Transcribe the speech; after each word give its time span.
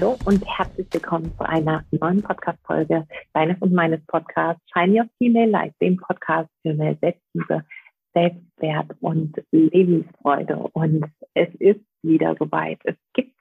Hallo 0.00 0.16
und 0.26 0.46
herzlich 0.46 0.86
willkommen 0.92 1.36
zu 1.36 1.44
einer 1.44 1.84
neuen 1.90 2.22
Podcast-Folge 2.22 3.04
deines 3.34 3.58
und 3.58 3.72
meines 3.72 4.00
Podcasts 4.06 4.62
Shine 4.72 5.00
Your 5.00 5.08
Female 5.18 5.50
Life, 5.50 5.74
dem 5.80 5.96
Podcast 5.96 6.48
für 6.62 6.72
mehr 6.72 6.96
Selbstliebe, 7.00 7.64
Selbstwert 8.14 8.94
und 9.00 9.34
Lebensfreude. 9.50 10.56
Und 10.72 11.04
es 11.34 11.52
ist 11.56 11.80
wieder 12.02 12.36
soweit. 12.38 12.78
Es 12.84 12.94
gibt 13.12 13.34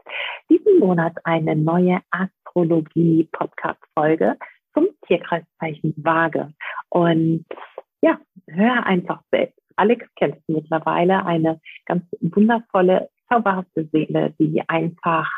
diesen 0.49 0.79
Monat 0.79 1.13
eine 1.25 1.55
neue 1.55 1.99
Astrologie-Podcast-Folge 2.09 4.35
zum 4.73 4.87
Tierkreiszeichen 5.05 5.93
Waage. 5.97 6.55
Und 6.89 7.45
ja, 8.01 8.19
hör 8.47 8.83
einfach 8.83 9.21
selbst. 9.29 9.61
Alex 9.75 10.07
kennst 10.15 10.41
du 10.47 10.53
mittlerweile, 10.53 11.23
eine 11.23 11.61
ganz 11.85 12.03
wundervolle, 12.19 13.11
zauberhafte 13.29 13.87
Seele, 13.91 14.33
die 14.39 14.67
einfach 14.67 15.29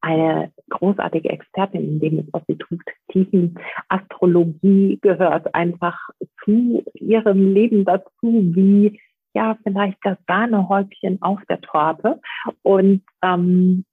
eine 0.00 0.52
großartige 0.70 1.28
Expertin 1.28 1.82
in 1.82 2.00
dem, 2.00 2.28
was 2.32 2.42
sie 2.46 2.56
tut. 2.56 2.82
Tiefen 3.10 3.58
Astrologie 3.88 4.98
gehört 5.02 5.54
einfach 5.54 5.98
zu 6.44 6.84
ihrem 6.94 7.52
Leben 7.52 7.84
dazu, 7.84 8.10
wie 8.22 9.00
ja 9.34 9.56
vielleicht 9.62 9.98
das 10.02 10.18
Sahnehäubchen 10.26 11.20
auf 11.22 11.40
der 11.48 11.60
Torte. 11.60 12.20
Und 12.62 13.02
ähm, 13.22 13.84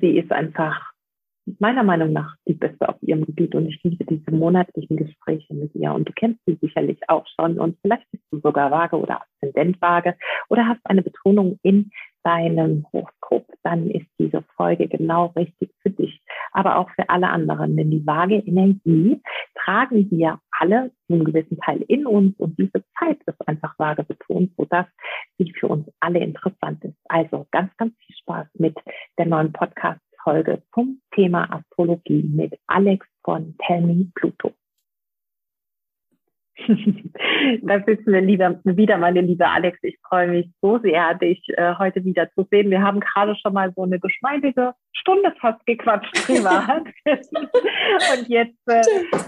sie 0.00 0.18
ist 0.18 0.30
einfach 0.30 0.90
meiner 1.58 1.82
Meinung 1.82 2.12
nach 2.12 2.36
die 2.46 2.54
Beste 2.54 2.88
auf 2.88 2.96
ihrem 3.00 3.24
Gebiet 3.24 3.54
und 3.54 3.66
ich 3.66 3.82
liebe 3.82 4.04
diese 4.04 4.30
monatlichen 4.30 4.96
Gespräche 4.96 5.52
mit 5.54 5.74
ihr. 5.74 5.92
Und 5.92 6.08
du 6.08 6.12
kennst 6.12 6.40
sie 6.46 6.58
sicherlich 6.60 6.98
auch 7.08 7.26
schon 7.34 7.58
und 7.58 7.78
vielleicht 7.82 8.08
bist 8.10 8.24
du 8.30 8.40
sogar 8.40 8.70
vage 8.70 8.96
oder 8.96 9.22
Aszendent 9.22 9.80
vage 9.80 10.14
oder 10.48 10.68
hast 10.68 10.80
eine 10.84 11.02
Betonung 11.02 11.58
in 11.62 11.90
deinem 12.22 12.86
Horoskop, 12.92 13.46
dann 13.62 13.90
ist 13.90 14.06
diese 14.18 14.42
Folge 14.56 14.88
genau 14.88 15.26
richtig 15.36 15.70
für 15.82 15.90
dich, 15.90 16.20
aber 16.52 16.78
auch 16.78 16.90
für 16.90 17.08
alle 17.08 17.28
anderen. 17.28 17.76
Denn 17.76 17.90
die 17.90 18.06
vage 18.06 18.36
Energie 18.36 19.20
tragen 19.54 20.10
wir 20.10 20.40
alle 20.50 20.90
einen 21.08 21.24
gewissen 21.24 21.58
Teil 21.58 21.82
in 21.88 22.06
uns 22.06 22.38
und 22.38 22.58
diese 22.58 22.84
Zeit 22.98 23.18
ist 23.26 23.48
einfach 23.48 23.78
vage 23.78 24.04
betont, 24.04 24.52
sodass 24.56 24.86
sie 25.38 25.52
für 25.58 25.68
uns 25.68 25.88
alle 26.00 26.20
interessant 26.20 26.84
ist. 26.84 26.96
Also 27.08 27.46
ganz, 27.50 27.74
ganz 27.76 27.94
viel 27.98 28.16
Spaß 28.16 28.48
mit 28.54 28.76
der 29.18 29.26
neuen 29.26 29.52
Podcast 29.52 30.00
Folge 30.22 30.62
zum 30.74 31.00
Thema 31.14 31.50
Astrologie 31.50 32.22
mit 32.22 32.58
Alex 32.66 33.06
von 33.24 33.54
Tell 33.66 33.80
Me 33.80 34.10
Pluto. 34.14 34.52
Da 37.62 37.82
sitzen 37.84 38.12
wir 38.12 38.26
wieder, 38.26 38.60
wieder, 38.64 38.98
meine 38.98 39.20
liebe 39.20 39.46
Alex. 39.46 39.78
Ich 39.82 39.98
freue 40.06 40.28
mich 40.28 40.50
so 40.60 40.78
sehr, 40.78 41.14
dich 41.14 41.42
äh, 41.56 41.74
heute 41.78 42.04
wieder 42.04 42.30
zu 42.32 42.46
sehen. 42.50 42.70
Wir 42.70 42.82
haben 42.82 43.00
gerade 43.00 43.36
schon 43.36 43.52
mal 43.52 43.72
so 43.74 43.82
eine 43.82 43.98
geschmeidige 43.98 44.72
Stunde 44.92 45.32
fast 45.40 45.64
gequatscht 45.66 46.26
privat. 46.26 46.86
Und 47.04 48.28
jetzt 48.28 48.58
äh, 48.66 48.82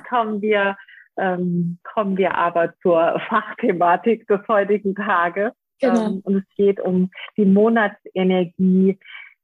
kommen 0.09 0.43
wir 0.43 0.77
ähm, 1.19 1.79
kommen 1.83 2.17
wir 2.17 2.35
aber 2.35 2.75
zur 2.81 3.21
Fachthematik 3.29 4.27
des 4.29 4.41
heutigen 4.49 4.95
Tages. 4.95 5.53
Genau. 5.81 6.07
Ähm, 6.07 6.21
und 6.25 6.37
es 6.37 6.45
geht 6.57 6.81
um 6.81 7.11
die 7.37 7.45
Monatsenergie 7.45 8.99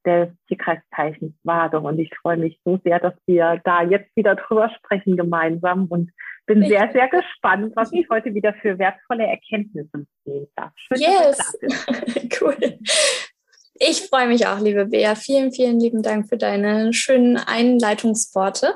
des 0.07 0.29
Tierkreiszeichens 0.47 1.35
Waage. 1.43 1.81
Und 1.81 1.99
ich 1.99 2.11
freue 2.17 2.39
mich 2.39 2.59
so 2.65 2.79
sehr, 2.85 3.01
dass 3.01 3.15
wir 3.27 3.61
da 3.65 3.83
jetzt 3.83 4.15
wieder 4.17 4.37
drüber 4.37 4.71
sprechen 4.79 5.17
gemeinsam 5.17 5.87
und 5.87 6.11
bin 6.49 6.63
ich 6.63 6.71
sehr, 6.71 6.91
sehr 6.93 7.09
gespannt, 7.09 7.73
was 7.77 7.93
ich 7.93 8.09
heute 8.11 8.35
wieder 8.35 8.53
für 8.55 8.79
wertvolle 8.79 9.25
Erkenntnisse 9.27 10.07
sehen 10.25 10.49
darf. 10.57 10.73
Schön, 10.75 11.01
yes, 11.01 11.59
cool. 12.41 12.57
Ich 13.81 14.03
freue 14.09 14.27
mich 14.27 14.47
auch, 14.49 14.59
liebe 14.59 14.87
Bea. 14.87 15.15
Vielen, 15.15 15.53
vielen 15.53 15.79
lieben 15.79 16.03
Dank 16.03 16.29
für 16.29 16.37
deine 16.37 16.93
schönen 16.93 17.37
Einleitungsworte. 17.37 18.75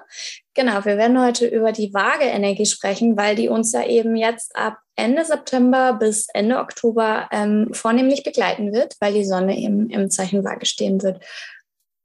Genau, 0.55 0.85
wir 0.85 0.97
werden 0.97 1.21
heute 1.21 1.47
über 1.47 1.73
die 1.73 1.93
Waage-Energie 1.93 2.67
sprechen, 2.67 3.17
weil 3.17 3.35
die 3.35 3.49
uns 3.49 3.73
ja 3.73 3.85
eben 3.85 4.15
jetzt 4.15 4.55
ab 4.55 4.79
Ende 4.95 5.25
September 5.25 5.95
bis 5.95 6.29
Ende 6.33 6.59
Oktober 6.59 7.29
ähm, 7.33 7.71
vornehmlich 7.73 8.23
begleiten 8.23 8.73
wird, 8.73 8.95
weil 9.01 9.15
die 9.15 9.25
Sonne 9.25 9.59
eben 9.59 9.91
im 9.91 10.09
Zeichen 10.11 10.45
Waage 10.45 10.67
stehen 10.67 11.03
wird. 11.03 11.25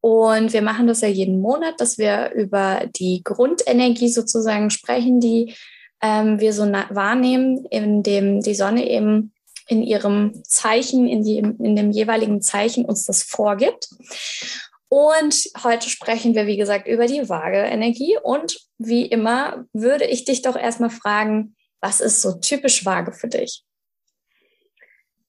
Und 0.01 0.53
wir 0.53 0.61
machen 0.61 0.87
das 0.87 1.01
ja 1.01 1.07
jeden 1.07 1.41
Monat, 1.41 1.81
dass 1.81 1.97
wir 1.97 2.31
über 2.31 2.87
die 2.95 3.21
Grundenergie 3.23 4.09
sozusagen 4.09 4.69
sprechen, 4.69 5.19
die 5.19 5.55
ähm, 6.01 6.39
wir 6.39 6.53
so 6.53 6.63
wahrnehmen, 6.63 7.65
in 7.71 8.03
dem 8.03 8.41
die 8.41 8.55
Sonne 8.55 8.87
eben 8.89 9.33
in 9.67 9.83
ihrem 9.83 10.43
Zeichen, 10.45 11.07
in, 11.07 11.23
die, 11.23 11.39
in 11.39 11.75
dem 11.75 11.91
jeweiligen 11.91 12.41
Zeichen 12.41 12.85
uns 12.85 13.05
das 13.05 13.23
vorgibt. 13.23 13.89
Und 14.89 15.35
heute 15.63 15.89
sprechen 15.89 16.33
wir, 16.35 16.47
wie 16.47 16.55
gesagt, 16.55 16.87
über 16.87 17.07
die 17.07 17.27
Waage-Energie. 17.27 18.17
Und 18.23 18.57
wie 18.77 19.05
immer 19.05 19.65
würde 19.73 20.05
ich 20.05 20.23
dich 20.23 20.41
doch 20.41 20.55
erstmal 20.55 20.89
fragen, 20.89 21.55
was 21.81 21.99
ist 21.99 22.21
so 22.21 22.39
typisch 22.39 22.85
Waage 22.85 23.11
für 23.11 23.27
dich? 23.27 23.63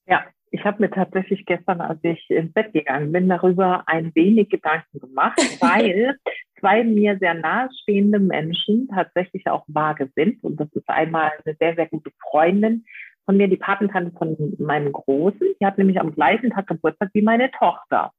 Ja, 0.06 0.25
ich 0.51 0.65
habe 0.65 0.83
mir 0.83 0.91
tatsächlich 0.91 1.45
gestern, 1.47 1.81
als 1.81 1.99
ich 2.03 2.29
ins 2.31 2.53
Bett 2.53 2.73
gegangen 2.73 3.13
bin, 3.13 3.29
darüber 3.29 3.85
ein 3.87 4.15
wenig 4.15 4.49
Gedanken 4.49 5.01
gemacht, 5.01 5.39
weil 5.61 6.17
zwei 6.59 6.85
mir 6.85 7.19
sehr 7.19 7.35
nahestehende 7.35 8.19
Menschen 8.19 8.89
tatsächlich 8.89 9.47
auch 9.47 9.65
vage 9.69 10.11
sind. 10.15 10.43
Und 10.43 10.59
das 10.59 10.69
ist 10.73 10.89
einmal 10.89 11.33
eine 11.45 11.57
sehr, 11.59 11.75
sehr 11.75 11.87
gute 11.87 12.11
Freundin 12.21 12.85
von 13.25 13.37
mir, 13.37 13.49
die 13.49 13.57
Patentante 13.57 14.17
von 14.17 14.37
meinem 14.59 14.93
Großen. 14.93 15.47
Die 15.61 15.67
hat 15.67 15.79
nämlich 15.79 16.01
am 16.01 16.15
gleichen 16.15 16.51
Tag 16.51 16.67
Geburtstag 16.67 17.11
wie 17.13 17.23
meine 17.23 17.51
Tochter, 17.51 18.13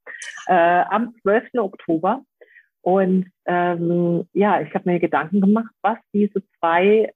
äh, 0.48 0.54
am 0.54 1.16
12. 1.22 1.50
Oktober. 1.58 2.22
Und 2.82 3.28
ähm, 3.46 4.26
ja, 4.34 4.62
ich 4.62 4.74
habe 4.74 4.90
mir 4.90 5.00
Gedanken 5.00 5.42
gemacht, 5.42 5.74
was 5.82 5.98
diese 6.14 6.42
zwei 6.60 7.12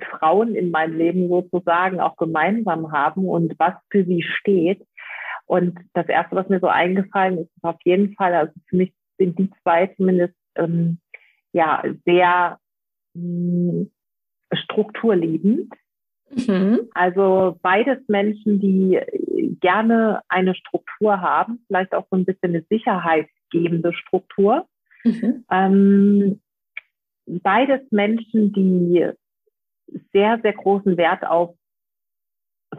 Frauen 0.00 0.54
in 0.54 0.70
meinem 0.70 0.96
Leben 0.96 1.28
sozusagen 1.28 2.00
auch 2.00 2.16
gemeinsam 2.16 2.92
haben 2.92 3.28
und 3.28 3.54
was 3.58 3.74
für 3.90 4.04
sie 4.04 4.22
steht. 4.22 4.86
Und 5.46 5.78
das 5.94 6.06
Erste, 6.08 6.36
was 6.36 6.48
mir 6.48 6.60
so 6.60 6.68
eingefallen 6.68 7.38
ist, 7.38 7.50
ist 7.56 7.64
auf 7.64 7.78
jeden 7.84 8.14
Fall, 8.14 8.34
also 8.34 8.52
für 8.68 8.76
mich 8.76 8.92
sind 9.18 9.38
die 9.38 9.50
zwei 9.62 9.88
zumindest 9.96 10.34
ähm, 10.56 10.98
ja 11.52 11.82
sehr 12.04 12.58
mh, 13.14 13.72
hm, 13.72 13.90
strukturliebend. 14.52 15.72
Mhm. 16.30 16.88
Also 16.94 17.58
beides 17.62 17.98
Menschen, 18.06 18.60
die 18.60 19.00
gerne 19.60 20.22
eine 20.28 20.54
Struktur 20.54 21.20
haben, 21.20 21.64
vielleicht 21.66 21.94
auch 21.94 22.06
so 22.10 22.16
ein 22.16 22.24
bisschen 22.24 22.50
eine 22.54 22.64
sicherheitsgebende 22.70 23.92
Struktur. 23.92 24.66
Mhm. 25.04 25.44
Ähm, 25.50 26.40
beides 27.26 27.80
Menschen, 27.90 28.52
die 28.52 29.10
sehr, 30.12 30.40
sehr 30.42 30.52
großen 30.52 30.96
Wert 30.96 31.24
auf 31.26 31.54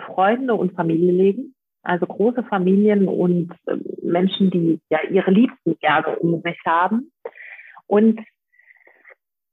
Freunde 0.06 0.56
und 0.56 0.74
Familie 0.74 1.12
legen. 1.12 1.56
Also 1.84 2.06
große 2.06 2.44
Familien 2.44 3.08
und 3.08 3.52
äh, 3.66 3.78
Menschen, 4.04 4.52
die 4.52 4.80
ja 4.90 5.02
ihre 5.10 5.32
Liebsten 5.32 5.78
gerne 5.80 6.20
um 6.20 6.42
sich 6.42 6.58
haben. 6.66 7.12
Und 7.88 8.20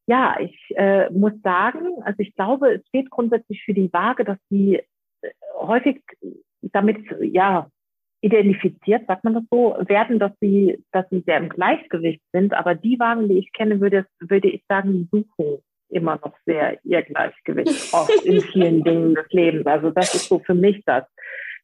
ja, 0.06 0.36
ich 0.40 0.56
äh, 0.76 1.10
muss 1.10 1.32
sagen, 1.42 2.02
also 2.02 2.16
ich 2.18 2.34
glaube, 2.34 2.74
es 2.74 2.86
steht 2.88 3.10
grundsätzlich 3.10 3.62
für 3.64 3.74
die 3.74 3.92
Waage, 3.92 4.24
dass 4.24 4.38
sie 4.50 4.76
äh, 4.76 5.30
häufig 5.54 6.02
damit 6.60 6.98
ja 7.20 7.68
identifiziert, 8.20 9.06
sagt 9.06 9.24
man 9.24 9.34
das 9.34 9.44
so, 9.50 9.76
werden, 9.86 10.18
dass 10.18 10.32
sie, 10.40 10.82
dass 10.92 11.08
sie 11.10 11.20
sehr 11.20 11.38
im 11.38 11.48
Gleichgewicht 11.48 12.22
sind. 12.32 12.52
Aber 12.52 12.74
die 12.74 12.98
Wagen, 12.98 13.28
die 13.28 13.38
ich 13.38 13.52
kenne, 13.52 13.80
würde, 13.80 14.06
würde 14.20 14.48
ich 14.48 14.64
sagen, 14.68 14.92
die 14.92 15.08
suchen 15.10 15.62
immer 15.90 16.18
noch 16.24 16.34
sehr 16.44 16.78
ihr 16.84 17.02
Gleichgewicht 17.02 17.92
oft 17.92 18.24
in 18.24 18.40
vielen 18.40 18.84
Dingen 18.84 19.14
des 19.14 19.30
Lebens. 19.30 19.66
Also 19.66 19.90
das 19.90 20.14
ist 20.14 20.28
so 20.28 20.38
für 20.40 20.54
mich 20.54 20.82
das. 20.84 21.04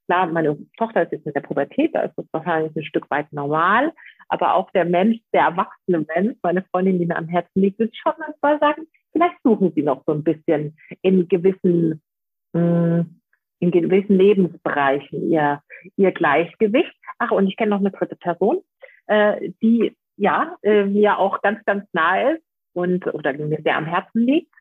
Klar, 0.07 0.27
meine 0.27 0.59
Tochter 0.77 1.03
ist 1.03 1.13
jetzt 1.13 1.25
mit 1.25 1.35
der 1.35 1.41
Pubertät, 1.41 1.95
da 1.95 2.03
ist 2.03 2.17
das 2.17 2.27
wahrscheinlich 2.31 2.77
ein 2.77 2.85
Stück 2.85 3.11
weit 3.11 3.33
normal, 3.33 3.91
aber 4.29 4.55
auch 4.55 4.71
der 4.73 4.85
Mensch, 4.85 5.19
der 5.33 5.43
erwachsene 5.45 6.05
Mensch, 6.15 6.37
meine 6.43 6.63
Freundin, 6.71 6.99
die 6.99 7.07
mir 7.07 7.17
am 7.17 7.29
Herzen 7.29 7.63
liegt, 7.63 7.79
würde 7.79 7.93
schon 7.95 8.13
manchmal 8.19 8.59
sagen, 8.61 8.87
vielleicht 9.13 9.37
suchen 9.43 9.73
sie 9.75 9.83
noch 9.83 10.03
so 10.07 10.13
ein 10.13 10.23
bisschen 10.23 10.77
in 11.01 11.27
gewissen, 11.29 12.03
mh, 12.53 12.61
mm, 12.61 13.21
in 13.61 13.71
gewissen 13.71 14.19
Lebensbereichen 14.19 15.31
ihr, 15.31 15.63
ihr 15.97 16.13
Gleichgewicht. 16.13 16.95
Ach, 17.19 17.31
und 17.31 17.47
ich 17.47 17.57
kenne 17.57 17.71
noch 17.71 17.81
eine 17.81 17.91
dritte 17.91 18.17
Person, 18.17 18.61
äh, 19.07 19.53
die 19.63 19.97
ja 20.17 20.57
äh, 20.63 20.85
mir 20.85 21.19
auch 21.19 21.41
ganz, 21.41 21.65
ganz 21.65 21.87
nahe 21.95 22.35
ist 22.35 22.44
und 22.75 23.07
oder 23.13 23.33
mir 23.33 23.61
sehr 23.63 23.77
am 23.77 23.87
Herzen 23.87 24.27
liegt. 24.27 24.55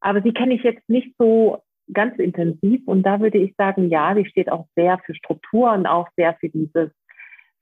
Aber 0.00 0.20
sie 0.22 0.32
kenne 0.32 0.54
ich 0.54 0.62
jetzt 0.62 0.88
nicht 0.88 1.14
so 1.18 1.62
ganz 1.92 2.18
intensiv 2.18 2.82
und 2.86 3.02
da 3.02 3.20
würde 3.20 3.38
ich 3.38 3.54
sagen, 3.56 3.88
ja, 3.90 4.14
sie 4.14 4.26
steht 4.26 4.50
auch 4.50 4.66
sehr 4.74 4.98
für 5.04 5.14
Struktur 5.14 5.72
und 5.72 5.86
auch 5.86 6.08
sehr 6.16 6.34
für 6.34 6.48
dieses, 6.48 6.90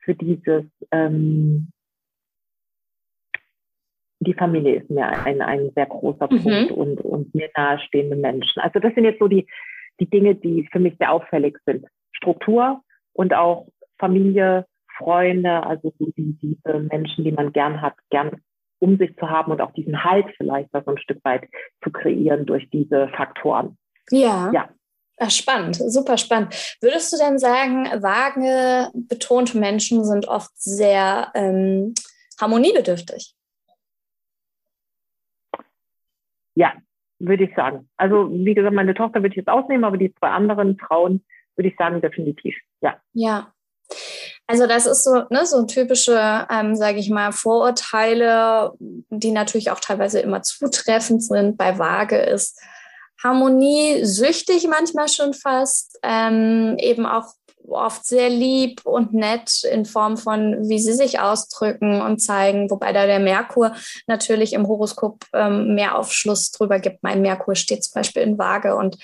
für 0.00 0.14
dieses, 0.14 0.64
ähm, 0.90 1.68
die 4.20 4.34
Familie 4.34 4.76
ist 4.76 4.90
mir 4.90 5.06
ein, 5.06 5.42
ein 5.42 5.70
sehr 5.74 5.86
großer 5.86 6.28
mhm. 6.30 6.42
Punkt 6.42 6.72
und, 6.72 7.00
und 7.00 7.34
mir 7.34 7.50
nahestehende 7.56 8.16
Menschen. 8.16 8.60
Also 8.62 8.78
das 8.78 8.94
sind 8.94 9.04
jetzt 9.04 9.18
so 9.18 9.26
die, 9.26 9.46
die 9.98 10.08
Dinge, 10.08 10.34
die 10.34 10.68
für 10.70 10.78
mich 10.78 10.96
sehr 10.98 11.12
auffällig 11.12 11.58
sind. 11.66 11.86
Struktur 12.12 12.82
und 13.12 13.34
auch 13.34 13.68
Familie, 13.98 14.66
Freunde, 14.96 15.64
also 15.64 15.92
so 15.98 16.06
die, 16.16 16.36
diese 16.40 16.78
Menschen, 16.80 17.24
die 17.24 17.32
man 17.32 17.52
gern 17.52 17.80
hat, 17.80 17.94
gern 18.10 18.40
um 18.82 18.98
sich 18.98 19.16
zu 19.16 19.30
haben 19.30 19.52
und 19.52 19.60
auch 19.60 19.72
diesen 19.72 20.02
Halt 20.02 20.26
vielleicht 20.36 20.70
so 20.72 20.84
ein 20.84 20.98
Stück 20.98 21.24
weit 21.24 21.48
zu 21.84 21.92
kreieren 21.92 22.46
durch 22.46 22.68
diese 22.70 23.08
Faktoren. 23.16 23.78
Ja. 24.10 24.50
Ja. 24.52 24.68
Ach, 25.18 25.30
spannend, 25.30 25.76
super 25.76 26.18
spannend. 26.18 26.52
Würdest 26.80 27.12
du 27.12 27.16
denn 27.16 27.38
sagen, 27.38 27.84
vage 28.02 28.90
betonte 28.92 29.56
Menschen 29.56 30.04
sind 30.04 30.26
oft 30.26 30.50
sehr 30.56 31.30
ähm, 31.34 31.94
harmoniebedürftig? 32.40 33.36
Ja, 36.56 36.72
würde 37.20 37.44
ich 37.44 37.54
sagen. 37.54 37.88
Also 37.96 38.30
wie 38.32 38.54
gesagt, 38.54 38.74
meine 38.74 38.94
Tochter 38.94 39.20
würde 39.20 39.28
ich 39.34 39.36
jetzt 39.36 39.48
ausnehmen, 39.48 39.84
aber 39.84 39.96
die 39.96 40.12
zwei 40.16 40.30
anderen 40.30 40.76
Frauen 40.76 41.24
würde 41.54 41.68
ich 41.68 41.76
sagen, 41.76 42.00
definitiv. 42.00 42.56
Ja. 42.80 43.00
Ja. 43.12 43.52
Also 44.52 44.66
das 44.66 44.84
ist 44.84 45.04
so, 45.04 45.22
ne, 45.30 45.46
so 45.46 45.64
typische, 45.64 46.46
ähm, 46.50 46.76
sage 46.76 46.98
ich 46.98 47.08
mal, 47.08 47.32
Vorurteile, 47.32 48.72
die 48.78 49.30
natürlich 49.30 49.70
auch 49.70 49.80
teilweise 49.80 50.20
immer 50.20 50.42
zutreffend 50.42 51.24
sind. 51.24 51.56
Bei 51.56 51.78
Waage 51.78 52.18
ist 52.18 52.60
Harmonie 53.24 54.04
süchtig 54.04 54.68
manchmal 54.68 55.08
schon 55.08 55.32
fast, 55.32 55.98
ähm, 56.02 56.76
eben 56.76 57.06
auch 57.06 57.32
oft 57.66 58.04
sehr 58.04 58.28
lieb 58.28 58.82
und 58.84 59.14
nett 59.14 59.64
in 59.64 59.86
Form 59.86 60.18
von, 60.18 60.68
wie 60.68 60.80
sie 60.80 60.92
sich 60.92 61.18
ausdrücken 61.18 62.02
und 62.02 62.18
zeigen, 62.18 62.70
wobei 62.70 62.92
da 62.92 63.06
der 63.06 63.20
Merkur 63.20 63.74
natürlich 64.06 64.52
im 64.52 64.68
Horoskop 64.68 65.24
ähm, 65.32 65.74
mehr 65.74 65.96
Aufschluss 65.96 66.50
drüber 66.50 66.78
gibt. 66.78 67.02
Mein 67.02 67.22
Merkur 67.22 67.54
steht 67.54 67.84
zum 67.84 67.94
Beispiel 67.94 68.20
in 68.20 68.36
Waage 68.36 68.76
und 68.76 68.98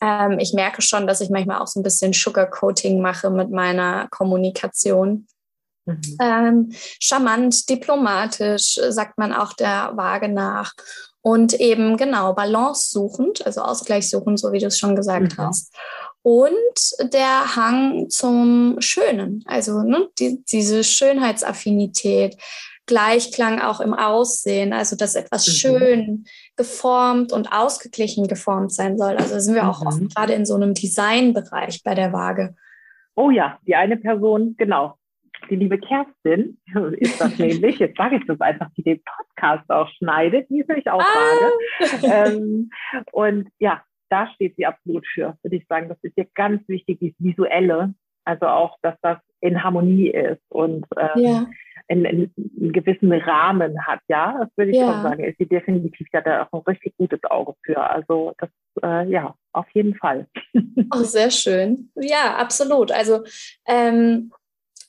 ähm, 0.00 0.38
ich 0.38 0.52
merke 0.52 0.82
schon, 0.82 1.06
dass 1.06 1.20
ich 1.20 1.30
manchmal 1.30 1.60
auch 1.60 1.66
so 1.66 1.80
ein 1.80 1.82
bisschen 1.82 2.12
Sugarcoating 2.12 3.00
mache 3.00 3.30
mit 3.30 3.50
meiner 3.50 4.08
Kommunikation. 4.10 5.26
Mhm. 5.86 6.18
Ähm, 6.20 6.72
charmant, 7.00 7.68
diplomatisch, 7.68 8.78
sagt 8.88 9.18
man 9.18 9.32
auch 9.32 9.52
der 9.54 9.92
Waage 9.94 10.28
nach. 10.28 10.72
Und 11.20 11.54
eben 11.54 11.96
genau 11.96 12.32
Balance 12.32 12.90
suchend, 12.90 13.44
also 13.44 13.60
Ausgleich 13.60 14.08
suchend, 14.08 14.38
so 14.38 14.52
wie 14.52 14.60
du 14.60 14.66
es 14.66 14.78
schon 14.78 14.96
gesagt 14.96 15.36
mhm. 15.36 15.42
hast 15.42 15.72
und 16.22 17.12
der 17.14 17.56
Hang 17.56 18.10
zum 18.10 18.76
Schönen, 18.80 19.42
also 19.46 19.82
ne, 19.82 20.08
die, 20.18 20.44
diese 20.44 20.84
Schönheitsaffinität, 20.84 22.36
Gleichklang 22.88 23.60
auch 23.60 23.80
im 23.80 23.94
Aussehen, 23.94 24.72
also 24.72 24.96
dass 24.96 25.14
etwas 25.14 25.46
mhm. 25.46 25.52
schön 25.52 26.24
geformt 26.56 27.32
und 27.32 27.52
ausgeglichen 27.52 28.26
geformt 28.26 28.72
sein 28.72 28.98
soll. 28.98 29.16
Also 29.16 29.38
sind 29.38 29.54
wir 29.54 29.62
mhm. 29.62 29.68
auch 29.68 29.86
oft 29.86 30.14
gerade 30.14 30.32
in 30.32 30.44
so 30.44 30.56
einem 30.56 30.74
Designbereich 30.74 31.82
bei 31.84 31.94
der 31.94 32.12
Waage. 32.12 32.56
Oh 33.14 33.30
ja, 33.30 33.58
die 33.66 33.76
eine 33.76 33.96
Person, 33.96 34.56
genau. 34.58 34.94
Die 35.50 35.56
liebe 35.56 35.78
Kerstin 35.78 36.60
ist 36.98 37.20
das 37.20 37.38
nämlich, 37.38 37.78
jetzt 37.78 37.96
sage 37.96 38.16
ich 38.16 38.26
das 38.26 38.40
einfach, 38.40 38.68
die 38.76 38.82
den 38.82 39.00
Podcast 39.04 39.70
auch 39.70 39.88
schneidet, 39.98 40.48
die 40.50 40.60
ist 40.60 40.68
nämlich 40.68 40.90
auch 40.90 41.00
ah. 41.00 41.04
Waage. 41.04 42.06
ähm, 42.36 42.70
und 43.12 43.48
ja, 43.60 43.82
da 44.08 44.28
steht 44.34 44.56
sie 44.56 44.66
absolut 44.66 45.06
für, 45.06 45.36
würde 45.42 45.56
ich 45.56 45.66
sagen. 45.68 45.88
Das 45.88 45.98
ist 46.02 46.16
ihr 46.16 46.26
ganz 46.34 46.66
wichtig, 46.68 46.98
dieses 47.00 47.16
Visuelle. 47.18 47.94
Also 48.24 48.46
auch, 48.46 48.76
dass 48.82 48.94
das 49.02 49.18
in 49.40 49.62
Harmonie 49.62 50.10
ist 50.10 50.42
und 50.48 50.86
ähm, 50.96 51.22
ja. 51.22 51.46
in, 51.88 52.04
in, 52.04 52.32
einen 52.36 52.72
gewissen 52.72 53.12
Rahmen 53.12 53.86
hat, 53.86 54.00
ja, 54.08 54.36
das 54.40 54.48
würde 54.56 54.70
ich 54.72 54.76
ja. 54.76 54.92
schon 54.92 55.02
sagen. 55.02 55.24
Ist 55.24 55.38
sie 55.38 55.46
definitiv, 55.46 56.06
hat 56.12 56.26
da 56.26 56.48
auch 56.50 56.52
ein 56.52 56.72
richtig 56.72 56.96
gutes 56.96 57.22
Auge 57.24 57.54
für. 57.62 57.78
Also 57.78 58.34
das, 58.38 58.50
äh, 58.82 59.08
ja, 59.10 59.34
auf 59.52 59.66
jeden 59.72 59.94
Fall. 59.94 60.26
Oh, 60.90 61.02
sehr 61.02 61.30
schön. 61.30 61.90
Ja, 61.96 62.36
absolut. 62.36 62.90
Also 62.92 63.22
ähm, 63.66 64.32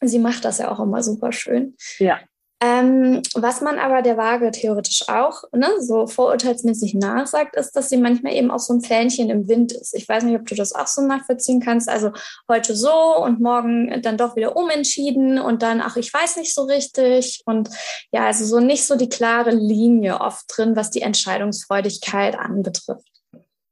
sie 0.01 0.19
macht 0.19 0.45
das 0.45 0.59
ja 0.59 0.71
auch 0.71 0.79
immer 0.79 1.03
super 1.03 1.31
schön. 1.33 1.75
Ja. 1.97 2.19
Ähm, 2.61 3.21
was 3.35 3.61
man 3.61 3.79
aber 3.79 4.01
der 4.01 4.17
Waage 4.17 4.51
theoretisch 4.51 5.07
auch 5.07 5.43
ne, 5.53 5.69
so 5.79 6.07
vorurteilsmäßig 6.07 6.93
nachsagt, 6.93 7.55
ist, 7.55 7.71
dass 7.71 7.87
sie 7.87 7.95
manchmal 7.95 8.33
eben 8.33 8.51
auch 8.51 8.59
so 8.59 8.73
ein 8.73 8.81
Fähnchen 8.81 9.29
im 9.29 9.47
Wind 9.47 9.71
ist. 9.71 9.95
Ich 9.95 10.09
weiß 10.09 10.23
nicht, 10.23 10.37
ob 10.37 10.45
du 10.45 10.55
das 10.55 10.73
auch 10.73 10.87
so 10.87 11.01
nachvollziehen 11.01 11.61
kannst. 11.61 11.87
Also 11.87 12.11
heute 12.49 12.75
so 12.75 12.91
und 13.23 13.39
morgen 13.39 14.01
dann 14.01 14.17
doch 14.17 14.35
wieder 14.35 14.57
umentschieden 14.57 15.39
und 15.39 15.61
dann, 15.61 15.79
ach, 15.79 15.95
ich 15.95 16.13
weiß 16.13 16.35
nicht 16.35 16.53
so 16.53 16.63
richtig. 16.63 17.41
Und 17.45 17.69
ja, 18.11 18.25
also 18.25 18.43
so 18.43 18.59
nicht 18.59 18.85
so 18.85 18.97
die 18.97 19.09
klare 19.09 19.51
Linie 19.51 20.19
oft 20.19 20.45
drin, 20.49 20.75
was 20.75 20.91
die 20.91 21.01
Entscheidungsfreudigkeit 21.01 22.37
anbetrifft. 22.37 23.21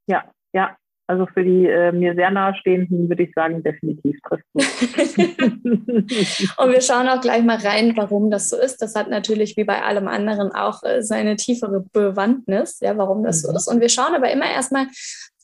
Ja, 0.08 0.24
ja, 0.54 0.78
also 1.08 1.26
für 1.26 1.44
die 1.44 1.66
äh, 1.66 1.94
mir 1.94 2.14
sehr 2.16 2.32
nahestehenden 2.32 3.08
würde 3.08 3.24
ich 3.24 3.32
sagen, 3.34 3.64
definitiv 3.64 4.20
trifft 4.28 4.44
Und 6.58 6.72
wir 6.72 6.82
schauen 6.82 7.08
auch 7.08 7.22
gleich 7.22 7.44
mal 7.44 7.58
rein, 7.58 7.94
warum 7.96 8.30
das 8.30 8.50
so 8.50 8.58
ist. 8.58 8.82
Das 8.82 8.94
hat 8.94 9.10
natürlich 9.10 9.56
wie 9.56 9.64
bei 9.64 9.82
allem 9.82 10.10
anderen 10.10 10.52
auch 10.52 10.84
äh, 10.84 11.02
seine 11.02 11.38
tiefere 11.38 11.86
Bewandtnis, 11.94 12.82
ja, 12.82 12.98
warum 12.98 13.24
das 13.24 13.42
mhm. 13.42 13.48
so 13.48 13.56
ist. 13.56 13.68
Und 13.70 13.80
wir 13.80 13.88
schauen 13.90 14.16
aber 14.16 14.30
immer 14.32 14.52
erstmal 14.52 14.88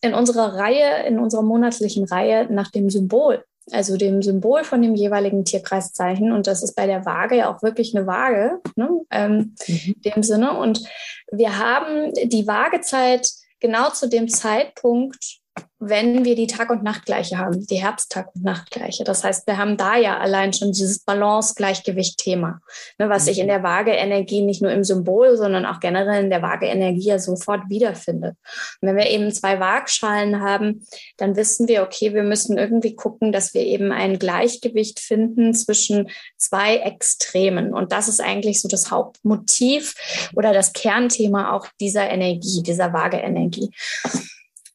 in 0.01 0.13
unserer 0.13 0.55
Reihe, 0.55 1.07
in 1.07 1.17
unserer 1.17 1.43
monatlichen 1.43 2.03
Reihe 2.03 2.51
nach 2.51 2.69
dem 2.69 2.89
Symbol. 2.89 3.45
Also 3.71 3.95
dem 3.95 4.21
Symbol 4.21 4.65
von 4.65 4.81
dem 4.81 4.93
jeweiligen 4.93 5.45
Tierkreiszeichen. 5.45 6.33
Und 6.33 6.47
das 6.47 6.61
ist 6.61 6.75
bei 6.75 6.87
der 6.87 7.05
Waage 7.05 7.37
ja 7.37 7.49
auch 7.49 7.63
wirklich 7.63 7.95
eine 7.95 8.05
Waage, 8.05 8.59
ne? 8.75 8.89
ähm, 9.09 9.55
mhm. 9.65 9.95
dem 10.01 10.23
Sinne. 10.23 10.57
Und 10.57 10.83
wir 11.31 11.57
haben 11.57 12.11
die 12.25 12.45
Waagezeit 12.45 13.29
genau 13.61 13.89
zu 13.91 14.09
dem 14.09 14.27
Zeitpunkt 14.27 15.42
wenn 15.87 16.23
wir 16.23 16.35
die 16.35 16.47
Tag- 16.47 16.69
und 16.69 16.83
Nachtgleiche 16.83 17.37
haben, 17.37 17.65
die 17.67 17.83
Herbsttag- 17.83 18.33
und 18.35 18.43
Nachtgleiche. 18.43 19.03
Das 19.03 19.23
heißt, 19.23 19.47
wir 19.47 19.57
haben 19.57 19.77
da 19.77 19.97
ja 19.97 20.17
allein 20.17 20.53
schon 20.53 20.71
dieses 20.71 20.99
Balance-Gleichgewicht-Thema, 20.99 22.59
ne, 22.99 23.09
was 23.09 23.25
sich 23.25 23.39
in 23.39 23.45
mhm. 23.45 23.49
der 23.49 23.63
Waage-Energie 23.63 24.41
nicht 24.41 24.61
nur 24.61 24.71
im 24.71 24.83
Symbol, 24.83 25.35
sondern 25.35 25.65
auch 25.65 25.79
generell 25.79 26.23
in 26.23 26.29
der 26.29 26.41
Waage-Energie 26.41 27.07
ja 27.07 27.19
sofort 27.19 27.69
wiederfindet. 27.69 28.35
Und 28.81 28.87
wenn 28.87 28.95
wir 28.95 29.09
eben 29.09 29.31
zwei 29.31 29.59
Waagschalen 29.59 30.41
haben, 30.41 30.85
dann 31.17 31.35
wissen 31.35 31.67
wir, 31.67 31.83
okay, 31.83 32.13
wir 32.13 32.23
müssen 32.23 32.57
irgendwie 32.57 32.95
gucken, 32.95 33.31
dass 33.31 33.53
wir 33.53 33.61
eben 33.61 33.91
ein 33.91 34.19
Gleichgewicht 34.19 34.99
finden 34.99 35.53
zwischen 35.53 36.09
zwei 36.37 36.77
Extremen. 36.77 37.73
Und 37.73 37.91
das 37.91 38.07
ist 38.07 38.21
eigentlich 38.21 38.61
so 38.61 38.67
das 38.67 38.91
Hauptmotiv 38.91 39.95
oder 40.35 40.53
das 40.53 40.73
Kernthema 40.73 41.53
auch 41.53 41.67
dieser 41.79 42.09
Energie, 42.09 42.63
dieser 42.63 42.93
Waage-Energie. 42.93 43.69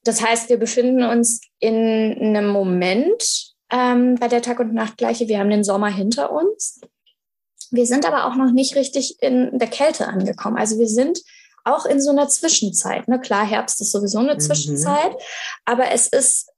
Das 0.05 0.23
heißt, 0.23 0.49
wir 0.49 0.59
befinden 0.59 1.03
uns 1.03 1.41
in 1.59 2.37
einem 2.37 2.49
Moment 2.49 3.55
ähm, 3.71 4.15
bei 4.17 4.29
der 4.29 4.43
Tag- 4.43 4.61
und 4.61 4.75
Nachtgleiche. 4.75 5.29
Wir 5.29 5.39
haben 5.39 5.51
den 5.51 5.65
Sommer 5.65 5.89
hinter 5.89 6.33
uns. 6.33 6.81
Wir 7.71 7.87
sind 7.87 8.07
aber 8.07 8.27
auch 8.27 8.37
noch 8.37 8.53
nicht 8.53 8.77
richtig 8.77 9.23
in 9.23 9.59
der 9.59 9.69
Kälte 9.69 10.07
angekommen. 10.09 10.57
Also 10.57 10.79
wir 10.79 10.89
sind 10.89 11.21
auch 11.65 11.85
in 11.85 12.01
so 12.01 12.11
einer 12.11 12.29
Zwischenzeit. 12.29 13.09
Ne? 13.09 13.21
Klar, 13.21 13.47
Herbst 13.47 13.81
ist 13.81 13.93
sowieso 13.93 14.19
eine 14.19 14.35
mhm. 14.35 14.41
Zwischenzeit, 14.41 15.13
aber 15.65 15.91
es 15.93 16.09
ist 16.09 16.49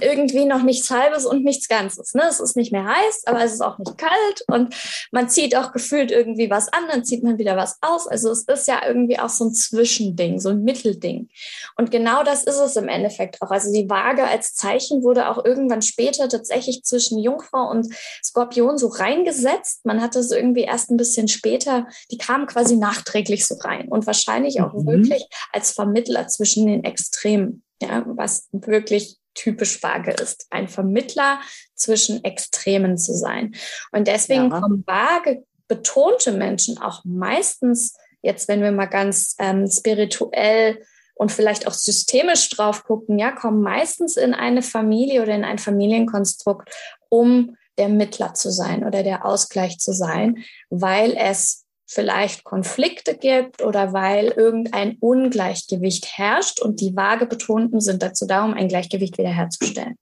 irgendwie 0.00 0.44
noch 0.44 0.62
nichts 0.62 0.90
Halbes 0.90 1.24
und 1.24 1.44
nichts 1.44 1.68
Ganzes. 1.68 2.14
Ne? 2.14 2.22
Es 2.28 2.40
ist 2.40 2.56
nicht 2.56 2.72
mehr 2.72 2.86
heiß, 2.86 3.22
aber 3.26 3.42
es 3.44 3.52
ist 3.52 3.60
auch 3.60 3.78
nicht 3.78 3.98
kalt 3.98 4.44
und 4.48 4.74
man 5.12 5.28
zieht 5.28 5.56
auch 5.56 5.72
gefühlt 5.72 6.10
irgendwie 6.10 6.50
was 6.50 6.72
an, 6.72 6.82
dann 6.90 7.04
zieht 7.04 7.22
man 7.22 7.38
wieder 7.38 7.56
was 7.56 7.78
aus. 7.80 8.06
Also 8.06 8.30
es 8.30 8.42
ist 8.42 8.66
ja 8.68 8.80
irgendwie 8.86 9.18
auch 9.18 9.28
so 9.28 9.44
ein 9.44 9.54
Zwischending, 9.54 10.40
so 10.40 10.50
ein 10.50 10.62
Mittelding. 10.62 11.28
Und 11.76 11.90
genau 11.90 12.24
das 12.24 12.44
ist 12.44 12.58
es 12.58 12.76
im 12.76 12.88
Endeffekt 12.88 13.40
auch. 13.42 13.50
Also 13.50 13.72
die 13.72 13.88
Waage 13.88 14.24
als 14.24 14.54
Zeichen 14.54 15.02
wurde 15.02 15.28
auch 15.28 15.44
irgendwann 15.44 15.82
später 15.82 16.28
tatsächlich 16.28 16.82
zwischen 16.84 17.18
Jungfrau 17.18 17.70
und 17.70 17.86
Skorpion 18.22 18.78
so 18.78 18.88
reingesetzt. 18.88 19.84
Man 19.84 20.00
hat 20.00 20.16
das 20.16 20.30
irgendwie 20.30 20.62
erst 20.62 20.90
ein 20.90 20.96
bisschen 20.96 21.28
später, 21.28 21.86
die 22.10 22.18
kamen 22.18 22.46
quasi 22.46 22.76
nachträglich 22.76 23.46
so 23.46 23.56
rein 23.56 23.88
und 23.88 24.06
wahrscheinlich 24.06 24.60
auch 24.60 24.72
mhm. 24.72 24.86
wirklich 24.86 25.26
als 25.52 25.72
Vermittler 25.72 26.26
zwischen 26.28 26.66
den 26.66 26.84
Extremen. 26.84 27.62
Ja, 27.80 28.04
was 28.06 28.48
wirklich 28.52 29.18
typisch 29.34 29.82
vage 29.82 30.12
ist, 30.12 30.46
ein 30.50 30.68
Vermittler 30.68 31.40
zwischen 31.74 32.24
Extremen 32.24 32.98
zu 32.98 33.14
sein. 33.14 33.54
Und 33.90 34.08
deswegen 34.08 34.50
ja. 34.50 34.60
kommen 34.60 34.84
vage 34.86 35.44
betonte 35.68 36.32
Menschen 36.32 36.78
auch 36.78 37.02
meistens, 37.04 37.96
jetzt 38.20 38.48
wenn 38.48 38.62
wir 38.62 38.72
mal 38.72 38.86
ganz 38.86 39.36
ähm, 39.38 39.66
spirituell 39.66 40.82
und 41.14 41.32
vielleicht 41.32 41.66
auch 41.66 41.72
systemisch 41.72 42.48
drauf 42.50 42.84
gucken, 42.84 43.18
ja, 43.18 43.32
kommen 43.32 43.62
meistens 43.62 44.16
in 44.16 44.34
eine 44.34 44.62
Familie 44.62 45.22
oder 45.22 45.34
in 45.34 45.44
ein 45.44 45.58
Familienkonstrukt, 45.58 46.68
um 47.08 47.56
der 47.78 47.88
Mittler 47.88 48.34
zu 48.34 48.50
sein 48.50 48.84
oder 48.84 49.02
der 49.02 49.24
Ausgleich 49.24 49.78
zu 49.78 49.92
sein, 49.92 50.44
weil 50.68 51.16
es 51.16 51.61
vielleicht 51.92 52.44
Konflikte 52.44 53.16
gibt 53.16 53.62
oder 53.62 53.92
weil 53.92 54.28
irgendein 54.28 54.96
Ungleichgewicht 55.00 56.18
herrscht 56.18 56.60
und 56.60 56.80
die 56.80 56.96
Waagebetonten 56.96 57.80
sind 57.80 58.02
dazu 58.02 58.26
da, 58.26 58.44
um 58.44 58.54
ein 58.54 58.68
Gleichgewicht 58.68 59.18
wiederherzustellen. 59.18 59.96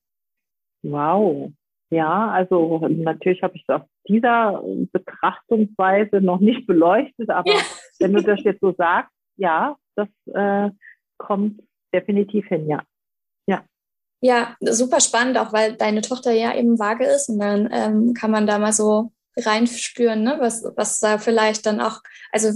Wow. 0.83 1.53
Ja, 1.91 2.31
also 2.31 2.87
natürlich 2.89 3.43
habe 3.43 3.57
ich 3.57 3.65
es 3.67 3.75
aus 3.75 3.83
dieser 4.09 4.63
Betrachtungsweise 4.93 6.21
noch 6.21 6.39
nicht 6.39 6.67
beleuchtet, 6.67 7.31
aber 7.31 7.51
ja. 7.51 7.61
wenn 7.99 8.13
du 8.13 8.23
das 8.23 8.41
jetzt 8.45 8.61
so 8.61 8.73
sagst, 8.73 9.13
ja, 9.37 9.77
das 9.97 10.09
äh, 10.33 10.71
kommt 11.19 11.61
definitiv 11.93 12.47
hin, 12.47 12.69
ja. 12.69 12.83
Ja. 13.47 13.65
Ja, 14.21 14.57
super 14.61 15.01
spannend, 15.01 15.37
auch 15.39 15.53
weil 15.53 15.75
deine 15.75 16.03
Tochter 16.03 16.31
ja 16.31 16.55
eben 16.55 16.79
vage 16.79 17.05
ist 17.05 17.29
und 17.29 17.41
dann 17.41 17.69
ähm, 17.73 18.15
kann 18.15 18.31
man 18.31 18.47
da 18.47 18.59
mal 18.59 18.73
so 18.73 19.11
reinspüren, 19.47 20.23
ne? 20.23 20.37
was, 20.41 20.65
was 20.77 21.01
da 21.01 21.19
vielleicht 21.19 21.67
dann 21.67 21.81
auch, 21.81 22.01
also 22.33 22.53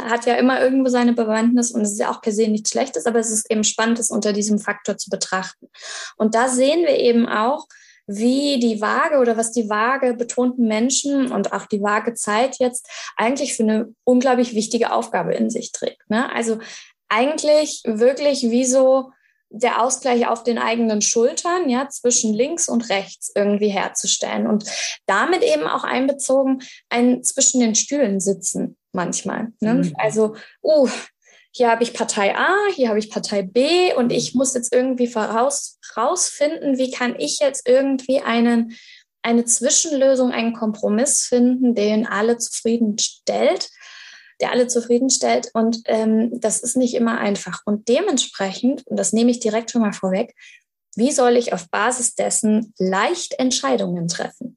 hat 0.00 0.26
ja 0.26 0.34
immer 0.34 0.60
irgendwo 0.60 0.88
seine 0.88 1.12
Bewandtnis 1.12 1.70
und 1.70 1.82
es 1.82 1.92
ist 1.92 2.00
ja 2.00 2.10
auch 2.10 2.22
per 2.22 2.32
se 2.32 2.48
nichts 2.48 2.70
Schlechtes, 2.70 3.06
aber 3.06 3.18
es 3.18 3.30
ist 3.30 3.50
eben 3.50 3.64
spannend, 3.64 3.98
es 3.98 4.10
unter 4.10 4.32
diesem 4.32 4.58
Faktor 4.58 4.96
zu 4.96 5.10
betrachten. 5.10 5.68
Und 6.16 6.34
da 6.34 6.48
sehen 6.48 6.82
wir 6.82 6.98
eben 6.98 7.28
auch, 7.28 7.66
wie 8.06 8.58
die 8.58 8.80
Waage 8.80 9.18
oder 9.18 9.36
was 9.36 9.52
die 9.52 9.68
Waage 9.70 10.14
betonten 10.14 10.66
Menschen 10.66 11.32
und 11.32 11.52
auch 11.52 11.66
die 11.66 11.82
Waage 11.82 12.14
Zeit 12.14 12.58
jetzt 12.58 12.88
eigentlich 13.16 13.54
für 13.54 13.62
eine 13.62 13.94
unglaublich 14.04 14.54
wichtige 14.54 14.92
Aufgabe 14.92 15.34
in 15.34 15.48
sich 15.48 15.72
trägt. 15.72 16.08
Ne? 16.10 16.30
Also 16.32 16.58
eigentlich 17.08 17.82
wirklich 17.84 18.42
wie 18.42 18.66
so 18.66 19.10
der 19.50 19.82
Ausgleich 19.82 20.26
auf 20.26 20.42
den 20.42 20.58
eigenen 20.58 21.00
Schultern, 21.00 21.68
ja, 21.68 21.88
zwischen 21.88 22.34
links 22.34 22.68
und 22.68 22.88
rechts 22.88 23.30
irgendwie 23.34 23.68
herzustellen 23.68 24.46
und 24.46 24.64
damit 25.06 25.42
eben 25.42 25.64
auch 25.64 25.84
einbezogen 25.84 26.62
ein 26.88 27.22
zwischen 27.22 27.60
den 27.60 27.74
Stühlen 27.74 28.20
sitzen 28.20 28.76
manchmal. 28.92 29.52
Ne? 29.60 29.74
Mhm. 29.74 29.94
Also, 29.96 30.34
uh, 30.62 30.88
hier 31.52 31.70
habe 31.70 31.84
ich 31.84 31.94
Partei 31.94 32.34
A, 32.34 32.56
hier 32.74 32.88
habe 32.88 32.98
ich 32.98 33.10
Partei 33.10 33.42
B 33.42 33.94
und 33.94 34.10
ich 34.10 34.34
muss 34.34 34.54
jetzt 34.54 34.72
irgendwie 34.72 35.06
voraus, 35.06 35.78
rausfinden, 35.96 36.78
wie 36.78 36.90
kann 36.90 37.14
ich 37.16 37.38
jetzt 37.38 37.68
irgendwie 37.68 38.20
einen, 38.20 38.76
eine 39.22 39.44
Zwischenlösung, 39.44 40.32
einen 40.32 40.52
Kompromiss 40.52 41.22
finden, 41.22 41.76
den 41.76 42.06
alle 42.08 42.38
zufriedenstellt 42.38 43.70
der 44.40 44.50
alle 44.50 44.66
zufriedenstellt. 44.66 45.50
Und 45.54 45.82
ähm, 45.86 46.40
das 46.40 46.60
ist 46.62 46.76
nicht 46.76 46.94
immer 46.94 47.18
einfach. 47.18 47.62
Und 47.64 47.88
dementsprechend, 47.88 48.86
und 48.86 48.96
das 48.96 49.12
nehme 49.12 49.30
ich 49.30 49.40
direkt 49.40 49.70
schon 49.70 49.82
mal 49.82 49.92
vorweg, 49.92 50.34
wie 50.96 51.12
soll 51.12 51.36
ich 51.36 51.52
auf 51.52 51.68
Basis 51.70 52.14
dessen 52.14 52.72
leicht 52.78 53.38
Entscheidungen 53.38 54.08
treffen? 54.08 54.56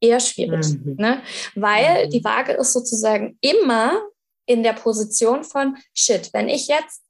Eher 0.00 0.20
schwierig, 0.20 0.66
mhm. 0.68 0.96
ne? 0.96 1.22
weil 1.54 2.06
mhm. 2.06 2.10
die 2.10 2.24
Waage 2.24 2.52
ist 2.52 2.72
sozusagen 2.72 3.38
immer 3.40 4.02
in 4.46 4.62
der 4.62 4.72
Position 4.72 5.44
von, 5.44 5.76
shit, 5.94 6.30
wenn 6.32 6.48
ich 6.48 6.66
jetzt 6.66 7.02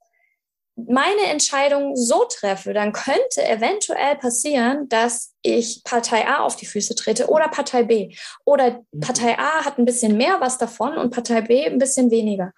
meine 0.75 1.27
Entscheidung 1.27 1.95
so 1.95 2.25
treffe, 2.25 2.73
dann 2.73 2.93
könnte 2.93 3.45
eventuell 3.47 4.15
passieren, 4.15 4.89
dass 4.89 5.33
ich 5.41 5.83
Partei 5.83 6.27
A 6.27 6.39
auf 6.39 6.55
die 6.55 6.65
Füße 6.65 6.95
trete 6.95 7.27
oder 7.29 7.47
Partei 7.47 7.83
B. 7.83 8.15
Oder 8.45 8.83
mhm. 8.91 8.99
Partei 8.99 9.37
A 9.37 9.65
hat 9.65 9.77
ein 9.77 9.85
bisschen 9.85 10.17
mehr 10.17 10.41
was 10.41 10.57
davon 10.57 10.97
und 10.97 11.13
Partei 11.13 11.41
B 11.41 11.65
ein 11.65 11.77
bisschen 11.77 12.09
weniger. 12.11 12.53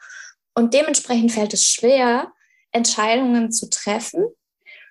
Und 0.54 0.74
dementsprechend 0.74 1.34
fällt 1.34 1.54
es 1.54 1.66
schwer, 1.66 2.32
Entscheidungen 2.72 3.52
zu 3.52 3.70
treffen. 3.70 4.26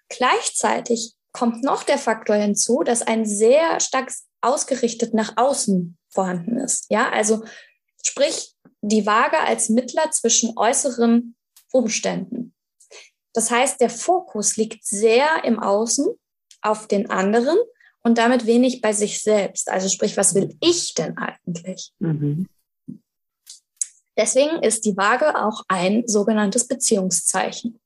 Gleichzeitig 0.09 1.15
kommt 1.33 1.65
noch 1.65 1.83
der 1.83 1.99
Faktor 1.99 2.37
hinzu, 2.37 2.83
dass 2.83 3.03
ein 3.03 3.27
sehr 3.27 3.81
stark 3.81 4.13
ausgerichtet 4.43 5.15
nach 5.15 5.37
außen 5.37 5.97
vorhanden 6.11 6.59
ist. 6.59 6.87
Ja, 6.91 7.11
also 7.11 7.45
sprich 8.05 8.55
die 8.83 9.07
Waage 9.07 9.41
als 9.41 9.71
Mittler 9.71 10.11
zwischen 10.11 10.57
äußeren 10.57 11.35
Umständen. 11.73 12.54
Das 13.35 13.51
heißt, 13.51 13.81
der 13.81 13.91
Fokus 13.91 14.57
liegt 14.57 14.87
sehr 14.87 15.45
im 15.45 15.59
Außen 15.59 16.07
auf 16.63 16.87
den 16.87 17.11
anderen 17.11 17.59
und 18.03 18.17
damit 18.17 18.47
wenig 18.47 18.81
bei 18.81 18.93
sich 18.93 19.21
selbst. 19.21 19.71
Also 19.71 19.89
sprich, 19.89 20.17
was 20.17 20.35
will 20.35 20.57
ich 20.61 20.95
denn 20.95 21.19
eigentlich? 21.19 21.93
Mhm. 21.99 22.47
Deswegen 24.17 24.63
ist 24.63 24.85
die 24.85 24.97
Waage 24.97 25.37
auch 25.43 25.65
ein 25.69 26.05
sogenanntes 26.07 26.67
Beziehungszeichen. 26.69 27.81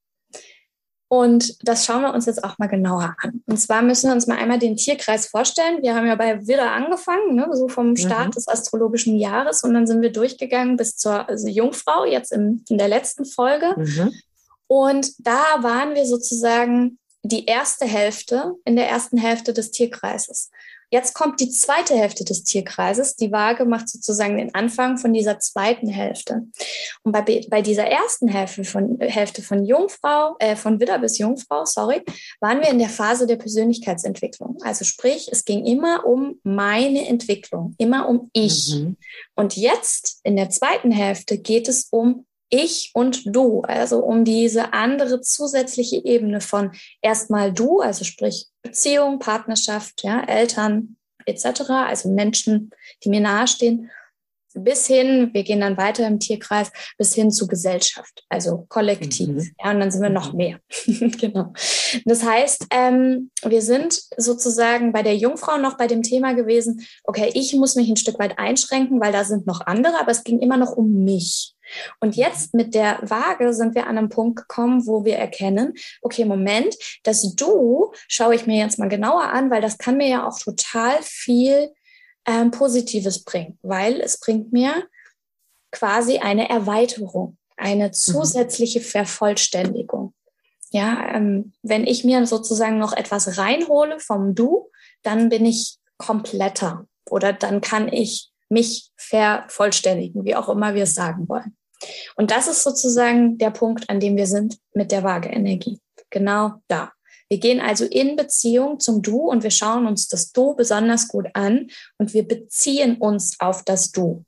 Und 1.11 1.57
das 1.67 1.87
schauen 1.87 2.02
wir 2.02 2.12
uns 2.12 2.26
jetzt 2.26 2.45
auch 2.45 2.59
mal 2.59 2.67
genauer 2.67 3.17
an. 3.23 3.43
Und 3.47 3.59
zwar 3.59 3.81
müssen 3.81 4.09
wir 4.09 4.14
uns 4.14 4.26
mal 4.26 4.37
einmal 4.37 4.59
den 4.59 4.76
Tierkreis 4.76 5.26
vorstellen. 5.26 5.81
Wir 5.81 5.95
haben 5.95 6.07
ja 6.07 6.17
bei 6.17 6.47
Widder 6.47 6.71
angefangen, 6.73 7.35
ne, 7.35 7.49
so 7.52 7.69
vom 7.69 7.97
Start 7.97 8.26
mhm. 8.26 8.33
des 8.33 8.47
astrologischen 8.47 9.17
Jahres. 9.17 9.64
Und 9.64 9.73
dann 9.73 9.87
sind 9.87 10.02
wir 10.02 10.12
durchgegangen 10.12 10.76
bis 10.76 10.97
zur 10.97 11.26
also 11.26 11.49
Jungfrau, 11.49 12.05
jetzt 12.05 12.31
im, 12.31 12.62
in 12.69 12.76
der 12.76 12.88
letzten 12.88 13.25
Folge. 13.25 13.75
Mhm. 13.78 14.12
Und 14.69 15.13
da 15.19 15.63
waren 15.63 15.95
wir 15.95 16.07
sozusagen 16.07 16.99
die 17.23 17.47
erste 17.47 17.87
Hälfte 17.87 18.55
in 18.65 18.77
der 18.77 18.89
ersten 18.89 19.19
Hälfte 19.19 19.53
des 19.53 19.71
Tierkreises. 19.73 20.51
Jetzt 20.91 21.13
kommt 21.13 21.41
die 21.41 21.51
zweite 21.51 21.95
Hälfte 21.95 22.25
des 22.25 22.45
Tierkreises. 22.45 23.15
Die 23.17 23.31
Waage 23.31 23.67
macht 23.67 23.91
sozusagen 23.91 24.39
den 24.39 24.55
Anfang 24.55 24.97
von 24.97 25.13
dieser 25.13 25.39
zweiten 25.39 25.89
Hälfte. 25.89 26.47
Und 27.03 27.13
bei, 27.13 27.45
bei 27.51 27.61
dieser 27.61 27.85
ersten 27.85 28.27
Hälfte 28.29 28.65
von, 28.65 28.99
Hälfte 29.01 29.43
von 29.43 29.67
Jungfrau, 29.67 30.37
äh, 30.39 30.57
von 30.57 30.81
Widder 30.81 30.99
bis 30.99 31.19
Jungfrau, 31.19 31.67
sorry, 31.67 32.03
waren 32.41 32.61
wir 32.61 32.71
in 32.71 32.79
der 32.79 32.89
Phase 32.89 33.27
der 33.27 33.37
Persönlichkeitsentwicklung. 33.37 34.57
Also 34.63 34.87
sprich, 34.87 35.29
es 35.31 35.45
ging 35.45 35.67
immer 35.67 36.07
um 36.07 36.41
meine 36.43 37.07
Entwicklung, 37.07 37.75
immer 37.77 38.09
um 38.09 38.31
ich. 38.33 38.75
Mhm. 38.75 38.97
Und 39.35 39.57
jetzt 39.57 40.21
in 40.23 40.37
der 40.37 40.49
zweiten 40.49 40.91
Hälfte 40.91 41.37
geht 41.37 41.69
es 41.69 41.89
um 41.91 42.25
ich 42.50 42.90
und 42.95 43.23
du, 43.26 43.62
also 43.62 43.99
um 43.99 44.25
diese 44.25 44.73
andere 44.73 45.21
zusätzliche 45.21 46.05
Ebene 46.05 46.40
von 46.40 46.73
erstmal 47.02 47.52
du, 47.52 47.81
also 47.81 48.05
sprich 48.05 48.47
Beziehung, 48.62 49.19
Partnerschaft, 49.19 50.02
ja, 50.02 50.23
Eltern 50.23 50.97
etc., 51.26 51.71
also 51.71 52.11
Menschen, 52.11 52.71
die 53.05 53.11
mir 53.11 53.21
nahestehen, 53.21 53.90
bis 54.55 54.87
hin, 54.87 55.31
wir 55.33 55.43
gehen 55.45 55.61
dann 55.61 55.76
weiter 55.76 56.07
im 56.07 56.19
Tierkreis, 56.19 56.71
bis 56.97 57.14
hin 57.14 57.31
zu 57.31 57.47
Gesellschaft, 57.47 58.25
also 58.28 58.67
kollektiv. 58.69 59.28
Mhm. 59.28 59.50
Ja, 59.62 59.71
und 59.71 59.81
dann 59.81 59.90
sind 59.90 60.02
wir 60.02 60.11
noch 60.11 60.33
mhm. 60.33 60.37
mehr. 60.37 60.61
genau. 61.21 61.52
Das 62.05 62.25
heißt, 62.25 62.67
ähm, 62.71 63.31
wir 63.45 63.62
sind 63.62 64.00
sozusagen 64.17 64.93
bei 64.93 65.02
der 65.02 65.17
Jungfrau 65.17 65.59
noch 65.59 65.76
bei 65.76 65.87
dem 65.87 66.02
Thema 66.02 66.35
gewesen, 66.35 66.87
okay, 67.05 67.31
ich 67.35 67.55
muss 67.55 67.76
mich 67.76 67.88
ein 67.88 67.97
Stück 67.97 68.19
weit 68.19 68.38
einschränken, 68.38 69.00
weil 69.00 69.12
da 69.12 69.25
sind 69.25 69.47
noch 69.47 69.61
andere, 69.67 70.00
aber 70.00 70.11
es 70.11 70.25
ging 70.25 70.40
immer 70.40 70.57
noch 70.57 70.73
um 70.73 71.05
mich. 71.05 71.55
Und 72.01 72.17
jetzt 72.17 72.55
mit 72.55 72.75
der 72.75 72.99
Waage 73.03 73.53
sind 73.53 73.75
wir 73.75 73.87
an 73.87 73.99
einem 73.99 74.09
Punkt 74.09 74.37
gekommen, 74.37 74.87
wo 74.87 75.05
wir 75.05 75.17
erkennen, 75.17 75.75
okay, 76.03 76.25
Moment, 76.25 76.75
das 77.03 77.35
Du 77.35 77.93
schaue 78.09 78.35
ich 78.35 78.47
mir 78.47 78.59
jetzt 78.59 78.79
mal 78.79 78.89
genauer 78.89 79.25
an, 79.25 79.51
weil 79.51 79.61
das 79.61 79.79
kann 79.79 79.97
mir 79.97 80.09
ja 80.09 80.27
auch 80.27 80.39
total 80.39 80.99
viel 81.03 81.71
ähm, 82.27 82.51
Positives 82.51 83.25
bringen, 83.25 83.59
weil 83.63 84.01
es 84.01 84.21
bringt 84.21 84.53
mir 84.53 84.87
quasi 85.71 86.19
eine 86.19 86.49
Erweiterung, 86.49 87.37
eine 87.57 87.89
mhm. 87.89 87.93
zusätzliche 87.93 88.81
Vervollständigung. 88.81 90.15
Ja, 90.71 91.15
ähm, 91.15 91.53
wenn 91.63 91.87
ich 91.87 92.05
mir 92.05 92.27
sozusagen 92.27 92.79
noch 92.79 92.93
etwas 92.93 93.39
reinhole 93.39 93.99
vom 94.01 94.35
Du, 94.35 94.71
dann 95.03 95.31
bin 95.31 95.47
ich 95.47 95.79
kompletter 95.97 96.87
oder 97.11 97.33
dann 97.33 97.61
kann 97.61 97.91
ich 97.91 98.31
mich 98.51 98.91
vervollständigen, 98.97 100.25
wie 100.25 100.37
auch 100.37 100.49
immer 100.49 100.75
wir 100.75 100.85
es 100.85 100.95
sagen 100.95 101.29
wollen. 101.29 101.57
Und 102.17 102.31
das 102.31 102.49
ist 102.49 102.63
sozusagen 102.63 103.39
der 103.39 103.51
Punkt, 103.51 103.89
an 103.89 104.01
dem 104.01 104.17
wir 104.17 104.27
sind 104.27 104.59
mit 104.75 104.91
der 104.91 105.03
Waage-Energie. 105.05 105.81
Genau 106.11 106.55
da. 106.69 106.93
Wir 107.29 107.39
gehen 107.39 107.61
also 107.61 107.85
in 107.85 108.17
Beziehung 108.17 108.81
zum 108.81 109.03
Du 109.03 109.19
und 109.19 109.43
wir 109.43 109.51
schauen 109.51 109.87
uns 109.87 110.09
das 110.09 110.33
Du 110.33 110.55
besonders 110.55 111.09
gut 111.09 111.27
an 111.35 111.69
und 111.99 112.15
wir 112.15 112.27
beziehen 112.27 112.97
uns 112.97 113.39
auf 113.39 113.65
das 113.65 113.93
Du. 113.93 114.25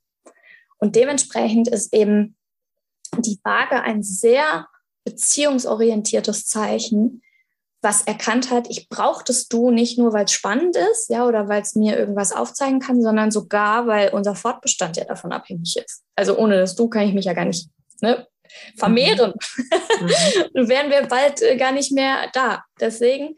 Und 0.79 0.97
dementsprechend 0.97 1.69
ist 1.69 1.95
eben 1.95 2.37
die 3.19 3.39
Waage 3.43 3.83
ein 3.83 4.03
sehr 4.03 4.69
beziehungsorientiertes 5.05 6.47
Zeichen, 6.47 7.23
was 7.83 8.03
erkannt 8.03 8.51
hat, 8.51 8.69
ich 8.69 8.89
brauche 8.89 9.25
das 9.25 9.49
Du 9.49 9.71
nicht 9.71 9.99
nur, 9.99 10.13
weil 10.13 10.27
es 10.27 10.33
spannend 10.33 10.77
ist, 10.77 11.09
ja, 11.09 11.27
oder 11.27 11.49
weil 11.49 11.63
es 11.63 11.75
mir 11.75 11.99
irgendwas 11.99 12.33
aufzeigen 12.33 12.79
kann, 12.79 13.03
sondern 13.03 13.31
sogar, 13.31 13.87
weil 13.87 14.11
unser 14.11 14.35
Fortbestand 14.35 14.97
ja 14.97 15.05
davon 15.05 15.33
abhängig 15.33 15.77
ist. 15.77 16.03
Also 16.15 16.37
ohne 16.37 16.59
das 16.59 16.77
Du 16.77 16.89
kann 16.89 17.09
ich 17.09 17.15
mich 17.15 17.25
ja 17.25 17.33
gar 17.33 17.47
nicht 17.47 17.69
ne, 18.03 18.27
vermehren. 18.77 19.33
Mhm. 19.33 20.09
wären 20.69 20.91
wir 20.91 21.07
bald 21.09 21.41
äh, 21.41 21.57
gar 21.57 21.73
nicht 21.73 21.93
mehr 21.93 22.29
da. 22.33 22.65
Deswegen 22.79 23.35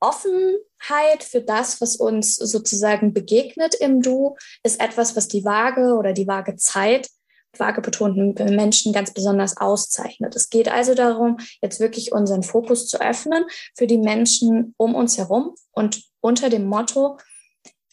Offenheit 0.00 1.22
für 1.22 1.40
das, 1.40 1.80
was 1.80 1.96
uns 1.96 2.36
sozusagen 2.36 3.14
begegnet 3.14 3.74
im 3.74 4.02
Du, 4.02 4.36
ist 4.64 4.80
etwas, 4.80 5.16
was 5.16 5.28
die 5.28 5.44
Waage 5.44 5.94
oder 5.94 6.12
die 6.12 6.26
Waage 6.26 6.56
Zeit 6.56 7.08
vagebetonten 7.56 8.34
Menschen 8.54 8.92
ganz 8.92 9.12
besonders 9.12 9.56
auszeichnet. 9.56 10.34
Es 10.36 10.50
geht 10.50 10.70
also 10.70 10.94
darum, 10.94 11.38
jetzt 11.60 11.80
wirklich 11.80 12.12
unseren 12.12 12.42
Fokus 12.42 12.88
zu 12.88 13.00
öffnen 13.00 13.44
für 13.74 13.86
die 13.86 13.98
Menschen 13.98 14.74
um 14.76 14.94
uns 14.94 15.18
herum 15.18 15.54
und 15.72 16.02
unter 16.20 16.48
dem 16.48 16.66
Motto, 16.66 17.18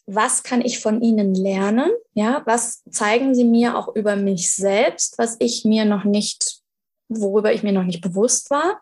was 0.06 0.42
kann 0.42 0.62
ich 0.62 0.80
von 0.80 1.02
ihnen 1.02 1.36
lernen? 1.36 1.92
Ja, 2.14 2.42
was 2.46 2.84
zeigen 2.90 3.36
sie 3.36 3.44
mir 3.44 3.78
auch 3.78 3.96
über 3.96 4.16
mich 4.16 4.54
selbst, 4.54 5.20
was 5.20 5.36
ich 5.40 5.66
mir 5.66 5.86
noch 5.86 6.04
nicht, 6.04 6.62
worüber 7.10 7.54
ich 7.54 7.62
mir 7.62 7.74
noch 7.74 7.84
nicht 7.84 8.02
bewusst 8.02 8.50
war? 8.50 8.82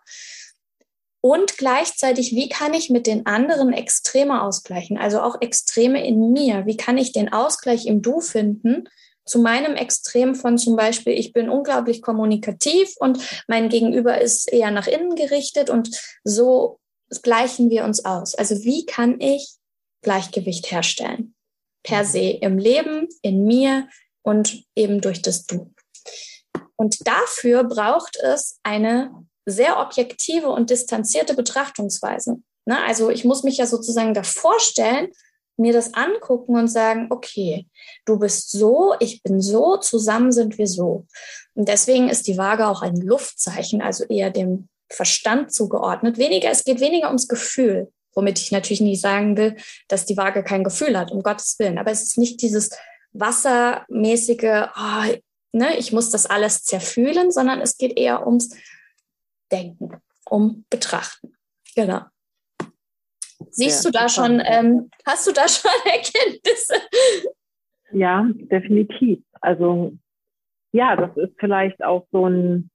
Und 1.20 1.58
gleichzeitig, 1.58 2.32
wie 2.32 2.48
kann 2.48 2.72
ich 2.72 2.90
mit 2.90 3.06
den 3.06 3.26
anderen 3.26 3.72
Extreme 3.72 4.42
ausgleichen? 4.42 4.96
Also 4.96 5.20
auch 5.20 5.40
Extreme 5.40 6.06
in 6.06 6.32
mir. 6.32 6.64
Wie 6.64 6.76
kann 6.76 6.96
ich 6.96 7.12
den 7.12 7.32
Ausgleich 7.32 7.86
im 7.86 8.02
Du 8.02 8.20
finden? 8.20 8.88
Zu 9.28 9.40
meinem 9.40 9.74
Extrem 9.74 10.34
von 10.34 10.58
zum 10.58 10.76
Beispiel, 10.76 11.12
ich 11.12 11.32
bin 11.32 11.48
unglaublich 11.48 12.02
kommunikativ 12.02 12.94
und 12.98 13.18
mein 13.46 13.68
Gegenüber 13.68 14.20
ist 14.20 14.52
eher 14.52 14.70
nach 14.70 14.86
innen 14.86 15.14
gerichtet 15.14 15.70
und 15.70 16.00
so 16.24 16.80
gleichen 17.22 17.70
wir 17.70 17.84
uns 17.84 18.04
aus? 18.04 18.34
Also 18.34 18.64
wie 18.64 18.86
kann 18.86 19.20
ich 19.20 19.54
Gleichgewicht 20.02 20.70
herstellen? 20.70 21.34
Per 21.82 22.04
se 22.04 22.30
im 22.40 22.58
Leben, 22.58 23.08
in 23.22 23.44
mir 23.44 23.88
und 24.22 24.64
eben 24.74 25.00
durch 25.00 25.22
das 25.22 25.46
Du. 25.46 25.72
Und 26.76 27.06
dafür 27.06 27.64
braucht 27.64 28.16
es 28.16 28.58
eine 28.62 29.10
sehr 29.46 29.80
objektive 29.80 30.48
und 30.48 30.70
distanzierte 30.70 31.34
Betrachtungsweise. 31.34 32.36
Ne? 32.66 32.78
Also 32.84 33.10
ich 33.10 33.24
muss 33.24 33.42
mich 33.42 33.56
ja 33.56 33.66
sozusagen 33.66 34.14
davor 34.14 34.60
stellen, 34.60 35.08
mir 35.58 35.72
das 35.72 35.94
angucken 35.94 36.56
und 36.56 36.68
sagen, 36.68 37.08
okay, 37.10 37.66
du 38.04 38.18
bist 38.18 38.50
so, 38.50 38.94
ich 39.00 39.22
bin 39.22 39.40
so, 39.40 39.76
zusammen 39.76 40.32
sind 40.32 40.58
wir 40.58 40.66
so. 40.66 41.06
Und 41.54 41.68
deswegen 41.68 42.08
ist 42.08 42.26
die 42.26 42.38
Waage 42.38 42.66
auch 42.66 42.82
ein 42.82 42.96
Luftzeichen, 42.96 43.82
also 43.82 44.04
eher 44.04 44.30
dem 44.30 44.68
Verstand 44.90 45.52
zugeordnet. 45.52 46.16
Weniger, 46.18 46.50
es 46.50 46.64
geht 46.64 46.80
weniger 46.80 47.08
ums 47.08 47.28
Gefühl, 47.28 47.92
womit 48.14 48.38
ich 48.38 48.52
natürlich 48.52 48.80
nicht 48.80 49.00
sagen 49.00 49.36
will, 49.36 49.56
dass 49.88 50.06
die 50.06 50.16
Waage 50.16 50.42
kein 50.42 50.64
Gefühl 50.64 50.98
hat, 50.98 51.10
um 51.10 51.22
Gottes 51.22 51.58
Willen. 51.58 51.78
Aber 51.78 51.90
es 51.90 52.02
ist 52.02 52.18
nicht 52.18 52.40
dieses 52.42 52.70
wassermäßige, 53.12 54.68
oh, 54.76 55.14
ne, 55.52 55.76
ich 55.76 55.92
muss 55.92 56.10
das 56.10 56.26
alles 56.26 56.64
zerfühlen, 56.64 57.30
sondern 57.30 57.60
es 57.60 57.76
geht 57.76 57.98
eher 57.98 58.26
ums 58.26 58.50
Denken, 59.50 60.00
um 60.28 60.64
Betrachten. 60.70 61.36
Genau. 61.74 62.02
Siehst 63.50 63.84
ja, 63.84 63.90
du 63.90 63.98
da 63.98 64.08
schon, 64.08 64.42
ähm, 64.44 64.90
hast 65.06 65.26
du 65.26 65.32
da 65.32 65.42
schon 65.48 65.70
Erkenntnisse? 65.84 66.74
Ja, 67.92 68.28
definitiv. 68.32 69.20
Also 69.40 69.92
ja, 70.72 70.96
das 70.96 71.16
ist 71.16 71.34
vielleicht 71.38 71.82
auch 71.82 72.06
so 72.10 72.26
ein, 72.28 72.70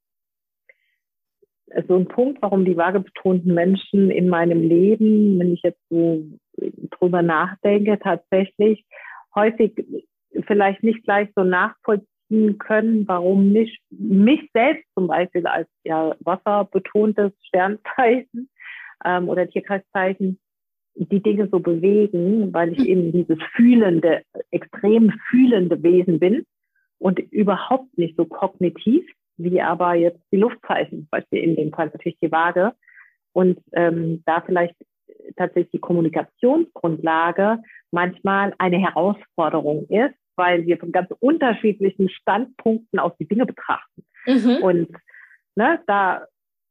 so 1.88 1.96
ein 1.96 2.08
Punkt, 2.08 2.42
warum 2.42 2.66
die 2.66 2.78
waagebetonten 2.78 3.54
Menschen 3.54 4.12
in 4.12 4.30
meinem 4.30 4.62
Leben, 4.62 5.40
wenn 5.40 5.54
ich 5.54 5.62
jetzt 5.64 5.82
so 5.90 6.24
drüber 7.00 7.22
nachdenke, 7.22 8.00
tatsächlich 8.00 8.86
häufig 9.36 9.74
vielleicht 10.48 10.84
nicht 10.84 11.04
gleich 11.04 11.30
so 11.36 11.44
nachvollziehen 11.44 12.58
können, 12.58 13.08
warum 13.08 13.52
nicht 13.52 13.82
mich 13.90 14.50
selbst 14.54 14.86
zum 14.96 15.08
Beispiel 15.08 15.46
als 15.48 15.68
ja 15.84 16.16
wasserbetontes 16.20 17.32
Sternzeichen 17.48 18.50
ähm, 19.06 19.30
oder 19.30 19.48
Tierkreiszeichen 19.48 20.40
die 20.96 21.22
Dinge 21.22 21.48
so 21.52 21.60
bewegen, 21.60 22.54
weil 22.54 22.74
ich 22.74 22.88
eben 22.88 23.12
dieses 23.12 23.38
fühlende, 23.56 24.22
extrem 24.52 25.12
fühlende 25.30 25.82
Wesen 25.82 26.20
bin 26.20 26.46
und 27.00 27.20
überhaupt 27.20 27.98
nicht 27.98 28.16
so 28.16 28.26
kognitiv, 28.26 29.06
wie 29.38 29.62
aber 29.62 29.96
jetzt 29.96 30.22
die 30.32 30.38
Luftzeichen, 30.38 31.00
zum 31.00 31.08
Beispiel 31.10 31.40
in 31.40 31.56
dem 31.56 31.72
Fall 31.72 31.88
natürlich 31.88 32.20
die 32.22 32.32
Waage. 32.32 32.74
Und 33.34 33.60
ähm, 33.72 34.22
da 34.26 34.42
vielleicht 34.42 34.76
tatsächlich 35.36 35.72
die 35.72 35.80
Kommunikationsgrundlage 35.80 37.60
manchmal 37.92 38.54
eine 38.60 38.78
Herausforderung 38.78 39.88
ist, 39.88 40.16
weil 40.36 40.66
wir 40.66 40.78
von 40.78 40.92
ganz 40.92 41.10
unterschiedlichen 41.20 42.10
Standpunkten 42.10 43.00
aus 43.00 43.14
die 43.20 43.28
Dinge 43.28 43.46
betrachten. 43.46 44.04
Mhm. 44.26 44.58
Und 44.62 44.90
ne, 45.56 45.80
da 45.88 46.26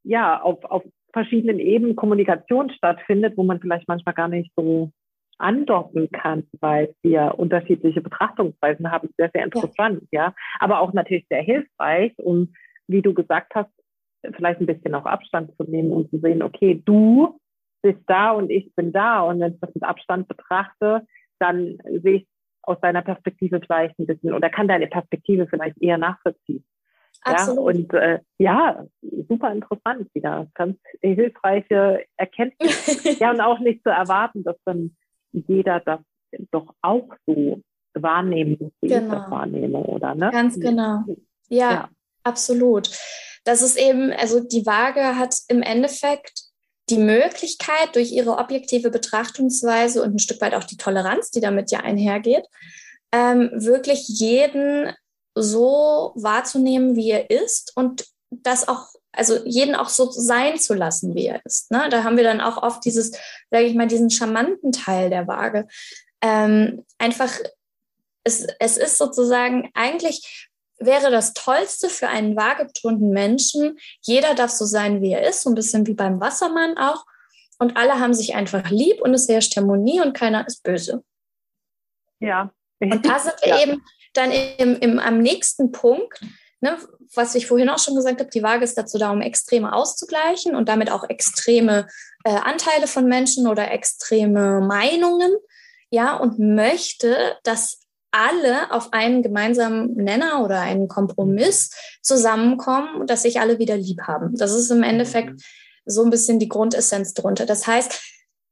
ja 0.04 0.40
auf, 0.40 0.64
auf 0.64 0.82
verschiedenen 1.12 1.58
Ebenen 1.58 1.96
Kommunikation 1.96 2.70
stattfindet, 2.70 3.36
wo 3.36 3.42
man 3.42 3.60
vielleicht 3.60 3.88
manchmal 3.88 4.14
gar 4.14 4.28
nicht 4.28 4.52
so 4.56 4.90
andocken 5.38 6.10
kann, 6.10 6.44
weil 6.60 6.94
wir 7.02 7.34
unterschiedliche 7.36 8.00
Betrachtungsweisen 8.00 8.90
haben. 8.90 9.10
Sehr, 9.16 9.30
sehr 9.32 9.44
interessant, 9.44 10.02
ja. 10.10 10.26
ja. 10.26 10.34
Aber 10.60 10.80
auch 10.80 10.92
natürlich 10.92 11.26
sehr 11.28 11.42
hilfreich, 11.42 12.12
um, 12.18 12.52
wie 12.86 13.02
du 13.02 13.12
gesagt 13.12 13.52
hast, 13.54 13.70
vielleicht 14.36 14.60
ein 14.60 14.66
bisschen 14.66 14.94
auch 14.94 15.04
Abstand 15.04 15.54
zu 15.56 15.64
nehmen 15.64 15.90
und 15.92 16.10
zu 16.10 16.18
sehen, 16.18 16.42
okay, 16.42 16.80
du 16.84 17.38
bist 17.82 18.00
da 18.06 18.30
und 18.30 18.50
ich 18.50 18.72
bin 18.74 18.92
da. 18.92 19.22
Und 19.22 19.40
wenn 19.40 19.54
ich 19.54 19.60
das 19.60 19.74
mit 19.74 19.82
Abstand 19.82 20.28
betrachte, 20.28 21.06
dann 21.40 21.78
sehe 22.02 22.18
ich 22.18 22.26
aus 22.62 22.78
deiner 22.80 23.02
Perspektive 23.02 23.60
vielleicht 23.60 23.98
ein 23.98 24.06
bisschen 24.06 24.32
oder 24.32 24.48
kann 24.48 24.68
deine 24.68 24.86
Perspektive 24.86 25.48
vielleicht 25.48 25.82
eher 25.82 25.98
nachvollziehen. 25.98 26.64
Absolut. 27.24 27.74
Ja, 27.76 27.80
und 27.80 27.94
äh, 27.94 28.18
ja, 28.38 28.84
super 29.28 29.52
interessant 29.52 30.08
wieder. 30.14 30.48
Ganz 30.54 30.76
hilfreiche 31.00 32.04
Erkenntnis. 32.16 33.04
ja, 33.20 33.30
und 33.30 33.40
auch 33.40 33.58
nicht 33.60 33.82
zu 33.82 33.90
erwarten, 33.90 34.42
dass 34.44 34.56
dann 34.64 34.96
jeder 35.32 35.80
das 35.80 36.00
doch 36.50 36.74
auch 36.82 37.08
so 37.26 37.62
wahrnehmen 37.94 38.56
muss, 38.58 38.72
wie 38.80 38.88
genau. 38.88 39.04
ich 39.04 39.20
das 39.20 39.30
wahrnehme, 39.30 39.78
oder? 39.78 40.14
Ne? 40.14 40.30
Ganz 40.32 40.58
genau. 40.58 41.04
Ja, 41.48 41.70
ja, 41.70 41.88
absolut. 42.24 42.90
Das 43.44 43.62
ist 43.62 43.76
eben, 43.76 44.12
also 44.12 44.40
die 44.40 44.66
Waage 44.66 45.16
hat 45.18 45.34
im 45.48 45.62
Endeffekt 45.62 46.52
die 46.90 46.98
Möglichkeit, 46.98 47.94
durch 47.94 48.12
ihre 48.12 48.38
objektive 48.38 48.90
Betrachtungsweise 48.90 50.02
und 50.02 50.14
ein 50.14 50.18
Stück 50.18 50.40
weit 50.40 50.54
auch 50.54 50.64
die 50.64 50.76
Toleranz, 50.76 51.30
die 51.30 51.40
damit 51.40 51.70
ja 51.70 51.80
einhergeht, 51.80 52.46
ähm, 53.12 53.50
wirklich 53.54 54.08
jeden 54.08 54.92
so 55.34 56.12
wahrzunehmen, 56.14 56.96
wie 56.96 57.10
er 57.10 57.30
ist 57.30 57.72
und 57.76 58.06
das 58.30 58.68
auch, 58.68 58.86
also 59.12 59.44
jeden 59.44 59.74
auch 59.74 59.88
so 59.88 60.10
sein 60.10 60.58
zu 60.58 60.74
lassen, 60.74 61.14
wie 61.14 61.26
er 61.26 61.44
ist. 61.44 61.70
Ne? 61.70 61.88
Da 61.90 62.04
haben 62.04 62.16
wir 62.16 62.24
dann 62.24 62.40
auch 62.40 62.62
oft 62.62 62.84
dieses, 62.84 63.12
sage 63.50 63.64
ich 63.64 63.74
mal, 63.74 63.86
diesen 63.86 64.10
charmanten 64.10 64.72
Teil 64.72 65.10
der 65.10 65.26
Waage. 65.26 65.66
Ähm, 66.22 66.84
einfach, 66.98 67.32
es, 68.24 68.46
es 68.58 68.76
ist 68.76 68.98
sozusagen 68.98 69.70
eigentlich 69.74 70.50
wäre 70.78 71.10
das 71.10 71.32
Tollste 71.32 71.88
für 71.88 72.08
einen 72.08 72.36
waagebetonten 72.36 73.10
Menschen. 73.10 73.78
Jeder 74.00 74.34
darf 74.34 74.50
so 74.50 74.64
sein, 74.64 75.00
wie 75.00 75.12
er 75.12 75.28
ist, 75.28 75.42
so 75.42 75.50
ein 75.50 75.54
bisschen 75.54 75.86
wie 75.86 75.94
beim 75.94 76.20
Wassermann 76.20 76.76
auch. 76.76 77.04
Und 77.58 77.76
alle 77.76 78.00
haben 78.00 78.14
sich 78.14 78.34
einfach 78.34 78.70
lieb 78.70 79.00
und 79.00 79.14
es 79.14 79.28
herrscht 79.28 79.56
Harmonie 79.56 80.00
und 80.00 80.14
keiner 80.14 80.46
ist 80.46 80.62
böse. 80.62 81.04
Ja. 82.18 82.52
Und 82.90 83.06
da 83.06 83.18
sind 83.18 83.34
wir 83.42 83.48
ja. 83.48 83.62
eben 83.62 83.82
dann 84.14 84.30
im, 84.30 84.76
im, 84.78 84.98
am 84.98 85.18
nächsten 85.18 85.72
Punkt, 85.72 86.20
ne, 86.60 86.76
was 87.14 87.34
ich 87.34 87.46
vorhin 87.46 87.68
auch 87.68 87.78
schon 87.78 87.94
gesagt 87.94 88.20
habe, 88.20 88.30
die 88.30 88.42
Waage 88.42 88.64
ist 88.64 88.76
dazu 88.76 88.98
da, 88.98 89.10
um 89.10 89.20
Extreme 89.20 89.72
auszugleichen 89.72 90.54
und 90.56 90.68
damit 90.68 90.90
auch 90.90 91.08
extreme 91.08 91.86
äh, 92.24 92.30
Anteile 92.30 92.86
von 92.86 93.06
Menschen 93.06 93.46
oder 93.46 93.70
extreme 93.70 94.60
Meinungen, 94.60 95.32
ja, 95.90 96.16
und 96.16 96.38
möchte, 96.38 97.36
dass 97.44 97.82
alle 98.12 98.70
auf 98.70 98.92
einen 98.92 99.22
gemeinsamen 99.22 99.94
Nenner 99.94 100.42
oder 100.42 100.60
einen 100.60 100.88
Kompromiss 100.88 101.70
zusammenkommen, 102.02 103.06
dass 103.06 103.22
sich 103.22 103.40
alle 103.40 103.58
wieder 103.58 103.76
lieb 103.76 104.02
haben. 104.02 104.36
Das 104.36 104.52
ist 104.52 104.70
im 104.70 104.82
Endeffekt 104.82 105.30
mhm. 105.30 105.38
so 105.84 106.02
ein 106.02 106.10
bisschen 106.10 106.38
die 106.38 106.48
Grundessenz 106.48 107.12
drunter. 107.14 107.46
Das 107.46 107.66
heißt, 107.66 108.00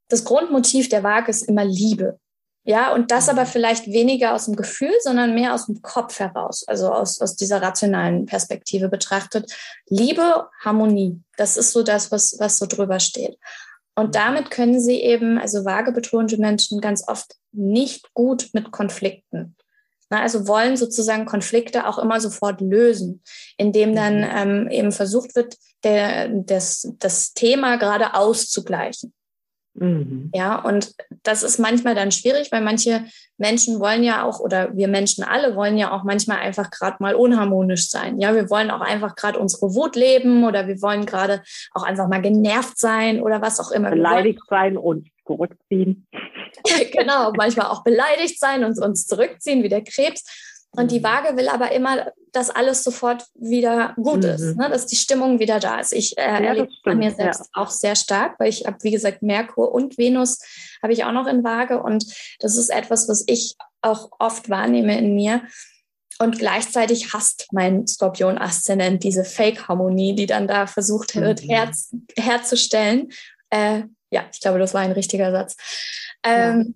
das 0.09 0.23
Grundmotiv 0.23 0.89
der 0.89 1.03
Waage 1.03 1.31
ist 1.31 1.43
immer 1.43 1.65
Liebe. 1.65 2.19
Ja, 2.63 2.93
und 2.93 3.09
das 3.09 3.27
aber 3.27 3.47
vielleicht 3.47 3.87
weniger 3.87 4.33
aus 4.33 4.45
dem 4.45 4.55
Gefühl, 4.55 4.93
sondern 5.01 5.33
mehr 5.33 5.55
aus 5.55 5.65
dem 5.65 5.81
Kopf 5.81 6.19
heraus, 6.19 6.63
also 6.67 6.91
aus, 6.91 7.19
aus 7.19 7.35
dieser 7.35 7.59
rationalen 7.61 8.27
Perspektive 8.27 8.87
betrachtet. 8.87 9.51
Liebe, 9.89 10.47
Harmonie, 10.63 11.19
das 11.37 11.57
ist 11.57 11.71
so 11.71 11.81
das, 11.81 12.11
was, 12.11 12.35
was 12.39 12.59
so 12.59 12.67
drüber 12.67 12.99
steht. 12.99 13.39
Und 13.95 14.07
mhm. 14.07 14.11
damit 14.11 14.51
können 14.51 14.79
sie 14.79 15.01
eben, 15.01 15.39
also 15.39 15.65
vagebetonte 15.65 16.37
Menschen, 16.37 16.81
ganz 16.81 17.07
oft 17.07 17.35
nicht 17.51 18.13
gut 18.13 18.49
mit 18.53 18.71
Konflikten. 18.71 19.55
Na, 20.11 20.21
also 20.21 20.47
wollen 20.47 20.77
sozusagen 20.77 21.25
Konflikte 21.25 21.87
auch 21.87 21.97
immer 21.97 22.19
sofort 22.21 22.61
lösen, 22.61 23.23
indem 23.57 23.95
dann 23.95 24.17
mhm. 24.17 24.29
ähm, 24.35 24.69
eben 24.69 24.91
versucht 24.91 25.35
wird, 25.35 25.57
der, 25.83 26.27
das, 26.29 26.93
das 26.99 27.33
Thema 27.33 27.77
gerade 27.77 28.13
auszugleichen. 28.13 29.13
Mhm. 29.73 30.31
Ja, 30.33 30.57
und 30.57 30.93
das 31.23 31.43
ist 31.43 31.57
manchmal 31.57 31.95
dann 31.95 32.11
schwierig, 32.11 32.51
weil 32.51 32.61
manche 32.61 33.05
Menschen 33.37 33.79
wollen 33.79 34.03
ja 34.03 34.23
auch, 34.23 34.39
oder 34.39 34.75
wir 34.75 34.87
Menschen 34.87 35.23
alle 35.23 35.55
wollen 35.55 35.77
ja 35.77 35.91
auch 35.91 36.03
manchmal 36.03 36.39
einfach 36.39 36.69
gerade 36.71 36.97
mal 36.99 37.15
unharmonisch 37.15 37.89
sein. 37.89 38.19
Ja, 38.19 38.35
wir 38.35 38.49
wollen 38.49 38.69
auch 38.69 38.81
einfach 38.81 39.15
gerade 39.15 39.39
unsere 39.39 39.73
Wut 39.73 39.95
leben 39.95 40.43
oder 40.43 40.67
wir 40.67 40.81
wollen 40.81 41.05
gerade 41.05 41.41
auch 41.73 41.83
einfach 41.83 42.07
mal 42.07 42.21
genervt 42.21 42.77
sein 42.77 43.21
oder 43.21 43.41
was 43.41 43.59
auch 43.59 43.71
immer. 43.71 43.91
Beleidigt 43.91 44.41
sein 44.49 44.77
und 44.77 45.07
zurückziehen. 45.25 46.07
genau, 46.91 47.31
manchmal 47.35 47.67
auch 47.67 47.83
beleidigt 47.83 48.39
sein 48.39 48.63
und 48.63 48.77
uns 48.79 49.07
zurückziehen 49.07 49.63
wie 49.63 49.69
der 49.69 49.83
Krebs. 49.83 50.23
Und 50.73 50.91
die 50.91 50.99
mhm. 50.99 51.03
Waage 51.03 51.37
will 51.37 51.49
aber 51.49 51.71
immer, 51.73 52.11
dass 52.31 52.49
alles 52.49 52.83
sofort 52.83 53.25
wieder 53.35 53.93
gut 53.97 54.23
mhm. 54.23 54.29
ist, 54.29 54.57
ne? 54.57 54.69
dass 54.69 54.85
die 54.85 54.95
Stimmung 54.95 55.39
wieder 55.39 55.59
da 55.59 55.79
ist. 55.79 55.91
Ich 55.91 56.17
äh, 56.17 56.21
ja, 56.21 56.37
erlebe 56.37 56.69
an 56.85 56.97
mir 56.97 57.11
selbst 57.11 57.41
ja. 57.41 57.61
auch 57.61 57.69
sehr 57.69 57.95
stark, 57.95 58.39
weil 58.39 58.49
ich 58.49 58.65
habe, 58.65 58.77
wie 58.81 58.91
gesagt, 58.91 59.21
Merkur 59.21 59.73
und 59.73 59.97
Venus 59.97 60.39
habe 60.81 60.93
ich 60.93 61.03
auch 61.03 61.11
noch 61.11 61.27
in 61.27 61.43
Waage. 61.43 61.81
Und 61.83 62.05
das 62.39 62.55
ist 62.57 62.69
etwas, 62.69 63.09
was 63.09 63.23
ich 63.27 63.55
auch 63.81 64.11
oft 64.19 64.49
wahrnehme 64.49 64.97
in 64.97 65.13
mir. 65.13 65.41
Und 66.19 66.37
gleichzeitig 66.37 67.13
hasst 67.13 67.47
mein 67.51 67.87
Skorpion-Aszendent 67.87 69.03
diese 69.03 69.25
Fake-Harmonie, 69.25 70.15
die 70.15 70.27
dann 70.27 70.47
da 70.47 70.67
versucht 70.67 71.15
wird 71.15 71.43
mhm. 71.43 71.49
her 71.49 71.71
herzustellen. 72.17 73.11
Äh, 73.49 73.83
ja, 74.11 74.25
ich 74.31 74.39
glaube, 74.39 74.59
das 74.59 74.73
war 74.73 74.81
ein 74.81 74.91
richtiger 74.91 75.31
Satz. 75.31 75.57
Ähm, 76.23 76.75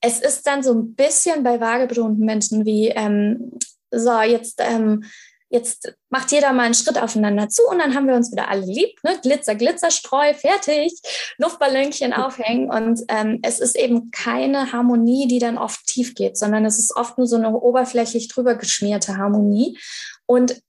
es 0.00 0.20
ist 0.20 0.46
dann 0.46 0.62
so 0.62 0.72
ein 0.72 0.94
bisschen 0.94 1.42
bei 1.42 1.60
waagebetonten 1.60 2.24
Menschen 2.24 2.64
wie, 2.64 2.88
ähm, 2.88 3.52
so, 3.90 4.20
jetzt 4.20 4.60
ähm, 4.60 5.04
jetzt 5.48 5.94
macht 6.10 6.32
jeder 6.32 6.52
mal 6.52 6.64
einen 6.64 6.74
Schritt 6.74 6.98
aufeinander 6.98 7.48
zu 7.48 7.62
und 7.68 7.78
dann 7.78 7.94
haben 7.94 8.08
wir 8.08 8.14
uns 8.14 8.32
wieder 8.32 8.48
alle 8.48 8.66
lieb. 8.66 8.98
Ne? 9.04 9.18
Glitzer, 9.22 9.54
Glitzerstreu, 9.54 10.34
fertig, 10.34 10.92
Luftballönchen 11.38 12.12
aufhängen. 12.12 12.70
Und 12.70 13.02
ähm, 13.08 13.38
es 13.42 13.60
ist 13.60 13.76
eben 13.76 14.10
keine 14.10 14.72
Harmonie, 14.72 15.28
die 15.28 15.38
dann 15.38 15.58
oft 15.58 15.86
tief 15.86 16.14
geht, 16.14 16.36
sondern 16.36 16.64
es 16.64 16.78
ist 16.78 16.96
oft 16.96 17.18
nur 17.18 17.26
so 17.26 17.36
eine 17.36 17.50
oberflächlich 17.50 18.28
drüber 18.28 18.56
geschmierte 18.56 19.16
Harmonie. 19.16 19.78
Und 20.26 20.60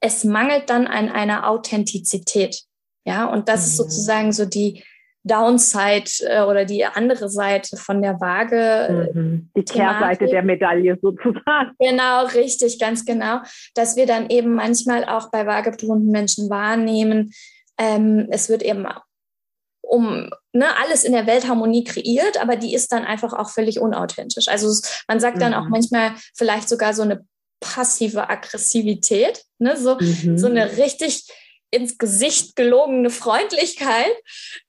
es 0.00 0.24
mangelt 0.24 0.70
dann 0.70 0.86
an 0.86 1.10
einer 1.10 1.48
Authentizität. 1.48 2.62
Ja, 3.04 3.26
und 3.26 3.48
das 3.48 3.60
mhm. 3.60 3.66
ist 3.66 3.76
sozusagen 3.76 4.32
so 4.32 4.46
die, 4.46 4.82
Downside 5.24 6.10
äh, 6.20 6.42
oder 6.42 6.64
die 6.64 6.84
andere 6.84 7.28
Seite 7.28 7.76
von 7.76 8.02
der 8.02 8.20
Waage. 8.20 9.10
Mhm. 9.14 9.50
Die 9.56 9.64
Kehrseite 9.64 10.26
der 10.26 10.42
Medaille 10.42 10.98
sozusagen. 11.00 11.72
Genau, 11.78 12.26
richtig, 12.26 12.78
ganz 12.78 13.04
genau. 13.04 13.40
Dass 13.74 13.96
wir 13.96 14.06
dann 14.06 14.30
eben 14.30 14.54
manchmal 14.54 15.04
auch 15.04 15.30
bei 15.30 15.46
waagebetonten 15.46 16.10
Menschen 16.10 16.50
wahrnehmen, 16.50 17.32
ähm, 17.78 18.26
es 18.30 18.48
wird 18.48 18.62
eben 18.62 18.86
um 19.82 20.30
ne, 20.52 20.66
alles 20.82 21.04
in 21.04 21.12
der 21.12 21.26
Weltharmonie 21.26 21.84
kreiert, 21.84 22.40
aber 22.40 22.56
die 22.56 22.74
ist 22.74 22.92
dann 22.92 23.04
einfach 23.04 23.32
auch 23.32 23.50
völlig 23.50 23.78
unauthentisch. 23.78 24.48
Also 24.48 24.68
man 25.08 25.20
sagt 25.20 25.40
dann 25.40 25.52
mhm. 25.52 25.58
auch 25.58 25.68
manchmal 25.68 26.12
vielleicht 26.34 26.68
sogar 26.68 26.94
so 26.94 27.02
eine 27.02 27.24
passive 27.60 28.28
Aggressivität, 28.28 29.44
ne, 29.58 29.76
so, 29.76 29.96
mhm. 29.98 30.38
so 30.38 30.48
eine 30.48 30.76
richtig 30.76 31.24
ins 31.72 31.98
Gesicht 31.98 32.54
gelogene 32.54 33.10
Freundlichkeit. 33.10 34.12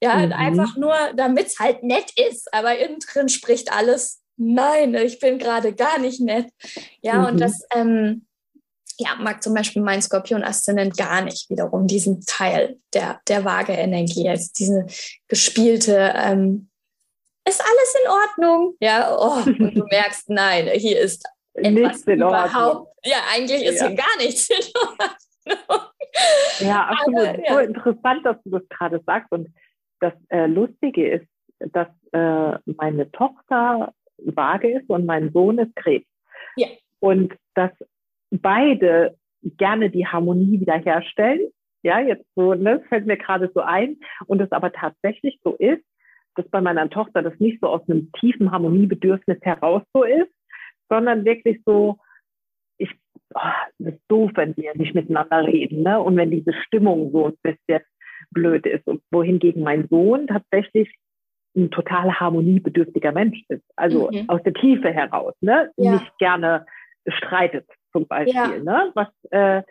Ja, 0.02 0.16
mhm. 0.16 0.34
einfach 0.34 0.76
nur, 0.78 0.96
damit 1.16 1.48
es 1.48 1.60
halt 1.60 1.84
nett 1.84 2.12
ist. 2.18 2.52
Aber 2.54 2.78
innen 2.78 3.00
drin 3.00 3.30
spricht 3.30 3.72
alles, 3.72 4.22
nein, 4.38 4.96
ich 4.96 5.20
bin 5.20 5.38
gerade 5.38 5.76
gar 5.76 6.00
nicht 6.00 6.22
nett. 6.22 6.48
Ja, 7.02 7.20
mhm. 7.20 7.26
und 7.26 7.40
das 7.40 7.62
ähm, 7.76 8.26
ja, 8.98 9.16
mag 9.20 9.44
zum 9.44 9.54
Beispiel 9.54 9.82
mein 9.82 10.02
Skorpion-Aszendent 10.02 10.96
gar 10.98 11.22
nicht 11.22 11.50
wiederum 11.50 11.88
diesen 11.88 12.22
Teil 12.26 12.80
der, 12.94 13.22
der 13.28 13.44
Waage-Energie, 13.44 14.30
also 14.30 14.50
diese 14.58 14.86
gespielte, 15.28 16.14
ähm, 16.16 16.70
ist 17.46 17.62
alles 17.62 17.96
in 18.02 18.10
Ordnung? 18.10 18.76
Ja, 18.80 19.18
oh, 19.18 19.42
und 19.46 19.76
du 19.76 19.84
merkst, 19.92 20.30
nein, 20.30 20.70
hier 20.76 21.02
ist 21.02 21.26
etwas 21.54 22.04
überhaupt, 22.04 22.88
ja, 23.04 23.18
eigentlich 23.34 23.64
ist 23.64 23.82
ja. 23.82 23.88
hier 23.88 23.98
gar 23.98 24.18
nichts 24.18 24.50
in 24.50 24.64
Ordnung. 24.76 25.10
Ja, 26.60 26.88
absolut. 26.88 27.28
Aber, 27.28 27.40
ja. 27.46 27.54
So 27.54 27.60
interessant, 27.60 28.26
dass 28.26 28.38
du 28.44 28.52
das 28.52 28.70
gerade 28.70 29.02
sagst. 29.06 29.32
Und 29.32 29.50
das 30.00 30.14
äh, 30.30 30.46
Lustige 30.46 31.10
ist, 31.10 31.28
dass 31.60 31.88
äh, 32.12 32.58
meine 32.78 33.12
Tochter 33.12 33.94
vage 34.18 34.80
ist 34.80 34.90
und 34.90 35.06
mein 35.06 35.32
Sohn 35.32 35.58
ist 35.58 35.76
Krebs. 35.76 36.06
Ja. 36.56 36.68
Und 37.00 37.34
dass 37.56 37.72
beide 38.32 39.18
gerne 39.42 39.90
die 39.90 40.08
Harmonie 40.08 40.60
wiederherstellen. 40.60 41.52
Ja, 41.82 42.00
jetzt 42.00 42.26
so, 42.36 42.54
ne, 42.54 42.82
fällt 42.88 43.06
mir 43.06 43.18
gerade 43.18 43.52
so 43.54 43.62
ein. 43.62 43.98
Und 44.28 44.42
es 44.42 44.52
aber 44.52 44.72
tatsächlich 44.72 45.40
so 45.44 45.56
ist, 45.56 45.84
dass 46.36 46.48
bei 46.50 46.62
meiner 46.62 46.90
Tochter 46.90 47.22
das 47.22 47.38
nicht 47.40 47.60
so 47.62 47.68
aus 47.68 47.82
einem 47.90 48.12
tiefen 48.14 48.52
Harmoniebedürfnis 48.52 49.40
heraus 49.42 49.84
so 49.94 50.04
ist, 50.04 50.32
sondern 50.90 51.26
wirklich 51.26 51.62
so, 51.66 51.98
oh, 53.36 53.74
das 53.80 53.94
ist 53.94 54.02
doof, 54.08 54.32
wenn 54.36 54.56
wir 54.58 54.76
nicht 54.76 54.96
miteinander 54.96 55.46
reden, 55.46 55.84
ne? 55.84 56.00
Und 56.00 56.18
wenn 56.18 56.32
diese 56.32 56.54
Stimmung 56.54 57.12
so 57.12 57.28
ein 57.28 57.38
bisschen 57.42 57.82
blöd 58.32 58.66
ist. 58.66 58.88
Und 58.88 59.02
wohingegen 59.12 59.64
mein 59.64 59.88
Sohn 59.90 60.28
tatsächlich 60.28 60.94
ein 61.56 61.70
total 61.70 62.20
harmoniebedürftiger 62.20 63.12
Mensch 63.12 63.44
ist. 63.48 63.64
Also 63.76 64.10
mhm. 64.12 64.30
aus 64.30 64.42
der 64.44 64.54
Tiefe 64.54 64.92
heraus, 64.92 65.34
ne? 65.42 65.72
Ja. 65.78 65.94
Nicht 65.94 66.18
gerne 66.18 66.66
streitet 67.08 67.68
zum 67.92 68.08
Beispiel, 68.08 68.34
ja. 68.34 68.64
ne? 68.64 68.92
Was 68.96 69.10
äh, 69.32 69.62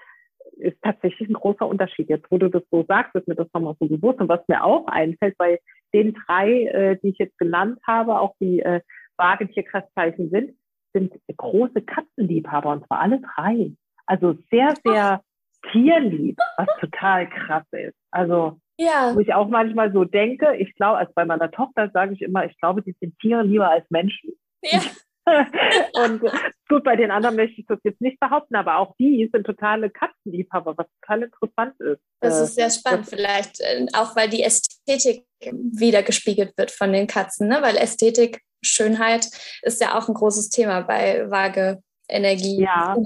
ist 0.56 0.80
tatsächlich 0.82 1.28
ein 1.28 1.34
großer 1.34 1.66
Unterschied. 1.66 2.08
Jetzt, 2.08 2.30
wo 2.30 2.38
du 2.38 2.48
das 2.48 2.62
so 2.70 2.84
sagst, 2.86 3.14
ist 3.14 3.28
mir 3.28 3.34
das 3.34 3.48
nochmal 3.52 3.74
so 3.80 3.86
bewusst. 3.86 4.20
Und 4.20 4.28
was 4.28 4.46
mir 4.48 4.62
auch 4.62 4.86
einfällt, 4.86 5.36
bei 5.38 5.58
den 5.92 6.14
drei, 6.14 6.64
äh, 6.66 6.98
die 7.02 7.08
ich 7.08 7.18
jetzt 7.18 7.38
genannt 7.38 7.78
habe, 7.86 8.18
auch 8.18 8.34
die 8.40 8.60
äh, 8.60 8.80
Waagentierkreiszeichen 9.16 10.30
sind, 10.30 10.54
sind 10.92 11.14
große 11.36 11.82
Katzenliebhaber 11.82 12.70
und 12.70 12.86
zwar 12.86 13.00
alle 13.00 13.20
drei. 13.20 13.72
Also 14.06 14.36
sehr, 14.50 14.74
sehr 14.84 15.22
tierlieb, 15.70 16.38
was 16.56 16.68
total 16.80 17.28
krass 17.28 17.64
ist. 17.72 17.96
Also, 18.10 18.58
ja. 18.78 19.12
wo 19.14 19.20
ich 19.20 19.32
auch 19.32 19.48
manchmal 19.48 19.92
so 19.92 20.04
denke, 20.04 20.56
ich 20.56 20.74
glaube, 20.74 20.98
als 20.98 21.12
bei 21.14 21.24
meiner 21.24 21.50
Tochter 21.50 21.90
sage 21.92 22.14
ich 22.14 22.22
immer, 22.22 22.44
ich 22.44 22.58
glaube, 22.58 22.82
die 22.82 22.96
sind 23.00 23.18
Tiere 23.20 23.42
lieber 23.42 23.70
als 23.70 23.88
Menschen. 23.90 24.32
Ja. 24.62 24.80
und 26.04 26.20
gut, 26.68 26.82
bei 26.82 26.96
den 26.96 27.12
anderen 27.12 27.36
möchte 27.36 27.60
ich 27.60 27.66
das 27.66 27.78
jetzt 27.84 28.00
nicht 28.00 28.18
behaupten, 28.18 28.56
aber 28.56 28.78
auch 28.78 28.96
die 28.98 29.30
sind 29.32 29.44
totale 29.44 29.88
Katzenliebhaber, 29.88 30.76
was 30.76 30.86
total 31.00 31.22
interessant 31.22 31.80
ist. 31.80 32.00
Das 32.20 32.40
ist 32.40 32.54
sehr 32.56 32.70
spannend, 32.70 33.02
das, 33.02 33.10
vielleicht 33.10 33.60
äh, 33.60 33.86
auch, 33.94 34.16
weil 34.16 34.28
die 34.28 34.42
Ästhetik 34.42 35.24
wieder 35.40 36.02
gespiegelt 36.02 36.56
wird 36.56 36.72
von 36.72 36.92
den 36.92 37.06
Katzen, 37.06 37.48
ne? 37.48 37.58
weil 37.60 37.76
Ästhetik 37.76 38.40
Schönheit 38.62 39.28
ist 39.62 39.80
ja 39.80 39.98
auch 39.98 40.08
ein 40.08 40.14
großes 40.14 40.50
Thema 40.50 40.82
bei 40.82 41.30
Waage 41.30 41.82
Energie. 42.08 42.60
Ja, 42.60 42.96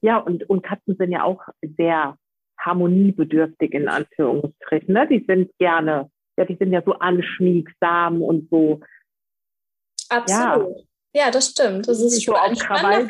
ja 0.00 0.18
und, 0.18 0.48
und 0.48 0.62
Katzen 0.62 0.96
sind 0.96 1.12
ja 1.12 1.24
auch 1.24 1.40
sehr 1.76 2.16
harmoniebedürftig 2.58 3.72
in 3.72 3.88
Anführungsstrichen. 3.88 4.94
Ne? 4.94 5.06
Die 5.08 5.24
sind 5.26 5.50
gerne, 5.58 6.10
ja, 6.36 6.44
die 6.44 6.56
sind 6.56 6.72
ja 6.72 6.82
so 6.84 6.94
anschmiegsam 6.94 8.22
und 8.22 8.48
so. 8.50 8.80
Absolut. 10.08 10.78
Ja, 11.14 11.26
ja 11.26 11.30
das 11.30 11.50
stimmt. 11.50 11.88
Das 11.88 12.00
ist 12.00 12.24
so 12.24 12.34
auch 12.34 12.54
Krawall 12.54 13.06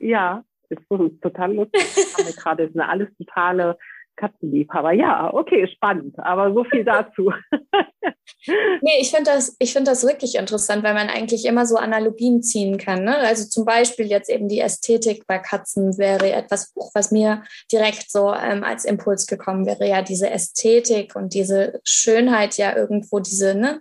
Ja, 0.00 0.42
ist 0.68 0.82
so 0.88 1.08
total 1.20 1.54
lustig. 1.54 1.82
gerade 2.36 2.68
sind 2.68 2.80
alles 2.80 3.08
totale 3.18 3.76
Katzenliebhaber. 4.16 4.92
Ja, 4.92 5.32
okay, 5.32 5.66
spannend, 5.74 6.18
aber 6.18 6.52
so 6.52 6.64
viel 6.64 6.84
dazu. 6.84 7.32
nee, 8.46 9.00
ich 9.00 9.10
finde 9.10 9.30
das, 9.30 9.56
ich 9.58 9.74
das 9.74 10.06
wirklich 10.06 10.36
interessant, 10.36 10.82
weil 10.82 10.94
man 10.94 11.08
eigentlich 11.08 11.44
immer 11.46 11.66
so 11.66 11.76
Analogien 11.76 12.42
ziehen 12.42 12.78
kann. 12.78 13.04
Ne? 13.04 13.16
Also 13.16 13.48
zum 13.48 13.64
Beispiel 13.64 14.06
jetzt 14.06 14.28
eben 14.28 14.48
die 14.48 14.60
Ästhetik 14.60 15.26
bei 15.26 15.38
Katzen 15.38 15.96
wäre 15.98 16.32
etwas, 16.32 16.72
was 16.94 17.10
mir 17.10 17.42
direkt 17.72 18.10
so 18.10 18.32
ähm, 18.32 18.62
als 18.64 18.84
Impuls 18.84 19.26
gekommen 19.26 19.66
wäre, 19.66 19.88
ja, 19.88 20.02
diese 20.02 20.30
Ästhetik 20.30 21.16
und 21.16 21.34
diese 21.34 21.80
Schönheit 21.84 22.56
ja 22.56 22.76
irgendwo, 22.76 23.20
diese 23.20 23.54
ne, 23.54 23.80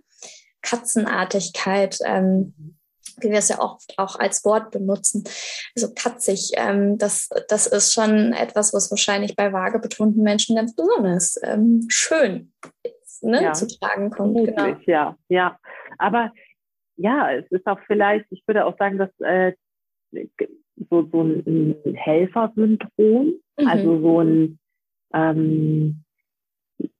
Katzenartigkeit. 0.61 1.99
Ähm, 2.05 2.53
mhm 2.57 2.78
wie 3.21 3.29
wir 3.29 3.39
es 3.39 3.49
ja 3.49 3.59
oft 3.59 3.93
auch 3.97 4.17
als 4.19 4.43
Wort 4.45 4.71
benutzen, 4.71 5.23
also 5.75 5.93
katzig, 5.93 6.51
ähm, 6.55 6.97
das, 6.97 7.29
das 7.47 7.67
ist 7.67 7.93
schon 7.93 8.33
etwas, 8.33 8.73
was 8.73 8.91
wahrscheinlich 8.91 9.35
bei 9.35 9.51
vagebetonten 9.51 10.23
Menschen 10.23 10.55
ganz 10.55 10.75
besonders 10.75 11.39
ähm, 11.43 11.85
schön 11.89 12.51
ist, 12.83 13.23
ne, 13.23 13.43
ja, 13.43 13.53
zu 13.53 13.67
tragen 13.67 14.09
kommt. 14.09 14.37
Genau. 14.37 14.75
Ja, 14.85 15.17
ja. 15.27 15.57
Aber 15.97 16.31
ja, 16.97 17.31
es 17.33 17.49
ist 17.51 17.65
auch 17.65 17.79
vielleicht, 17.87 18.25
ich 18.29 18.43
würde 18.45 18.65
auch 18.65 18.77
sagen, 18.77 18.97
dass 18.97 19.09
äh, 19.19 19.53
so, 20.89 21.07
so 21.11 21.21
ein 21.21 21.75
Helfersyndrom, 21.95 23.33
mhm. 23.57 23.67
also 23.67 24.01
so 24.01 24.21
ein 24.21 24.59
ähm, 25.13 26.03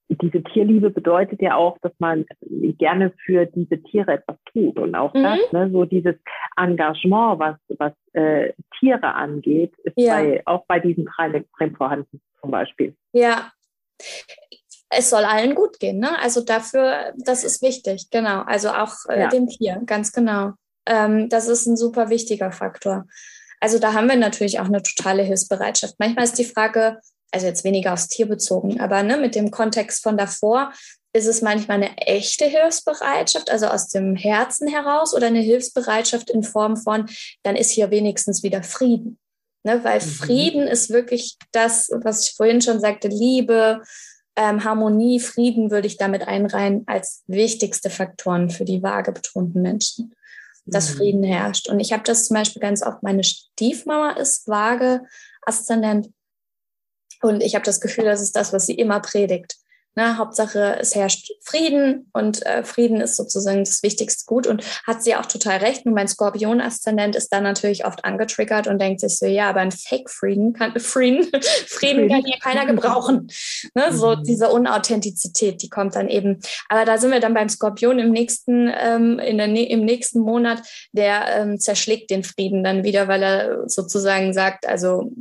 diese 0.09 0.43
Tierliebe 0.43 0.89
bedeutet 0.89 1.41
ja 1.41 1.55
auch, 1.55 1.77
dass 1.79 1.93
man 1.99 2.25
gerne 2.41 3.13
für 3.25 3.45
diese 3.45 3.81
Tiere 3.83 4.13
etwas 4.13 4.37
tut 4.53 4.77
und 4.77 4.95
auch 4.95 5.13
mhm. 5.13 5.23
das, 5.23 5.39
ne, 5.51 5.69
so 5.71 5.85
dieses 5.85 6.15
Engagement, 6.57 7.39
was, 7.39 7.55
was 7.77 7.93
äh, 8.13 8.53
Tiere 8.79 9.13
angeht, 9.13 9.73
ist 9.83 9.93
ja. 9.97 10.15
bei, 10.15 10.41
auch 10.45 10.65
bei 10.67 10.79
diesen 10.79 11.05
dreien 11.05 11.35
extrem 11.35 11.75
vorhanden 11.75 12.21
zum 12.41 12.51
Beispiel. 12.51 12.95
Ja, 13.13 13.51
es 14.89 15.09
soll 15.09 15.23
allen 15.23 15.55
gut 15.55 15.79
gehen, 15.79 15.99
ne? 15.99 16.17
Also 16.19 16.41
dafür, 16.41 17.13
das 17.17 17.43
ist 17.43 17.61
wichtig, 17.61 18.09
genau. 18.09 18.41
Also 18.41 18.69
auch 18.69 18.93
äh, 19.07 19.21
ja. 19.21 19.27
dem 19.27 19.47
Tier, 19.47 19.81
ganz 19.85 20.11
genau. 20.11 20.53
Ähm, 20.87 21.29
das 21.29 21.47
ist 21.47 21.67
ein 21.67 21.77
super 21.77 22.09
wichtiger 22.09 22.51
Faktor. 22.51 23.05
Also 23.59 23.77
da 23.77 23.93
haben 23.93 24.09
wir 24.09 24.15
natürlich 24.15 24.59
auch 24.59 24.65
eine 24.65 24.81
totale 24.81 25.21
Hilfsbereitschaft. 25.23 25.95
Manchmal 25.99 26.23
ist 26.23 26.39
die 26.39 26.45
Frage, 26.45 26.99
also 27.31 27.45
jetzt 27.45 27.63
weniger 27.63 27.93
aufs 27.93 28.07
Tier 28.07 28.27
bezogen, 28.27 28.79
aber 28.79 29.03
ne, 29.03 29.17
mit 29.17 29.35
dem 29.35 29.51
Kontext 29.51 30.01
von 30.01 30.17
davor 30.17 30.71
ist 31.13 31.27
es 31.27 31.41
manchmal 31.41 31.77
eine 31.77 31.97
echte 31.97 32.45
Hilfsbereitschaft, 32.45 33.49
also 33.49 33.67
aus 33.67 33.87
dem 33.87 34.15
Herzen 34.15 34.67
heraus 34.67 35.13
oder 35.13 35.27
eine 35.27 35.39
Hilfsbereitschaft 35.39 36.29
in 36.29 36.43
Form 36.43 36.77
von, 36.77 37.09
dann 37.43 37.55
ist 37.55 37.71
hier 37.71 37.89
wenigstens 37.91 38.43
wieder 38.43 38.63
Frieden. 38.63 39.17
Ne, 39.63 39.83
weil 39.83 39.99
mhm. 39.99 40.05
Frieden 40.05 40.67
ist 40.67 40.89
wirklich 40.89 41.37
das, 41.51 41.89
was 42.03 42.23
ich 42.23 42.35
vorhin 42.35 42.61
schon 42.61 42.79
sagte, 42.79 43.09
Liebe, 43.09 43.81
ähm, 44.37 44.63
Harmonie, 44.63 45.19
Frieden 45.19 45.69
würde 45.69 45.87
ich 45.87 45.97
damit 45.97 46.25
einreihen 46.25 46.83
als 46.87 47.23
wichtigste 47.27 47.89
Faktoren 47.89 48.49
für 48.49 48.63
die 48.63 48.81
vage 48.81 49.11
betonten 49.11 49.61
Menschen, 49.61 50.15
dass 50.65 50.93
mhm. 50.93 50.97
Frieden 50.97 51.23
herrscht. 51.23 51.67
Und 51.67 51.81
ich 51.81 51.91
habe 51.91 52.03
das 52.03 52.25
zum 52.25 52.35
Beispiel 52.35 52.61
ganz 52.61 52.81
oft, 52.81 53.03
meine 53.03 53.25
Stiefmama 53.25 54.11
ist 54.11 54.47
vage, 54.47 55.01
Aszendent 55.41 56.09
und 57.21 57.41
ich 57.41 57.55
habe 57.55 57.65
das 57.65 57.81
Gefühl, 57.81 58.05
das 58.05 58.21
ist 58.21 58.35
das, 58.35 58.53
was 58.53 58.65
sie 58.65 58.75
immer 58.75 59.01
predigt. 59.01 59.57
Ne? 59.95 60.17
Hauptsache, 60.17 60.77
es 60.79 60.95
herrscht 60.95 61.31
Frieden 61.43 62.09
und 62.13 62.45
äh, 62.45 62.63
Frieden 62.63 63.01
ist 63.01 63.15
sozusagen 63.15 63.59
das 63.59 63.83
wichtigste 63.83 64.25
Gut 64.25 64.47
und 64.47 64.63
hat 64.85 65.03
sie 65.03 65.15
auch 65.15 65.25
total 65.25 65.57
recht. 65.57 65.85
Nur 65.85 65.95
mein 65.95 66.07
Skorpion-Aszendent 66.07 67.15
ist 67.15 67.29
dann 67.29 67.43
natürlich 67.43 67.85
oft 67.85 68.05
angetriggert 68.05 68.67
und 68.67 68.79
denkt 68.79 69.01
sich 69.01 69.17
so, 69.17 69.25
ja, 69.25 69.49
aber 69.49 69.61
ein 69.61 69.71
Fake-Frieden 69.71 70.53
kann, 70.53 70.79
Frieden, 70.79 71.27
Frieden 71.67 72.07
kann 72.07 72.23
hier 72.23 72.37
keiner 72.39 72.65
gebrauchen. 72.65 73.29
Ne? 73.73 73.91
So 73.91 74.15
mhm. 74.15 74.23
diese 74.23 74.49
Unauthentizität, 74.49 75.61
die 75.61 75.69
kommt 75.69 75.95
dann 75.95 76.07
eben. 76.07 76.39
Aber 76.69 76.85
da 76.85 76.97
sind 76.97 77.11
wir 77.11 77.19
dann 77.19 77.33
beim 77.33 77.49
Skorpion 77.49 77.99
im 77.99 78.11
nächsten, 78.11 78.71
ähm, 78.79 79.19
in 79.19 79.37
der, 79.37 79.47
im 79.47 79.85
nächsten 79.85 80.19
Monat, 80.19 80.61
der 80.91 81.35
ähm, 81.35 81.59
zerschlägt 81.59 82.09
den 82.09 82.23
Frieden 82.23 82.63
dann 82.63 82.83
wieder, 82.83 83.07
weil 83.07 83.23
er 83.23 83.69
sozusagen 83.69 84.33
sagt, 84.33 84.67
also 84.67 85.11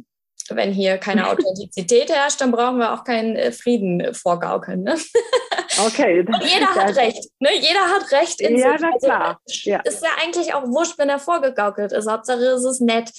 wenn 0.50 0.72
hier 0.72 0.98
keine 0.98 1.26
Authentizität 1.30 2.10
herrscht, 2.10 2.40
dann 2.40 2.52
brauchen 2.52 2.78
wir 2.78 2.92
auch 2.92 3.04
keinen 3.04 3.36
äh, 3.36 3.52
Frieden 3.52 4.00
äh, 4.00 4.14
vorgaukeln. 4.14 4.82
Ne? 4.82 4.96
Okay. 5.86 6.24
Jeder 6.42 6.74
hat 6.74 6.96
recht. 6.96 7.30
Ne? 7.38 7.50
Jeder 7.54 7.80
hat 7.80 8.10
recht. 8.10 8.40
In 8.40 8.58
ja, 8.58 8.76
na 8.80 8.90
klar. 8.98 9.40
Ja. 9.46 9.80
Ist 9.80 10.02
ja 10.02 10.10
eigentlich 10.20 10.52
auch 10.54 10.64
wurscht, 10.64 10.98
wenn 10.98 11.08
er 11.08 11.18
vorgegaukelt 11.18 11.92
ist. 11.92 12.10
Hauptsache 12.10 12.42
ist 12.42 12.64
es 12.64 12.80
nett. 12.80 13.12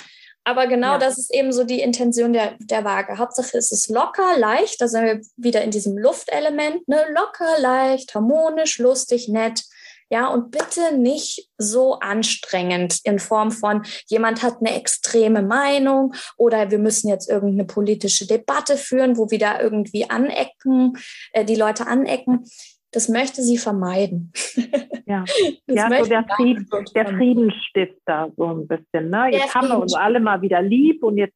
Aber 0.43 0.67
genau 0.67 0.93
ja. 0.93 0.97
das 0.97 1.17
ist 1.17 1.33
eben 1.33 1.51
so 1.51 1.63
die 1.63 1.79
Intention 1.79 2.33
der, 2.33 2.55
der 2.59 2.83
Waage. 2.83 3.17
Hauptsache 3.17 3.57
ist 3.57 3.71
es 3.71 3.87
locker, 3.87 4.37
leicht. 4.37 4.81
Da 4.81 4.87
sind 4.87 5.05
wir 5.05 5.21
wieder 5.37 5.61
in 5.61 5.71
diesem 5.71 5.97
Luftelement. 5.97 6.87
Ne? 6.87 7.05
Locker, 7.13 7.59
leicht, 7.59 8.15
harmonisch, 8.15 8.79
lustig, 8.79 9.27
nett. 9.29 9.63
Ja, 10.11 10.27
und 10.27 10.49
bitte 10.51 10.97
nicht 10.97 11.49
so 11.57 11.99
anstrengend 11.99 12.99
in 13.03 13.19
Form 13.19 13.51
von, 13.51 13.83
jemand 14.07 14.41
hat 14.41 14.57
eine 14.59 14.75
extreme 14.75 15.43
Meinung 15.43 16.15
oder 16.35 16.71
wir 16.71 16.79
müssen 16.79 17.09
jetzt 17.09 17.29
irgendeine 17.29 17.65
politische 17.65 18.25
Debatte 18.25 18.75
führen, 18.75 19.17
wo 19.17 19.29
wir 19.29 19.37
da 19.37 19.61
irgendwie 19.61 20.09
anecken, 20.09 20.93
äh, 21.31 21.45
die 21.45 21.55
Leute 21.55 21.85
anecken. 21.85 22.45
Das 22.91 23.07
möchte 23.07 23.43
sie 23.43 23.59
vermeiden. 23.59 24.33
Ja, 25.05 25.25
ja 25.67 25.89
so 26.03 26.05
der, 26.05 26.25
Frieden, 26.35 26.67
der 26.95 27.07
Friedensstifter 27.07 28.31
so 28.35 28.45
ein 28.45 28.67
bisschen. 28.67 29.11
Ne? 29.11 29.29
Jetzt 29.31 29.53
haben 29.53 29.67
wir 29.67 29.79
uns 29.79 29.93
alle 29.93 30.19
mal 30.19 30.41
wieder 30.41 30.61
lieb 30.63 31.03
und 31.03 31.17
jetzt 31.17 31.35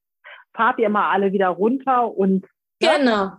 fahrt 0.56 0.80
ihr 0.80 0.90
mal 0.90 1.12
alle 1.12 1.32
wieder 1.32 1.50
runter 1.50 2.12
und 2.16 2.42
ne? 2.82 2.90
genau. 2.98 3.32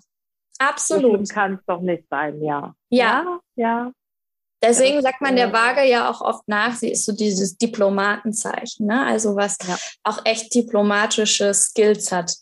Absolut. 0.61 1.27
So 1.27 1.35
kann 1.35 1.55
es 1.55 1.65
doch 1.67 1.81
nicht 1.81 2.05
sein, 2.09 2.41
ja. 2.41 2.75
Ja. 2.89 3.25
Ja. 3.25 3.41
ja. 3.57 3.93
Deswegen 4.65 5.03
sagt 5.03 5.21
man 5.21 5.37
der 5.37 5.53
Waage 5.53 5.85
ja 5.85 6.11
auch 6.11 6.21
oft 6.21 6.49
nach, 6.49 6.75
sie 6.75 6.91
ist 6.91 7.05
so 7.05 7.13
dieses 7.13 7.57
Diplomatenzeichen, 7.57 8.87
ne? 8.87 9.05
also 9.07 9.37
was 9.37 9.59
ja. 9.67 9.77
auch 10.03 10.25
echt 10.25 10.55
diplomatische 10.55 11.53
Skills 11.53 12.13
hat. 12.13 12.35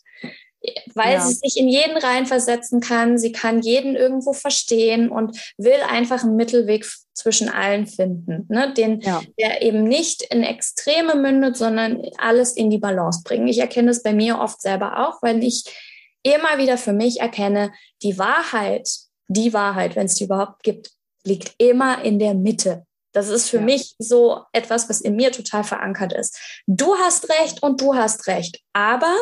Weil 0.95 1.15
ja. 1.15 1.19
sie 1.19 1.33
sich 1.33 1.57
in 1.57 1.67
jeden 1.67 1.97
reinversetzen 1.97 2.79
kann, 2.79 3.17
sie 3.17 3.33
kann 3.33 3.61
jeden 3.61 3.97
irgendwo 3.97 4.31
verstehen 4.31 5.09
und 5.09 5.37
will 5.57 5.81
einfach 5.89 6.23
einen 6.23 6.37
Mittelweg 6.37 6.85
zwischen 7.13 7.49
allen 7.49 7.85
finden, 7.85 8.45
ne? 8.47 8.73
Den, 8.73 9.01
ja. 9.01 9.21
der 9.37 9.61
eben 9.61 9.83
nicht 9.83 10.21
in 10.21 10.41
Extreme 10.41 11.15
mündet, 11.15 11.57
sondern 11.57 12.01
alles 12.17 12.53
in 12.53 12.69
die 12.69 12.77
Balance 12.77 13.23
bringen. 13.25 13.49
Ich 13.49 13.59
erkenne 13.59 13.91
es 13.91 14.03
bei 14.03 14.13
mir 14.13 14.39
oft 14.39 14.61
selber 14.61 15.05
auch, 15.05 15.21
weil 15.21 15.43
ich 15.43 15.65
immer 16.23 16.57
wieder 16.57 16.77
für 16.77 16.93
mich 16.93 17.19
erkenne, 17.19 17.73
die 18.01 18.17
Wahrheit, 18.17 18.89
die 19.27 19.51
Wahrheit, 19.51 19.97
wenn 19.97 20.05
es 20.05 20.15
die 20.15 20.23
überhaupt 20.23 20.63
gibt, 20.63 20.91
liegt 21.25 21.55
immer 21.57 22.03
in 22.03 22.19
der 22.19 22.33
Mitte. 22.33 22.85
Das 23.13 23.29
ist 23.29 23.49
für 23.49 23.57
ja. 23.57 23.63
mich 23.63 23.95
so 23.99 24.41
etwas, 24.51 24.89
was 24.89 25.01
in 25.01 25.15
mir 25.15 25.31
total 25.31 25.63
verankert 25.63 26.13
ist. 26.13 26.37
Du 26.65 26.95
hast 26.95 27.29
recht 27.29 27.61
und 27.61 27.79
du 27.79 27.93
hast 27.93 28.27
recht, 28.27 28.59
aber 28.73 29.13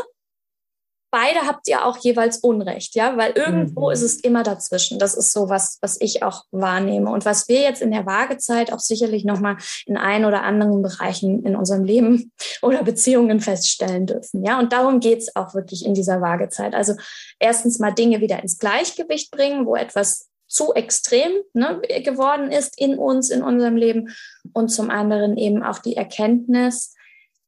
beide 1.12 1.42
habt 1.46 1.68
ihr 1.68 1.86
auch 1.86 1.98
jeweils 1.98 2.38
Unrecht, 2.38 2.96
ja, 2.96 3.18
weil 3.18 3.34
irgendwo 3.36 3.88
mhm. 3.88 3.92
ist 3.92 4.02
es 4.02 4.16
immer 4.22 4.44
dazwischen. 4.44 4.98
Das 4.98 5.14
ist 5.14 5.34
so 5.34 5.50
was, 5.50 5.78
was 5.82 6.00
ich 6.00 6.24
auch 6.24 6.46
wahrnehme 6.52 7.12
und 7.12 7.26
was 7.26 7.48
wir 7.50 7.62
jetzt 7.62 7.82
in 7.82 7.92
der 7.92 8.06
Waagezeit 8.06 8.72
auch 8.72 8.80
sicherlich 8.80 9.26
nochmal 9.26 9.58
in 9.86 9.98
ein 9.98 10.26
oder 10.26 10.44
anderen 10.44 10.82
Bereichen 10.82 11.44
in 11.44 11.56
unserem 11.56 11.84
Leben 11.84 12.32
oder 12.62 12.84
Beziehungen 12.84 13.42
feststellen 13.42 14.08
dürfen, 14.08 14.44
ja. 14.44 14.58
Und 14.58 14.72
darum 14.72 15.02
geht's 15.02 15.36
auch 15.36 15.54
wirklich 15.54 15.86
in 15.86 15.94
dieser 15.94 16.22
Waagezeit. 16.22 16.74
Also 16.74 16.94
erstens 17.40 17.78
mal 17.78 17.92
Dinge 17.92 18.22
wieder 18.22 18.42
ins 18.42 18.58
Gleichgewicht 18.58 19.32
bringen, 19.32 19.66
wo 19.66 19.76
etwas 19.76 20.31
zu 20.52 20.74
extrem 20.74 21.32
ne, 21.54 21.82
geworden 22.04 22.52
ist 22.52 22.80
in 22.80 22.98
uns, 22.98 23.30
in 23.30 23.42
unserem 23.42 23.78
Leben. 23.78 24.14
Und 24.52 24.68
zum 24.68 24.90
anderen 24.90 25.38
eben 25.38 25.64
auch 25.64 25.80
die 25.80 25.96
Erkenntnis, 25.96 26.94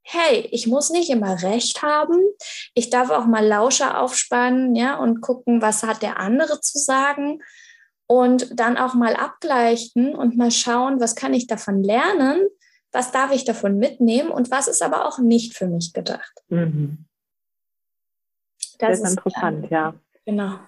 hey, 0.03 0.47
ich 0.51 0.67
muss 0.67 0.89
nicht 0.89 1.09
immer 1.09 1.43
recht 1.43 1.81
haben. 1.81 2.17
Ich 2.73 2.89
darf 2.89 3.09
auch 3.09 3.25
mal 3.25 3.45
Lauscher 3.45 3.99
aufspannen, 3.99 4.75
ja, 4.75 4.97
und 4.97 5.21
gucken, 5.21 5.61
was 5.61 5.83
hat 5.83 6.01
der 6.01 6.17
andere 6.17 6.61
zu 6.61 6.77
sagen. 6.77 7.41
Und 8.07 8.57
dann 8.59 8.77
auch 8.77 8.93
mal 8.93 9.15
abgleichen 9.15 10.15
und 10.15 10.37
mal 10.37 10.51
schauen, 10.51 10.99
was 10.99 11.15
kann 11.15 11.33
ich 11.33 11.47
davon 11.47 11.83
lernen, 11.83 12.47
was 12.91 13.11
darf 13.11 13.33
ich 13.33 13.43
davon 13.43 13.77
mitnehmen 13.79 14.29
und 14.29 14.51
was 14.51 14.67
ist 14.67 14.81
aber 14.81 15.07
auch 15.07 15.19
nicht 15.19 15.57
für 15.57 15.67
mich 15.67 15.93
gedacht. 15.93 16.33
Mhm. 16.47 17.05
Das, 18.77 18.99
das 18.99 19.11
ist 19.11 19.17
interessant, 19.17 19.71
ja. 19.71 19.93
Genau. 20.25 20.59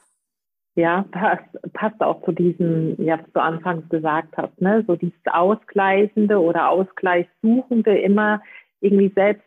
Ja, 0.75 1.05
passt, 1.11 1.73
passt 1.73 2.01
auch 2.01 2.21
zu 2.23 2.33
diesem, 2.33 3.01
ja, 3.01 3.17
was 3.17 3.31
du 3.31 3.41
anfangs 3.41 3.87
gesagt 3.89 4.35
hast, 4.35 4.59
ne? 4.59 4.83
so 4.85 4.97
dieses 4.97 5.25
Ausgleichende 5.25 6.41
oder 6.41 6.69
Ausgleichssuchende, 6.69 7.97
immer 7.97 8.41
irgendwie 8.81 9.11
selbst 9.15 9.45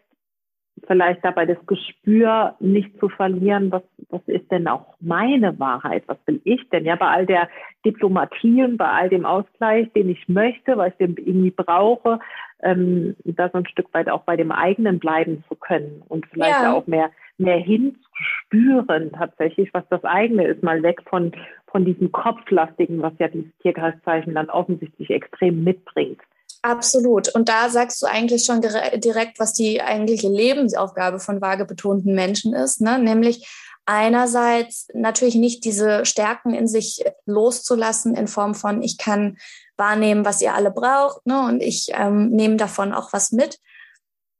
vielleicht 0.87 1.25
dabei 1.25 1.47
das 1.47 1.59
Gespür 1.67 2.55
nicht 2.61 2.99
zu 2.99 3.09
verlieren, 3.09 3.71
was, 3.73 3.83
was 4.11 4.23
ist 4.27 4.51
denn 4.51 4.69
auch 4.69 4.95
meine 5.01 5.59
Wahrheit, 5.59 6.05
was 6.07 6.19
will 6.27 6.41
ich 6.45 6.69
denn? 6.71 6.85
Ja, 6.85 6.97
bei 6.97 7.09
all 7.09 7.27
der 7.27 7.49
Diplomatie 7.85 8.65
und 8.65 8.77
bei 8.77 8.89
all 8.89 9.09
dem 9.09 9.27
Ausgleich, 9.27 9.93
den 9.93 10.09
ich 10.09 10.29
möchte, 10.29 10.77
weil 10.77 10.91
ich 10.91 10.97
den 10.97 11.17
irgendwie 11.17 11.51
brauche, 11.51 12.21
ähm, 12.63 13.17
da 13.25 13.49
so 13.51 13.59
ein 13.59 13.67
Stück 13.67 13.93
weit 13.93 14.09
auch 14.09 14.23
bei 14.23 14.37
dem 14.37 14.53
eigenen 14.53 14.99
bleiben 14.99 15.45
zu 15.49 15.57
können 15.57 16.03
und 16.09 16.27
vielleicht 16.27 16.63
ja. 16.63 16.73
auch 16.73 16.87
mehr 16.87 17.11
mehr 17.39 17.59
hinzuspüren 17.59 19.13
tatsächlich, 19.13 19.73
was 19.73 19.85
das 19.91 20.05
eigene 20.05 20.47
ist, 20.47 20.63
mal 20.63 20.83
weg 20.83 21.01
von, 21.09 21.33
von 21.69 21.85
diesem 21.85 22.13
Kopflastigen, 22.13 23.01
was 23.03 23.13
ja 23.19 23.29
dieses 23.29 23.57
Tierkreiszeichen 23.63 24.35
dann 24.35 24.51
offensichtlich 24.51 25.11
extrem 25.11 25.65
mitbringt. 25.65 26.21
Absolut. 26.63 27.35
Und 27.35 27.49
da 27.49 27.69
sagst 27.69 28.03
du 28.03 28.07
eigentlich 28.07 28.45
schon 28.45 28.61
direkt, 28.61 29.39
was 29.39 29.53
die 29.53 29.81
eigentliche 29.81 30.29
Lebensaufgabe 30.29 31.21
von 31.21 31.41
vagebetonten 31.41 32.15
Menschen 32.15 32.53
ist, 32.53 32.81
ne? 32.81 32.99
nämlich 32.99 33.49
einerseits 33.87 34.89
natürlich 34.93 35.37
nicht 35.37 35.65
diese 35.65 36.05
Stärken 36.05 36.53
in 36.53 36.67
sich 36.67 37.03
loszulassen 37.25 38.15
in 38.15 38.27
Form 38.27 38.55
von, 38.55 38.83
ich 38.83 38.99
kann 38.99 39.39
wahrnehmen, 39.79 40.27
was 40.27 40.43
ihr 40.43 40.53
alle 40.53 40.71
braucht 40.71 41.25
ne? 41.27 41.41
und 41.47 41.63
ich 41.63 41.89
ähm, 41.95 42.29
nehme 42.31 42.57
davon 42.57 42.93
auch 42.93 43.13
was 43.13 43.33
mit, 43.33 43.61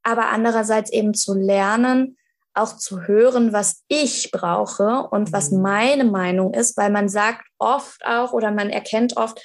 aber 0.03 0.27
andererseits 0.27 0.93
eben 0.93 1.15
zu 1.15 1.35
lernen, 1.35 2.18
auch 2.59 2.77
zu 2.77 3.07
hören, 3.07 3.53
was 3.53 3.85
ich 3.89 4.31
brauche 4.31 5.09
und 5.11 5.33
was 5.33 5.51
mhm. 5.51 5.63
meine 5.63 6.05
Meinung 6.05 6.55
ist, 6.55 6.77
weil 6.77 6.91
man 6.91 7.09
sagt 7.09 7.47
oft 7.59 8.05
auch 8.05 8.33
oder 8.33 8.51
man 8.51 8.71
erkennt 8.71 9.17
oft, 9.17 9.41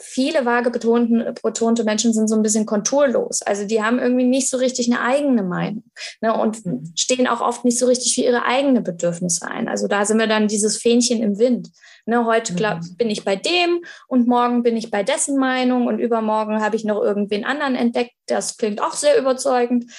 viele 0.00 0.46
vage 0.46 0.70
betonte 0.70 1.84
Menschen 1.84 2.12
sind 2.12 2.28
so 2.28 2.36
ein 2.36 2.42
bisschen 2.42 2.66
konturlos. 2.66 3.42
Also 3.42 3.66
die 3.66 3.82
haben 3.82 3.98
irgendwie 3.98 4.26
nicht 4.26 4.48
so 4.48 4.56
richtig 4.56 4.86
eine 4.86 5.00
eigene 5.00 5.42
Meinung 5.42 5.82
ne, 6.20 6.34
und 6.34 6.64
mhm. 6.64 6.92
stehen 6.96 7.26
auch 7.26 7.40
oft 7.40 7.64
nicht 7.64 7.78
so 7.78 7.86
richtig 7.86 8.14
für 8.14 8.20
ihre 8.22 8.44
eigenen 8.44 8.84
Bedürfnisse 8.84 9.48
ein. 9.48 9.68
Also 9.68 9.88
da 9.88 10.04
sind 10.04 10.18
wir 10.18 10.28
dann 10.28 10.46
dieses 10.46 10.78
Fähnchen 10.78 11.22
im 11.22 11.38
Wind. 11.38 11.70
Ne, 12.06 12.24
heute 12.24 12.54
glaub, 12.54 12.80
mhm. 12.80 12.96
bin 12.96 13.10
ich 13.10 13.24
bei 13.24 13.34
dem 13.34 13.82
und 14.06 14.28
morgen 14.28 14.62
bin 14.62 14.76
ich 14.76 14.90
bei 14.90 15.02
dessen 15.02 15.36
Meinung 15.36 15.88
und 15.88 15.98
übermorgen 15.98 16.62
habe 16.62 16.76
ich 16.76 16.84
noch 16.84 17.02
irgendwen 17.02 17.44
anderen 17.44 17.74
entdeckt. 17.74 18.12
Das 18.26 18.56
klingt 18.56 18.80
auch 18.80 18.94
sehr 18.94 19.18
überzeugend. 19.18 19.90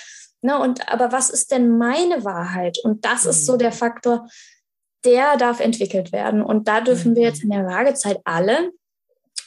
Ne, 0.41 0.57
und 0.57 0.89
aber 0.89 1.11
was 1.11 1.29
ist 1.29 1.51
denn 1.51 1.77
meine 1.77 2.23
Wahrheit? 2.23 2.77
Und 2.83 3.03
das 3.05 3.25
mhm. 3.25 3.29
ist 3.31 3.45
so 3.45 3.57
der 3.57 3.71
mhm. 3.71 3.75
Faktor, 3.75 4.27
der 5.05 5.37
darf 5.37 5.59
entwickelt 5.59 6.11
werden. 6.11 6.41
Und 6.41 6.67
da 6.67 6.81
dürfen 6.81 7.11
mhm. 7.11 7.15
wir 7.17 7.23
jetzt 7.23 7.43
in 7.43 7.49
der 7.49 7.65
Waagezeit 7.65 8.19
alle 8.23 8.71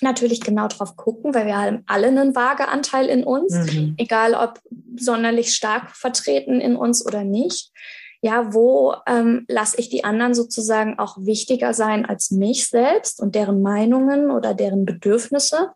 natürlich 0.02 0.40
genau 0.40 0.66
drauf 0.68 0.96
gucken, 0.96 1.34
weil 1.34 1.46
wir 1.46 1.56
haben 1.56 1.84
alle 1.86 2.08
einen 2.08 2.34
Waageanteil 2.34 3.06
in 3.06 3.24
uns, 3.24 3.54
mhm. 3.54 3.94
egal 3.98 4.34
ob 4.34 4.60
sonderlich 4.96 5.54
stark 5.54 5.96
vertreten 5.96 6.60
in 6.60 6.76
uns 6.76 7.06
oder 7.06 7.24
nicht. 7.24 7.70
Ja, 8.20 8.54
wo 8.54 8.94
ähm, 9.06 9.44
lasse 9.48 9.78
ich 9.80 9.88
die 9.88 10.04
anderen 10.04 10.34
sozusagen 10.34 10.98
auch 10.98 11.16
wichtiger 11.18 11.74
sein 11.74 12.06
als 12.06 12.30
mich 12.30 12.68
selbst 12.68 13.20
und 13.20 13.34
deren 13.34 13.62
Meinungen 13.62 14.30
oder 14.30 14.54
deren 14.54 14.84
Bedürfnisse? 14.84 15.72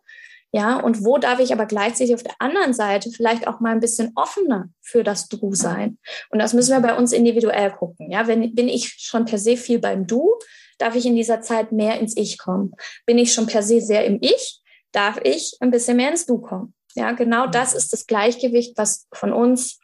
Ja, 0.53 0.79
und 0.79 1.03
wo 1.03 1.17
darf 1.17 1.39
ich 1.39 1.51
aber 1.51 1.65
gleichzeitig 1.65 2.15
auf 2.15 2.23
der 2.23 2.35
anderen 2.39 2.73
Seite 2.73 3.11
vielleicht 3.11 3.47
auch 3.47 3.59
mal 3.59 3.71
ein 3.71 3.81
bisschen 3.81 4.11
offener 4.15 4.69
für 4.81 5.03
das 5.03 5.27
Du 5.27 5.53
sein? 5.53 5.97
Und 6.29 6.39
das 6.39 6.53
müssen 6.53 6.71
wir 6.71 6.79
bei 6.79 6.95
uns 6.95 7.11
individuell 7.11 7.71
gucken. 7.71 8.11
Ja, 8.11 8.27
wenn, 8.27 8.55
bin 8.55 8.69
ich 8.69 8.95
schon 8.97 9.25
per 9.25 9.37
se 9.37 9.57
viel 9.57 9.79
beim 9.79 10.07
Du, 10.07 10.37
darf 10.77 10.95
ich 10.95 11.05
in 11.05 11.15
dieser 11.15 11.41
Zeit 11.41 11.71
mehr 11.71 11.99
ins 11.99 12.15
Ich 12.15 12.37
kommen. 12.37 12.71
Bin 13.05 13.17
ich 13.17 13.33
schon 13.33 13.47
per 13.47 13.61
se 13.61 13.81
sehr 13.81 14.05
im 14.05 14.19
Ich, 14.21 14.61
darf 14.91 15.19
ich 15.23 15.57
ein 15.59 15.71
bisschen 15.71 15.97
mehr 15.97 16.11
ins 16.11 16.25
Du 16.25 16.39
kommen. 16.39 16.73
Ja, 16.95 17.11
genau 17.11 17.47
das 17.47 17.73
ist 17.73 17.91
das 17.93 18.07
Gleichgewicht, 18.07 18.77
was 18.77 19.07
von 19.13 19.33
uns 19.33 19.79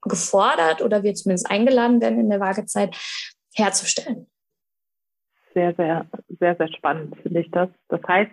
gefordert 0.00 0.80
oder 0.80 1.02
wir 1.02 1.14
zumindest 1.14 1.50
eingeladen 1.50 2.00
werden 2.00 2.20
in 2.20 2.30
der 2.30 2.40
Waagezeit 2.40 2.96
herzustellen. 3.54 4.26
sehr, 5.54 5.74
sehr, 5.74 6.06
sehr, 6.28 6.56
sehr 6.56 6.68
spannend, 6.68 7.16
finde 7.22 7.40
ich 7.40 7.50
das. 7.50 7.68
Das 7.88 8.00
heißt, 8.06 8.30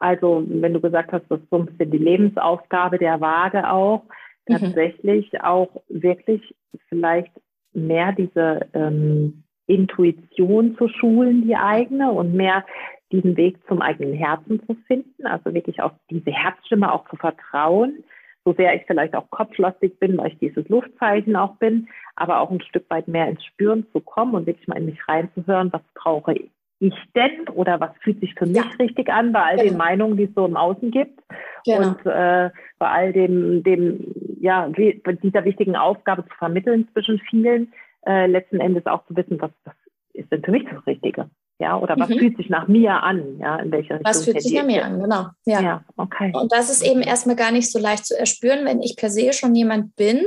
also, 0.00 0.44
wenn 0.48 0.72
du 0.72 0.80
gesagt 0.80 1.12
hast, 1.12 1.26
das 1.28 1.40
ist 1.40 1.50
so 1.50 1.58
ein 1.58 1.66
bisschen 1.66 1.90
die 1.90 1.98
Lebensaufgabe 1.98 2.98
der 2.98 3.20
Waage 3.20 3.70
auch, 3.70 4.02
mhm. 4.48 4.54
tatsächlich 4.54 5.42
auch 5.42 5.68
wirklich 5.88 6.54
vielleicht 6.88 7.30
mehr 7.74 8.12
diese 8.12 8.66
ähm, 8.72 9.44
Intuition 9.66 10.76
zu 10.76 10.88
schulen, 10.88 11.46
die 11.46 11.54
eigene, 11.54 12.10
und 12.10 12.34
mehr 12.34 12.64
diesen 13.12 13.36
Weg 13.36 13.58
zum 13.68 13.82
eigenen 13.82 14.14
Herzen 14.14 14.64
zu 14.66 14.74
finden, 14.86 15.26
also 15.26 15.52
wirklich 15.52 15.82
auf 15.82 15.92
diese 16.08 16.30
Herzstimme 16.30 16.90
auch 16.92 17.08
zu 17.10 17.16
vertrauen, 17.16 18.02
so 18.44 18.54
sehr 18.54 18.74
ich 18.74 18.86
vielleicht 18.86 19.14
auch 19.14 19.28
kopflastig 19.30 19.98
bin, 19.98 20.16
weil 20.16 20.28
ich 20.28 20.38
dieses 20.38 20.66
Luftzeichen 20.68 21.36
auch 21.36 21.56
bin, 21.56 21.88
aber 22.16 22.40
auch 22.40 22.50
ein 22.50 22.62
Stück 22.62 22.88
weit 22.88 23.06
mehr 23.06 23.28
ins 23.28 23.44
Spüren 23.44 23.86
zu 23.92 24.00
kommen 24.00 24.34
und 24.34 24.46
wirklich 24.46 24.66
mal 24.66 24.78
in 24.78 24.86
mich 24.86 25.06
reinzuhören, 25.06 25.72
was 25.72 25.82
brauche 25.94 26.32
ich 26.34 26.50
denn 26.80 27.48
oder 27.54 27.78
was 27.78 27.90
fühlt 28.02 28.20
sich 28.20 28.34
für 28.34 28.46
mich 28.46 28.56
ja. 28.56 28.70
richtig 28.78 29.10
an 29.10 29.32
bei 29.32 29.42
all 29.42 29.56
genau. 29.56 29.68
den 29.68 29.76
Meinungen, 29.76 30.16
die 30.16 30.24
es 30.24 30.34
so 30.34 30.46
im 30.46 30.56
Außen 30.56 30.90
gibt 30.90 31.20
genau. 31.64 31.88
und 31.88 32.06
äh, 32.06 32.50
bei 32.78 32.88
all 32.88 33.12
dem, 33.12 33.62
dem 33.62 34.14
ja, 34.40 34.68
dieser 34.68 35.44
wichtigen 35.44 35.76
Aufgabe 35.76 36.24
zu 36.24 36.34
vermitteln 36.38 36.88
zwischen 36.92 37.20
vielen, 37.28 37.72
äh, 38.06 38.26
letzten 38.26 38.60
Endes 38.60 38.86
auch 38.86 39.04
zu 39.06 39.14
wissen, 39.14 39.40
was, 39.40 39.50
was 39.64 39.74
ist 40.14 40.32
denn 40.32 40.42
für 40.42 40.50
mich 40.50 40.64
das 40.70 40.86
Richtige? 40.86 41.28
Ja, 41.58 41.78
oder 41.78 41.94
was 41.98 42.08
mhm. 42.08 42.18
fühlt 42.18 42.36
sich 42.38 42.48
nach 42.48 42.68
mir 42.68 43.02
an? 43.02 43.38
Ja, 43.38 43.56
in 43.56 43.70
welcher 43.70 43.96
Richtung? 43.96 44.10
Was 44.10 44.24
fühlt 44.24 44.40
sich 44.40 44.54
nach 44.54 44.64
mir 44.64 44.82
an, 44.82 44.98
genau. 44.98 45.26
Ja. 45.44 45.60
ja, 45.60 45.84
okay. 45.98 46.32
Und 46.34 46.50
das 46.52 46.70
ist 46.70 46.82
eben 46.82 47.02
erstmal 47.02 47.36
gar 47.36 47.52
nicht 47.52 47.70
so 47.70 47.78
leicht 47.78 48.06
zu 48.06 48.18
erspüren, 48.18 48.64
wenn 48.64 48.80
ich 48.80 48.96
per 48.96 49.10
se 49.10 49.34
schon 49.34 49.54
jemand 49.54 49.94
bin, 49.94 50.22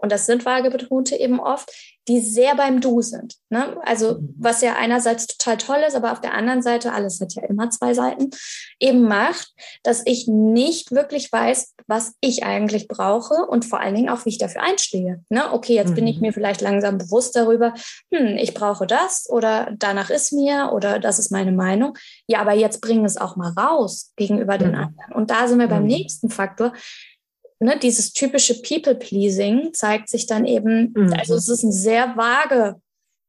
und 0.00 0.12
das 0.12 0.26
sind 0.26 0.44
Vagebetonte 0.44 1.16
eben 1.16 1.40
oft, 1.40 1.70
die 2.08 2.20
sehr 2.20 2.56
beim 2.56 2.80
Du 2.80 3.02
sind. 3.02 3.36
Ne? 3.50 3.76
Also 3.84 4.14
mhm. 4.14 4.34
was 4.38 4.62
ja 4.62 4.74
einerseits 4.74 5.26
total 5.26 5.58
toll 5.58 5.84
ist, 5.86 5.94
aber 5.94 6.12
auf 6.12 6.20
der 6.20 6.34
anderen 6.34 6.62
Seite, 6.62 6.92
alles 6.92 7.20
hat 7.20 7.34
ja 7.34 7.42
immer 7.44 7.70
zwei 7.70 7.94
Seiten, 7.94 8.30
eben 8.80 9.02
macht, 9.02 9.52
dass 9.82 10.02
ich 10.06 10.26
nicht 10.26 10.92
wirklich 10.92 11.30
weiß, 11.30 11.74
was 11.86 12.14
ich 12.20 12.42
eigentlich 12.42 12.88
brauche 12.88 13.46
und 13.46 13.64
vor 13.64 13.80
allen 13.80 13.94
Dingen 13.94 14.08
auch, 14.08 14.24
wie 14.24 14.30
ich 14.30 14.38
dafür 14.38 14.62
einstehe. 14.62 15.22
Ne? 15.28 15.52
Okay, 15.52 15.74
jetzt 15.74 15.90
mhm. 15.90 15.94
bin 15.94 16.06
ich 16.06 16.16
mhm. 16.16 16.22
mir 16.22 16.32
vielleicht 16.32 16.62
langsam 16.62 16.98
bewusst 16.98 17.36
darüber, 17.36 17.74
hm, 18.12 18.36
ich 18.38 18.54
brauche 18.54 18.86
das 18.86 19.28
oder 19.28 19.72
danach 19.78 20.10
ist 20.10 20.32
mir 20.32 20.70
oder 20.72 20.98
das 20.98 21.18
ist 21.18 21.30
meine 21.30 21.52
Meinung. 21.52 21.96
Ja, 22.26 22.40
aber 22.40 22.54
jetzt 22.54 22.80
bringen 22.80 23.04
es 23.04 23.18
auch 23.18 23.36
mal 23.36 23.52
raus 23.52 24.12
gegenüber 24.16 24.54
mhm. 24.54 24.58
den 24.58 24.74
anderen. 24.74 25.12
Und 25.12 25.30
da 25.30 25.46
sind 25.46 25.58
wir 25.58 25.68
beim 25.68 25.82
mhm. 25.82 25.88
nächsten 25.88 26.30
Faktor 26.30 26.72
ne, 27.60 27.78
dieses 27.78 28.12
typische 28.12 28.60
People-Pleasing 28.60 29.72
zeigt 29.72 30.08
sich 30.08 30.26
dann 30.26 30.44
eben, 30.46 30.92
mhm. 30.96 31.12
also 31.12 31.34
es 31.34 31.48
ist 31.48 31.62
ein 31.62 31.72
sehr 31.72 32.16
vage 32.16 32.80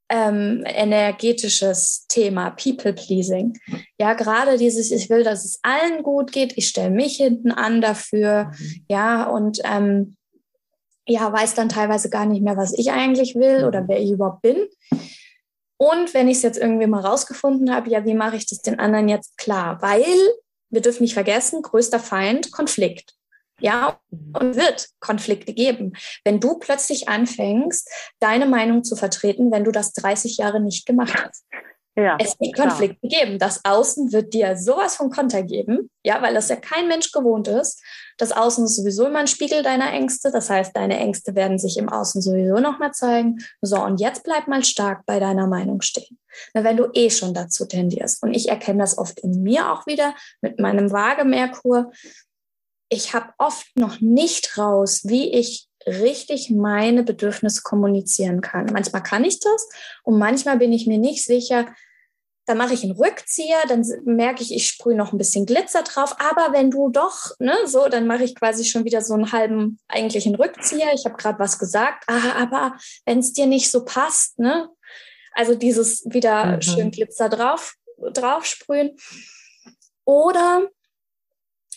ähm, 0.09 0.63
energetisches 0.65 2.05
Thema, 2.07 2.51
People-Pleasing. 2.51 3.57
Ja, 3.99 4.13
gerade 4.13 4.57
dieses, 4.57 4.91
ich 4.91 5.09
will, 5.09 5.23
dass 5.23 5.45
es 5.45 5.59
allen 5.61 6.03
gut 6.03 6.31
geht, 6.31 6.57
ich 6.57 6.67
stelle 6.67 6.89
mich 6.89 7.17
hinten 7.17 7.51
an 7.51 7.81
dafür, 7.81 8.51
mhm. 8.57 8.85
ja, 8.89 9.25
und 9.25 9.59
ähm, 9.63 10.15
ja, 11.07 11.31
weiß 11.31 11.55
dann 11.55 11.69
teilweise 11.69 12.09
gar 12.09 12.25
nicht 12.25 12.41
mehr, 12.41 12.57
was 12.57 12.73
ich 12.73 12.91
eigentlich 12.91 13.35
will 13.35 13.65
oder 13.65 13.81
mhm. 13.81 13.87
wer 13.87 14.01
ich 14.01 14.11
überhaupt 14.11 14.41
bin. 14.41 14.67
Und 15.77 16.13
wenn 16.13 16.27
ich 16.27 16.37
es 16.37 16.43
jetzt 16.43 16.59
irgendwie 16.59 16.87
mal 16.87 17.01
rausgefunden 17.01 17.73
habe, 17.73 17.89
ja, 17.89 18.05
wie 18.05 18.13
mache 18.13 18.35
ich 18.35 18.45
das 18.45 18.61
den 18.61 18.79
anderen 18.79 19.09
jetzt 19.09 19.37
klar? 19.37 19.81
Weil 19.81 20.05
wir 20.69 20.81
dürfen 20.81 21.01
nicht 21.01 21.15
vergessen, 21.15 21.63
größter 21.63 21.99
Feind, 21.99 22.51
Konflikt. 22.51 23.15
Ja, 23.61 23.99
mhm. 24.09 24.35
und 24.39 24.55
wird 24.55 24.89
Konflikte 24.99 25.53
geben. 25.53 25.93
Wenn 26.23 26.39
du 26.39 26.59
plötzlich 26.59 27.09
anfängst, 27.09 27.89
deine 28.19 28.45
Meinung 28.45 28.83
zu 28.83 28.95
vertreten, 28.95 29.51
wenn 29.51 29.63
du 29.63 29.71
das 29.71 29.93
30 29.93 30.37
Jahre 30.37 30.59
nicht 30.59 30.85
gemacht 30.85 31.15
hast. 31.23 31.45
Ja, 31.95 32.17
es 32.19 32.39
wird 32.39 32.55
Konflikte 32.55 33.05
klar. 33.05 33.25
geben. 33.25 33.39
Das 33.39 33.65
Außen 33.65 34.13
wird 34.13 34.33
dir 34.33 34.55
sowas 34.55 34.95
von 34.95 35.09
Konter 35.09 35.43
geben, 35.43 35.89
ja, 36.03 36.21
weil 36.21 36.33
das 36.33 36.47
ja 36.47 36.55
kein 36.55 36.87
Mensch 36.87 37.11
gewohnt 37.11 37.49
ist. 37.49 37.81
Das 38.17 38.31
Außen 38.31 38.63
ist 38.63 38.77
sowieso 38.77 39.07
immer 39.07 39.19
ein 39.19 39.27
Spiegel 39.27 39.61
deiner 39.61 39.91
Ängste. 39.91 40.31
Das 40.31 40.49
heißt, 40.49 40.75
deine 40.75 40.97
Ängste 40.97 41.35
werden 41.35 41.59
sich 41.59 41.77
im 41.77 41.89
Außen 41.89 42.21
sowieso 42.21 42.59
nochmal 42.59 42.93
zeigen. 42.93 43.39
So, 43.61 43.83
und 43.83 43.99
jetzt 43.99 44.23
bleib 44.23 44.47
mal 44.47 44.63
stark 44.63 45.05
bei 45.05 45.19
deiner 45.19 45.47
Meinung 45.47 45.81
stehen. 45.81 46.17
Na, 46.53 46.63
wenn 46.63 46.77
du 46.77 46.87
eh 46.93 47.09
schon 47.09 47.33
dazu 47.33 47.65
tendierst. 47.65 48.23
Und 48.23 48.33
ich 48.33 48.47
erkenne 48.47 48.79
das 48.79 48.97
oft 48.97 49.19
in 49.19 49.43
mir 49.43 49.73
auch 49.73 49.85
wieder 49.85 50.15
mit 50.39 50.59
meinem 50.59 50.91
Waage 50.91 51.25
Merkur 51.25 51.91
ich 52.91 53.13
habe 53.13 53.33
oft 53.37 53.67
noch 53.75 54.01
nicht 54.01 54.57
raus, 54.57 55.01
wie 55.05 55.31
ich 55.31 55.69
richtig 55.87 56.51
meine 56.51 57.03
Bedürfnisse 57.03 57.61
kommunizieren 57.63 58.41
kann. 58.41 58.65
Manchmal 58.65 59.01
kann 59.01 59.23
ich 59.23 59.39
das 59.39 59.67
und 60.03 60.19
manchmal 60.19 60.57
bin 60.57 60.73
ich 60.73 60.85
mir 60.87 60.97
nicht 60.97 61.23
sicher. 61.23 61.73
Dann 62.45 62.57
mache 62.57 62.73
ich 62.73 62.83
einen 62.83 62.91
Rückzieher, 62.91 63.59
dann 63.69 63.85
merke 64.03 64.43
ich, 64.43 64.53
ich 64.53 64.67
sprühe 64.67 64.95
noch 64.95 65.13
ein 65.13 65.17
bisschen 65.17 65.45
Glitzer 65.45 65.83
drauf. 65.83 66.15
Aber 66.19 66.51
wenn 66.53 66.69
du 66.69 66.89
doch, 66.89 67.31
ne, 67.39 67.55
so, 67.65 67.87
dann 67.87 68.07
mache 68.07 68.25
ich 68.25 68.35
quasi 68.35 68.65
schon 68.65 68.83
wieder 68.83 69.01
so 69.01 69.13
einen 69.13 69.31
halben 69.31 69.79
eigentlichen 69.87 70.35
Rückzieher. 70.35 70.91
Ich 70.93 71.05
habe 71.05 71.15
gerade 71.15 71.39
was 71.39 71.59
gesagt, 71.59 72.03
ah, 72.07 72.33
aber 72.35 72.75
wenn 73.05 73.19
es 73.19 73.31
dir 73.31 73.45
nicht 73.45 73.71
so 73.71 73.85
passt, 73.85 74.37
ne, 74.37 74.67
also 75.31 75.55
dieses 75.55 76.03
wieder 76.05 76.57
mhm. 76.57 76.61
schön 76.61 76.91
Glitzer 76.91 77.29
drauf, 77.29 77.75
drauf 78.11 78.45
sprühen. 78.45 78.97
Oder 80.03 80.67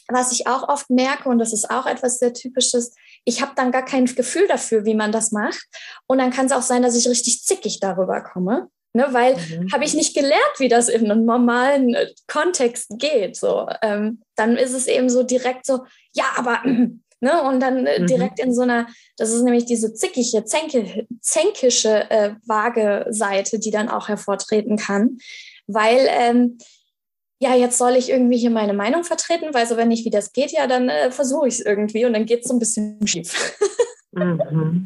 was 0.08 0.32
ich 0.32 0.46
auch 0.46 0.68
oft 0.68 0.90
merke, 0.90 1.28
und 1.28 1.38
das 1.38 1.52
ist 1.52 1.70
auch 1.70 1.86
etwas 1.86 2.18
sehr 2.18 2.32
Typisches, 2.32 2.94
ich 3.24 3.40
habe 3.40 3.52
dann 3.56 3.72
gar 3.72 3.84
kein 3.84 4.04
Gefühl 4.06 4.46
dafür, 4.48 4.84
wie 4.84 4.94
man 4.94 5.12
das 5.12 5.32
macht. 5.32 5.66
Und 6.06 6.18
dann 6.18 6.30
kann 6.30 6.46
es 6.46 6.52
auch 6.52 6.62
sein, 6.62 6.82
dass 6.82 6.96
ich 6.96 7.08
richtig 7.08 7.42
zickig 7.42 7.80
darüber 7.80 8.20
komme. 8.20 8.68
Ne, 8.96 9.08
weil 9.10 9.34
mhm. 9.34 9.72
habe 9.72 9.84
ich 9.84 9.94
nicht 9.94 10.14
gelernt, 10.14 10.54
wie 10.58 10.68
das 10.68 10.88
in 10.88 11.10
einem 11.10 11.24
normalen 11.24 11.94
äh, 11.94 12.12
Kontext 12.28 12.92
geht. 12.98 13.34
So, 13.34 13.66
ähm, 13.82 14.22
dann 14.36 14.56
ist 14.56 14.72
es 14.72 14.86
eben 14.86 15.10
so 15.10 15.24
direkt 15.24 15.66
so, 15.66 15.80
ja, 16.12 16.26
aber 16.36 16.60
ne, 17.20 17.42
und 17.42 17.58
dann 17.58 17.86
äh, 17.86 17.98
mhm. 17.98 18.06
direkt 18.06 18.38
in 18.38 18.54
so 18.54 18.62
einer, 18.62 18.86
das 19.16 19.32
ist 19.32 19.42
nämlich 19.42 19.64
diese 19.64 19.94
zickige, 19.94 20.44
zänke, 20.44 21.08
zänkische 21.20 22.08
äh, 22.08 22.34
vage 22.46 23.06
Seite, 23.10 23.58
die 23.58 23.72
dann 23.72 23.88
auch 23.88 24.06
hervortreten 24.06 24.76
kann, 24.76 25.18
weil 25.66 26.06
ähm, 26.08 26.58
ja, 27.44 27.54
jetzt 27.54 27.76
soll 27.76 27.92
ich 27.92 28.10
irgendwie 28.10 28.38
hier 28.38 28.50
meine 28.50 28.72
Meinung 28.72 29.04
vertreten, 29.04 29.52
weil 29.52 29.66
so, 29.66 29.76
wenn 29.76 29.88
nicht, 29.88 30.06
wie 30.06 30.10
das 30.10 30.32
geht, 30.32 30.50
ja, 30.50 30.66
dann 30.66 30.88
äh, 30.88 31.10
versuche 31.10 31.46
ich 31.46 31.54
es 31.54 31.66
irgendwie 31.66 32.06
und 32.06 32.14
dann 32.14 32.24
geht 32.24 32.40
es 32.40 32.48
so 32.48 32.54
ein 32.54 32.58
bisschen 32.58 32.98
schief. 33.06 33.58
mhm. 34.12 34.84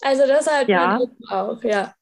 Also 0.00 0.26
das 0.26 0.50
halt 0.50 0.68
ja. 0.68 0.98
auch, 1.28 1.62
ja. 1.62 1.94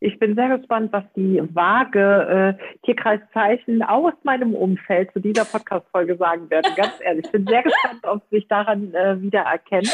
Ich 0.00 0.18
bin 0.18 0.34
sehr 0.34 0.56
gespannt, 0.56 0.92
was 0.92 1.04
die 1.14 1.42
vage 1.52 2.56
äh, 2.58 2.84
Tierkreiszeichen 2.86 3.82
aus 3.82 4.14
meinem 4.22 4.54
Umfeld 4.54 5.12
zu 5.12 5.20
dieser 5.20 5.44
Podcast-Folge 5.44 6.16
sagen 6.16 6.48
werden. 6.48 6.72
Ganz 6.76 6.94
ehrlich, 7.00 7.26
ich 7.26 7.32
bin 7.32 7.46
sehr 7.46 7.62
gespannt, 7.62 8.00
ob 8.04 8.22
sie 8.30 8.36
sich 8.36 8.48
daran 8.48 8.94
äh, 8.94 9.20
wiedererkennen. 9.20 9.90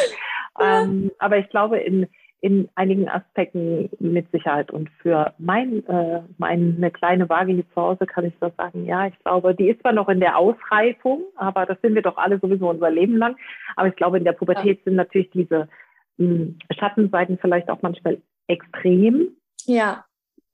Ähm, 0.60 1.10
aber 1.18 1.38
ich 1.38 1.48
glaube, 1.50 1.78
in 1.78 2.06
in 2.40 2.68
einigen 2.74 3.08
Aspekten 3.08 3.90
mit 3.98 4.30
Sicherheit. 4.30 4.70
Und 4.70 4.88
für 5.02 5.34
mein, 5.38 5.86
äh, 5.86 6.22
meine 6.38 6.90
kleine 6.90 7.28
Waage 7.28 7.52
hier 7.52 7.68
zu 7.70 7.76
Hause 7.76 8.06
kann 8.06 8.24
ich 8.24 8.34
das 8.40 8.54
sagen, 8.56 8.86
ja, 8.86 9.06
ich 9.06 9.18
glaube, 9.18 9.54
die 9.54 9.68
ist 9.68 9.80
zwar 9.82 9.92
noch 9.92 10.08
in 10.08 10.20
der 10.20 10.38
Ausreifung, 10.38 11.24
aber 11.36 11.66
das 11.66 11.78
sind 11.82 11.94
wir 11.94 12.02
doch 12.02 12.16
alle 12.16 12.38
sowieso 12.38 12.70
unser 12.70 12.90
Leben 12.90 13.16
lang. 13.16 13.36
Aber 13.76 13.88
ich 13.88 13.96
glaube, 13.96 14.18
in 14.18 14.24
der 14.24 14.32
Pubertät 14.32 14.78
ja. 14.78 14.84
sind 14.84 14.96
natürlich 14.96 15.30
diese 15.30 15.68
mh, 16.16 16.28
hm, 16.28 16.58
Schattenseiten 16.78 17.38
vielleicht 17.38 17.68
auch 17.68 17.82
manchmal 17.82 18.18
extrem. 18.46 19.36
Ja. 19.66 20.04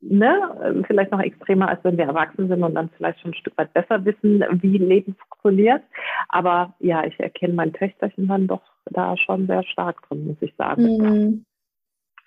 Ne? 0.01 0.85
Vielleicht 0.89 1.13
noch 1.13 1.21
extremer, 1.21 1.69
als 1.69 1.83
wenn 1.85 1.97
wir 1.97 2.05
erwachsen 2.07 2.49
sind 2.49 2.63
und 2.65 2.75
dann 2.75 2.91
vielleicht 2.97 3.21
schon 3.21 3.31
ein 3.31 3.35
Stück 3.35 3.57
weit 3.57 3.73
besser 3.73 4.05
wissen, 4.05 4.45
wie 4.61 4.79
Leben 4.79 5.15
funktioniert. 5.15 5.83
Aber 6.29 6.75
ja, 6.81 7.05
ich 7.05 7.19
erkenne 7.21 7.55
mein 7.55 7.73
Töchterchen 7.73 8.27
dann 8.27 8.49
doch 8.49 8.63
da 8.87 9.17
schon 9.17 9.47
sehr 9.47 9.63
stark 9.63 10.07
drin, 10.09 10.27
muss 10.27 10.37
ich 10.41 10.55
sagen. 10.57 10.99
Mhm 10.99 11.45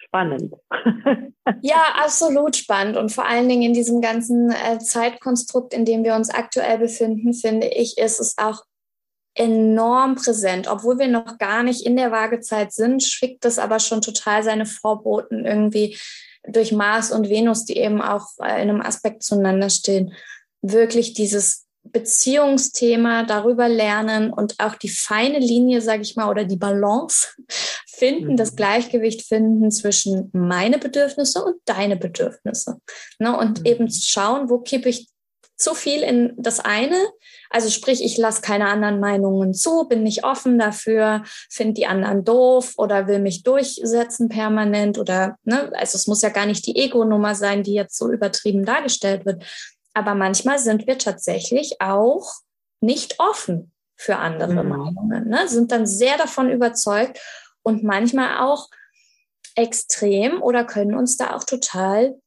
spannend. 0.10 0.54
ja, 1.62 1.94
absolut 2.04 2.56
spannend. 2.56 2.98
Und 2.98 3.12
vor 3.12 3.26
allen 3.26 3.48
Dingen 3.48 3.64
in 3.64 3.74
diesem 3.74 4.02
ganzen 4.02 4.52
äh, 4.52 4.80
Zeitkonstrukt, 4.80 5.74
in 5.74 5.86
dem 5.86 6.04
wir 6.04 6.16
uns 6.16 6.30
aktuell 6.30 6.80
befinden, 6.80 7.34
finde 7.34 7.68
ich, 7.68 7.98
ist 7.98 8.20
es 8.20 8.38
auch 8.38 8.64
enorm 9.36 10.16
präsent. 10.16 10.68
Obwohl 10.68 11.00
wir 11.00 11.08
noch 11.08 11.38
gar 11.38 11.64
nicht 11.64 11.86
in 11.86 11.96
der 11.96 12.12
Waagezeit 12.12 12.74
sind, 12.74 13.04
schickt 13.04 13.46
es 13.46 13.60
aber 13.60 13.80
schon 13.80 14.02
total 14.02 14.44
seine 14.44 14.66
Vorboten 14.66 15.46
irgendwie 15.46 15.98
durch 16.44 16.72
Mars 16.72 17.12
und 17.12 17.30
Venus, 17.30 17.66
die 17.66 17.78
eben 17.78 18.02
auch 18.02 18.28
äh, 18.42 18.62
in 18.62 18.70
einem 18.70 18.82
Aspekt 18.82 19.24
zueinander 19.24 19.70
stehen. 19.70 20.14
Wirklich 20.62 21.14
dieses 21.14 21.69
Beziehungsthema 21.92 23.24
darüber 23.24 23.70
lernen 23.70 24.32
und 24.32 24.56
auch 24.60 24.76
die 24.76 24.90
feine 24.90 25.40
Linie, 25.40 25.82
sage 25.82 26.02
ich 26.02 26.16
mal, 26.16 26.30
oder 26.30 26.46
die 26.46 26.58
Balance 26.58 27.28
finden, 27.88 28.34
mhm. 28.34 28.38
das 28.38 28.56
Gleichgewicht 28.56 29.28
finden 29.28 29.72
zwischen 29.72 30.30
meine 30.34 30.78
Bedürfnisse 30.78 31.44
und 31.44 31.56
deine 31.66 31.98
Bedürfnisse. 31.98 32.78
Ne? 33.20 33.38
Und 33.38 33.60
mhm. 33.60 33.66
eben 33.66 33.92
schauen, 33.92 34.50
wo 34.50 34.60
kippe 34.60 34.90
ich 34.90 35.10
zu 35.60 35.74
viel 35.76 36.02
in 36.02 36.34
das 36.38 36.62
eine. 36.62 36.98
Also 37.50 37.70
sprich, 37.70 38.02
ich 38.04 38.18
lasse 38.18 38.42
keine 38.42 38.68
anderen 38.70 39.00
Meinungen 39.00 39.54
zu, 39.54 39.88
bin 39.90 40.04
nicht 40.04 40.24
offen 40.24 40.58
dafür, 40.58 41.24
finde 41.50 41.74
die 41.74 41.86
anderen 41.86 42.24
doof 42.24 42.76
oder 42.78 43.08
will 43.08 43.20
mich 43.20 43.44
durchsetzen 43.44 44.30
permanent 44.30 44.98
oder, 44.98 45.36
ne, 45.44 45.70
also 45.76 45.98
es 45.98 46.08
muss 46.08 46.22
ja 46.22 46.30
gar 46.30 46.46
nicht 46.46 46.66
die 46.66 46.78
Ego-Nummer 46.78 47.36
sein, 47.36 47.64
die 47.64 47.74
jetzt 47.74 47.98
so 47.98 48.10
übertrieben 48.10 48.64
dargestellt 48.66 49.26
wird, 49.26 49.44
Aber 50.00 50.16
manchmal 50.16 50.60
sind 50.60 50.88
wir 50.88 50.98
tatsächlich 50.98 51.82
auch 51.82 52.32
nicht 52.80 53.20
offen 53.20 53.74
für 53.98 54.16
andere 54.16 54.64
mhm. 54.64 54.70
Meinungen, 54.70 55.28
ne? 55.28 55.46
sind 55.50 55.74
dann 55.74 55.86
sehr 55.86 56.18
davon 56.18 56.50
überzeugt 56.50 57.20
und 57.64 57.84
manchmal 57.84 58.38
auch 58.38 58.70
extrem 59.56 60.42
oder 60.42 60.64
können 60.64 60.96
uns 60.96 61.18
da 61.18 61.36
auch 61.36 61.44
total 61.44 62.18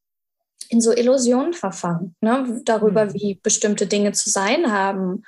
in 0.68 0.82
so 0.82 0.92
Illusionen 0.92 1.54
verfangen, 1.54 2.14
ne? 2.20 2.60
darüber, 2.66 3.06
mhm. 3.06 3.14
wie 3.14 3.40
bestimmte 3.42 3.86
Dinge 3.86 4.12
zu 4.12 4.28
sein 4.28 4.70
haben. 4.70 5.24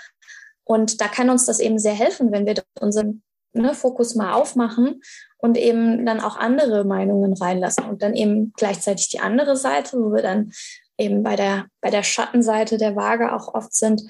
Und 0.64 1.00
da 1.00 1.08
kann 1.08 1.30
uns 1.30 1.46
das 1.46 1.60
eben 1.60 1.78
sehr 1.78 1.94
helfen, 1.94 2.30
wenn 2.30 2.44
wir 2.44 2.62
unseren 2.78 3.22
ne, 3.54 3.72
Fokus 3.72 4.14
mal 4.14 4.34
aufmachen 4.34 5.00
und 5.38 5.56
eben 5.56 6.04
dann 6.04 6.20
auch 6.20 6.36
andere 6.36 6.84
Meinungen 6.84 7.32
reinlassen 7.32 7.84
und 7.84 8.02
dann 8.02 8.12
eben 8.12 8.52
gleichzeitig 8.54 9.08
die 9.08 9.20
andere 9.20 9.56
Seite, 9.56 9.96
wo 9.96 10.12
wir 10.12 10.22
dann 10.22 10.52
eben 10.98 11.22
bei 11.22 11.36
der, 11.36 11.66
bei 11.80 11.90
der 11.90 12.02
Schattenseite 12.02 12.78
der 12.78 12.96
Waage 12.96 13.32
auch 13.32 13.54
oft 13.54 13.74
sind, 13.74 14.02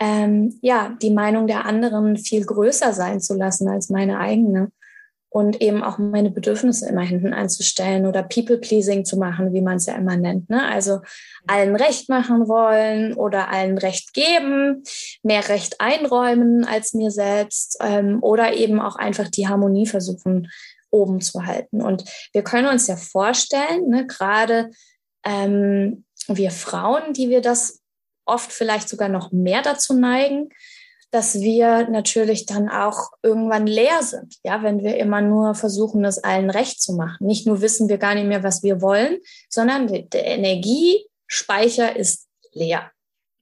ähm, 0.00 0.58
ja, 0.62 0.96
die 1.02 1.10
Meinung 1.10 1.46
der 1.46 1.64
anderen 1.64 2.16
viel 2.16 2.44
größer 2.44 2.92
sein 2.92 3.20
zu 3.20 3.34
lassen 3.34 3.68
als 3.68 3.90
meine 3.90 4.18
eigene 4.18 4.70
und 5.30 5.60
eben 5.60 5.82
auch 5.82 5.98
meine 5.98 6.30
Bedürfnisse 6.30 6.88
immer 6.88 7.02
hinten 7.02 7.34
anzustellen 7.34 8.06
oder 8.06 8.22
People-Pleasing 8.22 9.04
zu 9.04 9.18
machen, 9.18 9.52
wie 9.52 9.60
man 9.60 9.76
es 9.76 9.86
ja 9.86 9.94
immer 9.94 10.16
nennt. 10.16 10.48
Ne? 10.48 10.66
Also 10.66 11.00
allen 11.46 11.76
Recht 11.76 12.08
machen 12.08 12.48
wollen 12.48 13.14
oder 13.14 13.50
allen 13.50 13.76
Recht 13.76 14.14
geben, 14.14 14.82
mehr 15.22 15.48
Recht 15.48 15.80
einräumen 15.80 16.64
als 16.64 16.94
mir 16.94 17.10
selbst 17.10 17.76
ähm, 17.82 18.22
oder 18.22 18.54
eben 18.54 18.80
auch 18.80 18.96
einfach 18.96 19.28
die 19.28 19.48
Harmonie 19.48 19.86
versuchen 19.86 20.48
oben 20.90 21.20
zu 21.20 21.44
halten. 21.44 21.82
Und 21.82 22.04
wir 22.32 22.42
können 22.42 22.68
uns 22.68 22.86
ja 22.86 22.96
vorstellen, 22.96 23.88
ne, 23.88 24.06
gerade 24.06 24.70
ähm, 25.24 26.04
wir 26.28 26.50
Frauen, 26.50 27.12
die 27.12 27.30
wir 27.30 27.40
das 27.40 27.80
oft 28.26 28.52
vielleicht 28.52 28.88
sogar 28.88 29.08
noch 29.08 29.32
mehr 29.32 29.62
dazu 29.62 29.94
neigen, 29.94 30.50
dass 31.10 31.40
wir 31.40 31.88
natürlich 31.88 32.44
dann 32.44 32.68
auch 32.68 33.12
irgendwann 33.22 33.66
leer 33.66 34.02
sind, 34.02 34.36
ja, 34.44 34.62
wenn 34.62 34.82
wir 34.82 34.98
immer 34.98 35.22
nur 35.22 35.54
versuchen, 35.54 36.04
es 36.04 36.22
allen 36.22 36.50
recht 36.50 36.82
zu 36.82 36.92
machen. 36.92 37.26
Nicht 37.26 37.46
nur 37.46 37.62
wissen 37.62 37.88
wir 37.88 37.96
gar 37.96 38.14
nicht 38.14 38.26
mehr, 38.26 38.42
was 38.42 38.62
wir 38.62 38.82
wollen, 38.82 39.18
sondern 39.48 39.86
der 39.86 40.26
Energiespeicher 40.26 41.96
ist 41.96 42.26
leer. 42.52 42.90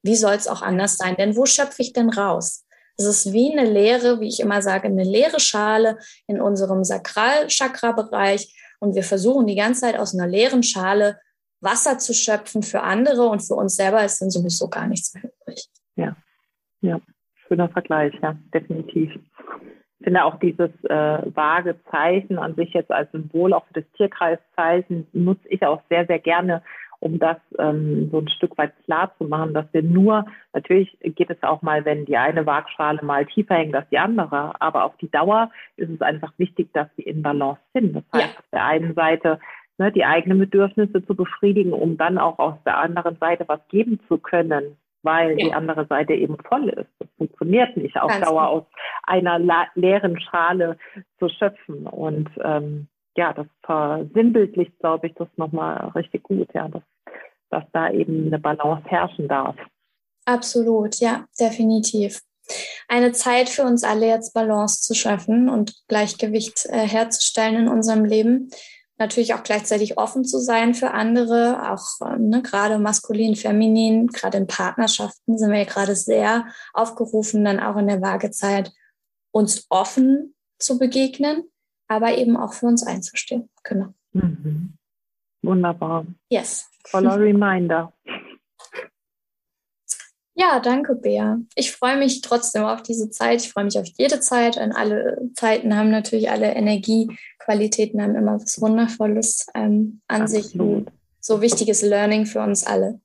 Wie 0.03 0.15
soll 0.15 0.35
es 0.35 0.47
auch 0.47 0.63
anders 0.63 0.97
sein? 0.97 1.17
Denn 1.17 1.37
wo 1.37 1.47
schöpfe 1.47 1.83
ich 1.83 1.93
denn 1.93 2.11
raus? 2.11 2.65
Es 2.97 3.05
ist 3.05 3.33
wie 3.33 3.53
eine 3.53 3.69
leere, 3.69 4.21
wie 4.21 4.29
ich 4.29 4.39
immer 4.39 4.63
sage, 4.63 4.87
eine 4.87 5.05
leere 5.05 5.41
Schale 5.41 5.99
in 6.29 6.41
unserem 6.41 6.85
Sakralchakra-Bereich. 6.85 8.55
Und 8.79 8.95
wir 8.95 9.03
versuchen 9.03 9.47
die 9.47 9.57
ganze 9.57 9.83
Zeit 9.83 9.99
aus 9.99 10.15
einer 10.15 10.29
leeren 10.29 10.63
Schale 10.63 11.19
Wasser 11.67 11.99
zu 11.99 12.15
schöpfen 12.15 12.63
für 12.63 12.83
andere 12.83 13.27
und 13.27 13.41
für 13.41 13.55
uns 13.55 13.77
selber 13.77 14.03
ist 14.05 14.23
dann 14.23 14.31
sowieso 14.31 14.69
gar 14.69 14.87
nichts 14.87 15.13
mehr 15.15 15.25
übrig. 15.25 15.69
Ja, 15.97 16.17
ja. 16.81 17.01
Schöner 17.47 17.69
Vergleich, 17.69 18.15
ja, 18.23 18.37
definitiv. 18.55 19.13
Ich 19.99 20.05
finde 20.05 20.25
auch 20.25 20.39
dieses 20.39 20.71
äh, 20.85 21.35
vage 21.35 21.77
Zeichen 21.91 22.39
an 22.39 22.55
sich 22.55 22.73
jetzt 22.73 22.91
als 22.91 23.11
Symbol, 23.13 23.53
auch 23.53 23.67
für 23.67 23.81
das 23.81 23.91
Tierkreiszeichen, 23.97 25.07
nutze 25.13 25.49
ich 25.49 25.65
auch 25.65 25.83
sehr, 25.89 26.07
sehr 26.07 26.19
gerne, 26.19 26.63
um 27.01 27.19
das 27.19 27.37
ähm, 27.59 28.09
so 28.11 28.19
ein 28.19 28.29
Stück 28.29 28.57
weit 28.59 28.73
klar 28.85 29.13
zu 29.19 29.25
machen, 29.25 29.55
dass 29.55 29.67
wir 29.73 29.83
nur, 29.83 30.25
natürlich 30.53 30.97
geht 31.03 31.31
es 31.31 31.43
auch 31.43 31.63
mal, 31.63 31.85
wenn 31.85 32.05
die 32.05 32.17
eine 32.17 32.47
Waagschale 32.47 33.03
mal 33.05 33.27
tiefer 33.27 33.55
hängt 33.55 33.75
als 33.75 33.89
die 33.91 33.99
andere, 33.99 34.61
aber 34.61 34.85
auf 34.85 34.97
die 34.99 35.11
Dauer 35.11 35.51
ist 35.77 35.91
es 35.91 36.01
einfach 36.01 36.33
wichtig, 36.39 36.73
dass 36.73 36.89
sie 36.97 37.03
in 37.03 37.23
Balance 37.23 37.61
sind. 37.73 37.95
Das 37.95 38.05
heißt, 38.13 38.35
ja. 38.35 38.39
auf 38.39 38.51
der 38.53 38.65
einen 38.65 38.95
Seite 38.95 39.39
ne, 39.79 39.93
die 39.93 40.05
eigenen 40.05 40.39
Bedürfnisse 40.39 41.05
zu 41.05 41.15
befriedigen, 41.15 41.73
um 41.73 41.97
dann 41.97 42.19
auch 42.19 42.39
auf 42.39 42.63
der 42.65 42.79
anderen 42.79 43.17
Seite 43.19 43.45
was 43.47 43.61
geben 43.69 44.01
zu 44.09 44.19
können, 44.19 44.77
weil 45.03 45.39
ja. 45.39 45.47
die 45.47 45.53
andere 45.53 45.87
Seite 45.87 46.15
eben 46.15 46.37
voll 46.49 46.69
ist. 46.69 46.91
Das 46.99 47.09
funktioniert 47.17 47.77
nicht 47.77 47.99
auf 48.01 48.11
Ganz 48.11 48.27
Dauer 48.27 48.43
gut. 48.43 48.51
aus 48.51 48.65
einer 49.05 49.69
leeren 49.75 50.21
Schale 50.21 50.79
zu 51.19 51.29
schöpfen. 51.29 51.87
Und 51.87 52.29
ähm, 52.43 52.89
ja, 53.17 53.33
das 53.33 53.47
versinnbildlicht, 53.63 54.79
glaube 54.79 55.07
ich, 55.07 55.15
das 55.15 55.29
nochmal 55.37 55.89
richtig 55.95 56.23
gut, 56.23 56.49
ja, 56.55 56.69
dass, 56.69 56.83
dass 57.51 57.65
da 57.73 57.91
eben 57.91 58.27
eine 58.27 58.39
Balance 58.39 58.85
herrschen 58.89 59.29
darf. 59.29 59.57
Absolut, 60.27 60.97
ja, 60.97 61.25
definitiv. 61.39 62.21
Eine 62.89 63.13
Zeit 63.13 63.49
für 63.49 63.63
uns 63.63 63.83
alle 63.85 64.07
jetzt 64.07 64.35
Balance 64.35 64.83
zu 64.83 64.95
schaffen 64.95 65.49
und 65.49 65.75
Gleichgewicht 65.89 66.67
äh, 66.67 66.87
herzustellen 66.87 67.67
in 67.67 67.69
unserem 67.69 68.05
Leben 68.05 68.51
natürlich 68.99 69.35
auch 69.35 69.43
gleichzeitig 69.43 69.99
offen 69.99 70.25
zu 70.25 70.39
sein 70.39 70.75
für 70.75 70.93
andere, 70.93 71.71
auch 71.71 71.87
ähm, 72.07 72.29
ne, 72.29 72.43
gerade 72.43 72.79
maskulin, 72.79 73.37
feminin, 73.37 74.07
gerade 74.09 74.39
in 74.39 74.47
Partnerschaften 74.47 75.39
sind 75.39 75.51
wir 75.51 75.59
ja 75.59 75.65
gerade 75.65 75.95
sehr 75.95 76.47
aufgerufen, 76.73 77.45
dann 77.45 77.61
auch 77.61 77.77
in 77.77 77.89
der 77.89 78.01
Waagezeit 78.01 78.73
uns 79.33 79.67
offen 79.69 80.35
zu 80.59 80.79
begegnen, 80.79 81.45
aber 81.89 82.17
eben 82.17 82.37
auch 82.37 82.55
für 82.55 82.67
uns 82.67 82.87
einzustehen. 82.87 83.51
Genau. 83.65 83.95
Mhm. 84.13 84.75
Wunderbar. 85.43 86.07
Yes. 86.31 86.69
Voller 86.85 87.17
Reminder. 87.21 87.93
Ja, 90.39 90.61
danke, 90.61 90.95
Bea. 90.95 91.39
Ich 91.55 91.73
freue 91.73 91.97
mich 91.97 92.21
trotzdem 92.21 92.65
auf 92.65 92.83
diese 92.83 93.09
Zeit. 93.09 93.41
Ich 93.41 93.51
freue 93.51 93.65
mich 93.65 93.79
auf 93.79 93.87
jede 93.97 94.21
Zeit. 94.21 94.59
Und 94.59 94.73
alle 94.73 95.17
Zeiten 95.35 95.75
haben 95.75 95.91
natürlich 95.91 96.31
alle 96.31 96.55
Energiequalitäten, 96.55 98.03
haben 98.03 98.15
immer 98.15 98.35
was 98.35 98.61
Wundervolles 98.61 99.47
ähm, 99.55 100.03
an 100.09 100.23
Absolut. 100.23 100.45
sich. 100.45 100.61
Und 100.61 100.93
so 101.21 101.41
wichtiges 101.41 101.83
Learning 101.83 102.27
für 102.27 102.41
uns 102.41 102.67
alle. 102.67 103.01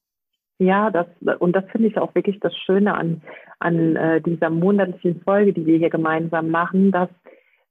Ja, 0.59 0.91
das, 0.91 1.07
und 1.39 1.55
das 1.55 1.63
finde 1.71 1.87
ich 1.87 1.97
auch 1.97 2.13
wirklich 2.13 2.39
das 2.41 2.53
Schöne 2.55 2.93
an, 2.93 3.21
an 3.59 3.95
äh, 3.95 4.21
dieser 4.21 4.49
monatlichen 4.49 5.21
Folge, 5.21 5.53
die 5.53 5.65
wir 5.65 5.77
hier 5.77 5.89
gemeinsam 5.89 6.49
machen, 6.49 6.91
dass 6.91 7.09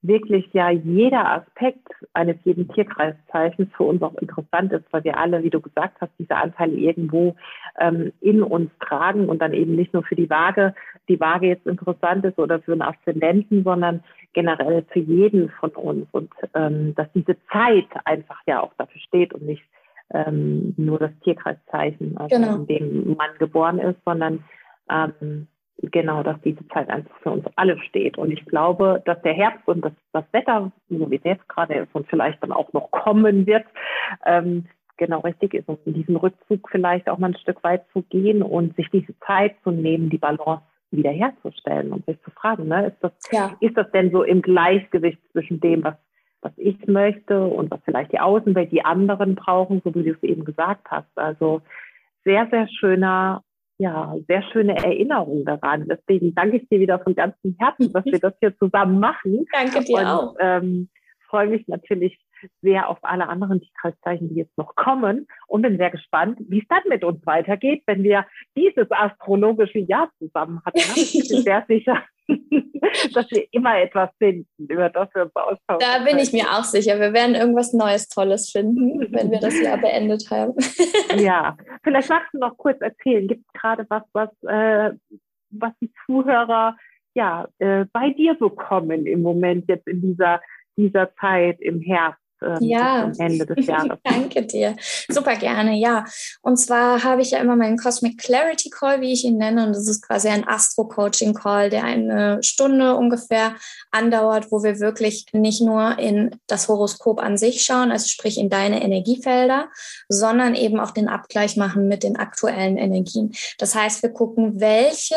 wirklich 0.03 0.49
ja 0.53 0.71
jeder 0.71 1.31
Aspekt 1.31 1.89
eines 2.15 2.37
jeden 2.45 2.69
Tierkreiszeichens 2.69 3.69
für 3.77 3.85
uns 3.85 4.01
auch 4.03 4.15
interessant 4.15 4.73
ist, 4.73 4.85
weil 4.93 5.05
wir 5.05 5.19
alle, 5.19 5.43
wie 5.43 5.51
du 5.51 5.61
gesagt 5.61 6.01
hast, 6.01 6.11
diese 6.19 6.37
Anteile 6.37 6.73
irgendwo 6.73 7.37
ähm, 7.79 8.13
in 8.21 8.43
uns 8.43 8.71
tragen 8.81 9.29
und 9.29 9.43
dann 9.43 9.53
eben 9.53 9.77
nicht 9.77 9.93
nur 9.93 10.03
für 10.03 10.17
die 10.17 10.31
Waage, 10.31 10.75
die 11.09 11.21
Waage 11.21 11.49
jetzt 11.49 11.67
interessant 11.67 12.25
ist 12.25 12.39
oder 12.39 12.61
für 12.61 12.73
einen 12.73 12.83
Aszendenten, 12.83 13.63
sondern 13.63 14.03
generell 14.33 14.85
für 14.91 15.01
jeden 15.01 15.51
von 15.51 15.71
uns 15.71 16.07
und 16.13 16.31
ähm, 16.55 16.95
dass 16.95 17.09
diese 17.15 17.37
Zeit 17.53 17.89
einfach 18.05 18.41
ja 18.47 18.63
auch 18.63 18.73
dafür 18.79 19.01
steht 19.03 19.35
und 19.35 19.43
nicht 19.43 19.65
ähm, 20.13 20.75
nur 20.77 20.99
das 20.99 21.13
Tierkreiszeichen, 21.23 22.17
also 22.17 22.37
genau. 22.37 22.57
in 22.57 22.67
dem 22.67 23.17
man 23.17 23.31
geboren 23.39 23.79
ist, 23.79 23.99
sondern 24.05 24.45
ähm, 24.91 25.47
genau, 25.83 26.23
dass 26.23 26.41
diese 26.43 26.67
Zeit 26.69 26.89
einfach 26.89 27.17
für 27.23 27.31
uns 27.31 27.45
alle 27.57 27.79
steht. 27.79 28.19
Und 28.19 28.31
ich 28.31 28.45
glaube, 28.47 29.03
dass 29.05 29.21
der 29.23 29.35
Herbst 29.35 29.67
und 29.67 29.85
das, 29.85 29.93
das 30.13 30.25
Wetter, 30.33 30.71
so 30.89 31.11
wie 31.11 31.17
es 31.17 31.25
jetzt 31.25 31.49
gerade 31.49 31.75
ist 31.75 31.95
und 31.95 32.09
vielleicht 32.09 32.43
dann 32.43 32.53
auch 32.53 32.73
noch 32.73 32.91
kommen 32.91 33.47
wird, 33.47 33.65
ähm, 34.27 34.67
genau 34.97 35.21
richtig 35.21 35.55
ist, 35.55 35.69
um 35.69 35.79
in 35.87 35.95
diesen 35.95 36.17
Rückzug 36.17 36.69
vielleicht 36.71 37.09
auch 37.09 37.19
mal 37.19 37.29
ein 37.29 37.39
Stück 37.39 37.65
weit 37.65 37.85
zu 37.93 38.03
gehen 38.03 38.43
und 38.43 38.77
sich 38.77 38.89
diese 38.91 39.19
Zeit 39.21 39.57
zu 39.65 39.71
nehmen, 39.71 40.11
die 40.11 40.19
Balance 40.19 40.63
wiederherzustellen 40.91 41.93
und 41.93 42.05
sich 42.05 42.21
zu 42.23 42.31
fragen, 42.33 42.69
ne, 42.69 42.89
ist 42.89 42.99
das, 43.01 43.13
ja. 43.31 43.57
ist 43.61 43.77
das 43.77 43.91
denn 43.93 44.11
so 44.11 44.23
im 44.23 44.43
Gleichgewicht 44.43 45.19
zwischen 45.33 45.61
dem, 45.61 45.85
was, 45.85 45.95
was 46.43 46.53
ich 46.57 46.87
möchte 46.87 47.47
und 47.47 47.71
was 47.71 47.81
vielleicht 47.85 48.13
die 48.13 48.21
Außenwelt, 48.21 48.73
die 48.73 48.85
anderen 48.85 49.37
brauchen, 49.37 49.81
so 49.85 49.95
wie 49.95 50.03
du 50.03 50.11
es 50.11 50.23
eben 50.23 50.45
gesagt 50.45 50.91
hast. 50.91 51.17
Also 51.17 51.63
sehr, 52.25 52.49
sehr 52.51 52.69
schöner 52.69 53.43
ja, 53.81 54.15
sehr 54.29 54.43
schöne 54.53 54.77
Erinnerung 54.77 55.47
daran. 55.47 55.89
Deswegen 55.89 56.35
danke 56.35 56.59
ich 56.59 56.69
dir 56.69 56.81
wieder 56.81 56.99
von 56.99 57.15
ganzem 57.15 57.57
Herzen, 57.59 57.91
dass 57.95 58.05
wir 58.05 58.19
das 58.19 58.35
hier 58.39 58.55
zusammen 58.59 59.01
machen. 59.01 59.47
Danke 59.53 59.83
dir 59.83 60.01
und, 60.01 60.05
auch. 60.05 60.37
Ähm, 60.39 60.91
freue 61.31 61.49
mich 61.49 61.67
natürlich 61.67 62.19
sehr 62.63 62.89
auf 62.89 62.99
alle 63.03 63.29
anderen 63.29 63.61
Tierkreiszeichen, 63.61 64.29
die 64.29 64.37
jetzt 64.37 64.57
noch 64.57 64.75
kommen 64.75 65.27
und 65.47 65.63
bin 65.63 65.77
sehr 65.77 65.91
gespannt, 65.91 66.39
wie 66.49 66.61
es 66.61 66.69
dann 66.69 66.83
mit 66.89 67.05
uns 67.05 67.25
weitergeht, 67.27 67.83
wenn 67.87 68.03
wir 68.03 68.27
dieses 68.57 68.91
astrologische 68.91 69.81
Jahr 69.81 70.11
zusammen 70.19 70.61
hatten. 70.65 70.79
Ich 70.97 71.29
bin 71.29 71.43
sehr 71.43 71.65
sicher, 71.69 72.03
dass 73.15 73.31
wir 73.31 73.47
immer 73.53 73.81
etwas 73.81 74.11
finden, 74.19 74.47
über 74.59 74.89
das 74.89 75.09
wir 75.15 75.23
uns 75.23 75.35
austauschen. 75.35 75.81
Da 75.81 76.05
bin 76.05 76.19
ich 76.19 76.33
mir 76.33 76.51
auch 76.51 76.65
sicher. 76.65 76.99
Wir 76.99 77.13
werden 77.13 77.35
irgendwas 77.35 77.73
Neues, 77.73 78.09
Tolles 78.09 78.51
finden, 78.51 79.01
wenn 79.13 79.31
wir 79.31 79.41
das 79.41 79.59
Jahr 79.61 79.79
beendet 79.79 80.31
haben. 80.31 80.55
ja, 81.17 81.57
vielleicht 81.83 82.09
magst 82.09 82.33
du 82.33 82.39
noch 82.39 82.57
kurz 82.57 82.81
erzählen. 82.81 83.29
Gibt 83.29 83.45
es 83.47 83.61
gerade 83.61 83.87
was, 83.89 84.03
was, 84.13 84.31
äh, 84.47 84.93
was 85.51 85.73
die 85.81 85.93
Zuhörer 86.07 86.77
ja, 87.15 87.49
äh, 87.59 87.87
bei 87.93 88.11
dir 88.11 88.35
bekommen 88.35 89.07
im 89.07 89.23
Moment 89.23 89.69
jetzt 89.69 89.87
in 89.89 90.01
dieser, 90.01 90.41
dieser 90.77 91.15
Zeit 91.17 91.61
im 91.61 91.81
Herbst? 91.81 92.20
Ähm, 92.43 92.59
ja. 92.61 93.11
zum 93.13 93.27
Ende 93.27 93.47
des 93.47 93.67
Jahres. 93.67 93.99
Danke 94.03 94.43
dir. 94.43 94.77
Super 95.09 95.37
gerne, 95.37 95.77
ja. 95.77 96.05
Und 96.43 96.57
zwar 96.57 97.05
habe 97.05 97.23
ich 97.23 97.33
ja 97.33 97.39
immer 97.39 97.57
meinen 97.57 97.77
Cosmic 97.77 98.19
Clarity 98.19 98.71
Call, 98.71 99.01
wie 99.01 99.13
ich 99.13 99.25
ihn 99.25 99.39
nenne. 99.39 99.67
Und 99.67 99.75
das 99.75 99.89
ist 99.89 100.03
quasi 100.07 100.29
ein 100.29 100.47
Astro-Coaching-Call, 100.47 101.71
der 101.71 101.85
eine 101.85 102.43
Stunde 102.43 102.97
ungefähr 102.97 103.55
andauert, 103.91 104.51
wo 104.51 104.63
wir 104.63 104.81
wirklich 104.81 105.27
nicht 105.33 105.63
nur 105.63 105.99
in 105.99 106.37
das 106.47 106.69
Horoskop 106.69 107.21
an 107.21 107.37
sich 107.37 107.65
schauen, 107.65 107.91
also 107.91 108.09
sprich 108.09 108.39
in 108.39 108.51
deine 108.51 108.83
Energiefelder, 108.83 109.69
sondern 110.09 110.55
eben 110.55 110.81
auch 110.81 110.91
den 110.91 111.09
Abgleich 111.09 111.57
machen 111.57 111.89
mit 111.89 112.03
den 112.03 112.17
aktuellen 112.17 112.77
Energien. 112.77 113.33
Das 113.59 113.75
heißt, 113.75 114.03
wir 114.03 114.11
gucken, 114.11 114.61
welche 114.61 115.17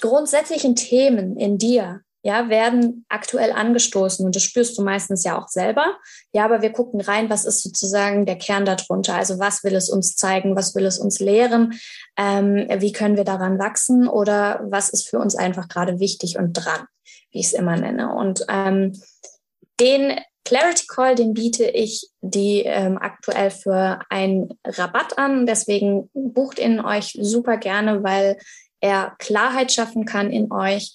grundsätzlichen 0.00 0.74
Themen 0.74 1.36
in 1.36 1.58
dir 1.58 2.02
ja, 2.22 2.48
werden 2.48 3.04
aktuell 3.08 3.52
angestoßen 3.52 4.24
und 4.24 4.36
das 4.36 4.44
spürst 4.44 4.78
du 4.78 4.82
meistens 4.82 5.24
ja 5.24 5.38
auch 5.38 5.48
selber. 5.48 5.98
Ja, 6.32 6.44
aber 6.44 6.62
wir 6.62 6.70
gucken 6.70 7.00
rein, 7.00 7.28
was 7.28 7.44
ist 7.44 7.62
sozusagen 7.62 8.26
der 8.26 8.36
Kern 8.36 8.64
darunter? 8.64 9.14
Also 9.14 9.40
was 9.40 9.64
will 9.64 9.74
es 9.74 9.90
uns 9.90 10.14
zeigen? 10.14 10.54
Was 10.54 10.74
will 10.76 10.86
es 10.86 10.98
uns 10.98 11.18
lehren? 11.18 11.74
Ähm, 12.16 12.66
wie 12.78 12.92
können 12.92 13.16
wir 13.16 13.24
daran 13.24 13.58
wachsen? 13.58 14.06
Oder 14.06 14.60
was 14.64 14.88
ist 14.88 15.08
für 15.08 15.18
uns 15.18 15.34
einfach 15.34 15.68
gerade 15.68 15.98
wichtig 15.98 16.38
und 16.38 16.52
dran, 16.52 16.86
wie 17.32 17.40
ich 17.40 17.46
es 17.46 17.52
immer 17.52 17.76
nenne? 17.76 18.14
Und 18.14 18.46
ähm, 18.48 18.92
den 19.80 20.20
Clarity 20.44 20.86
Call, 20.86 21.14
den 21.16 21.34
biete 21.34 21.64
ich 21.64 22.08
die 22.20 22.62
ähm, 22.64 22.98
aktuell 22.98 23.50
für 23.50 24.00
einen 24.10 24.48
Rabatt 24.64 25.18
an. 25.18 25.46
Deswegen 25.46 26.08
bucht 26.14 26.58
ihn 26.58 26.80
euch 26.80 27.18
super 27.20 27.56
gerne, 27.56 28.02
weil 28.04 28.36
er 28.80 29.14
Klarheit 29.18 29.72
schaffen 29.72 30.04
kann 30.04 30.30
in 30.30 30.52
euch. 30.52 30.94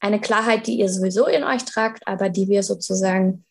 Eine 0.00 0.20
Klarheit, 0.20 0.66
die 0.66 0.78
ihr 0.78 0.88
sowieso 0.88 1.26
in 1.26 1.44
euch 1.44 1.64
tragt, 1.64 2.06
aber 2.06 2.28
die 2.28 2.48
wir 2.48 2.62
sozusagen 2.62 3.44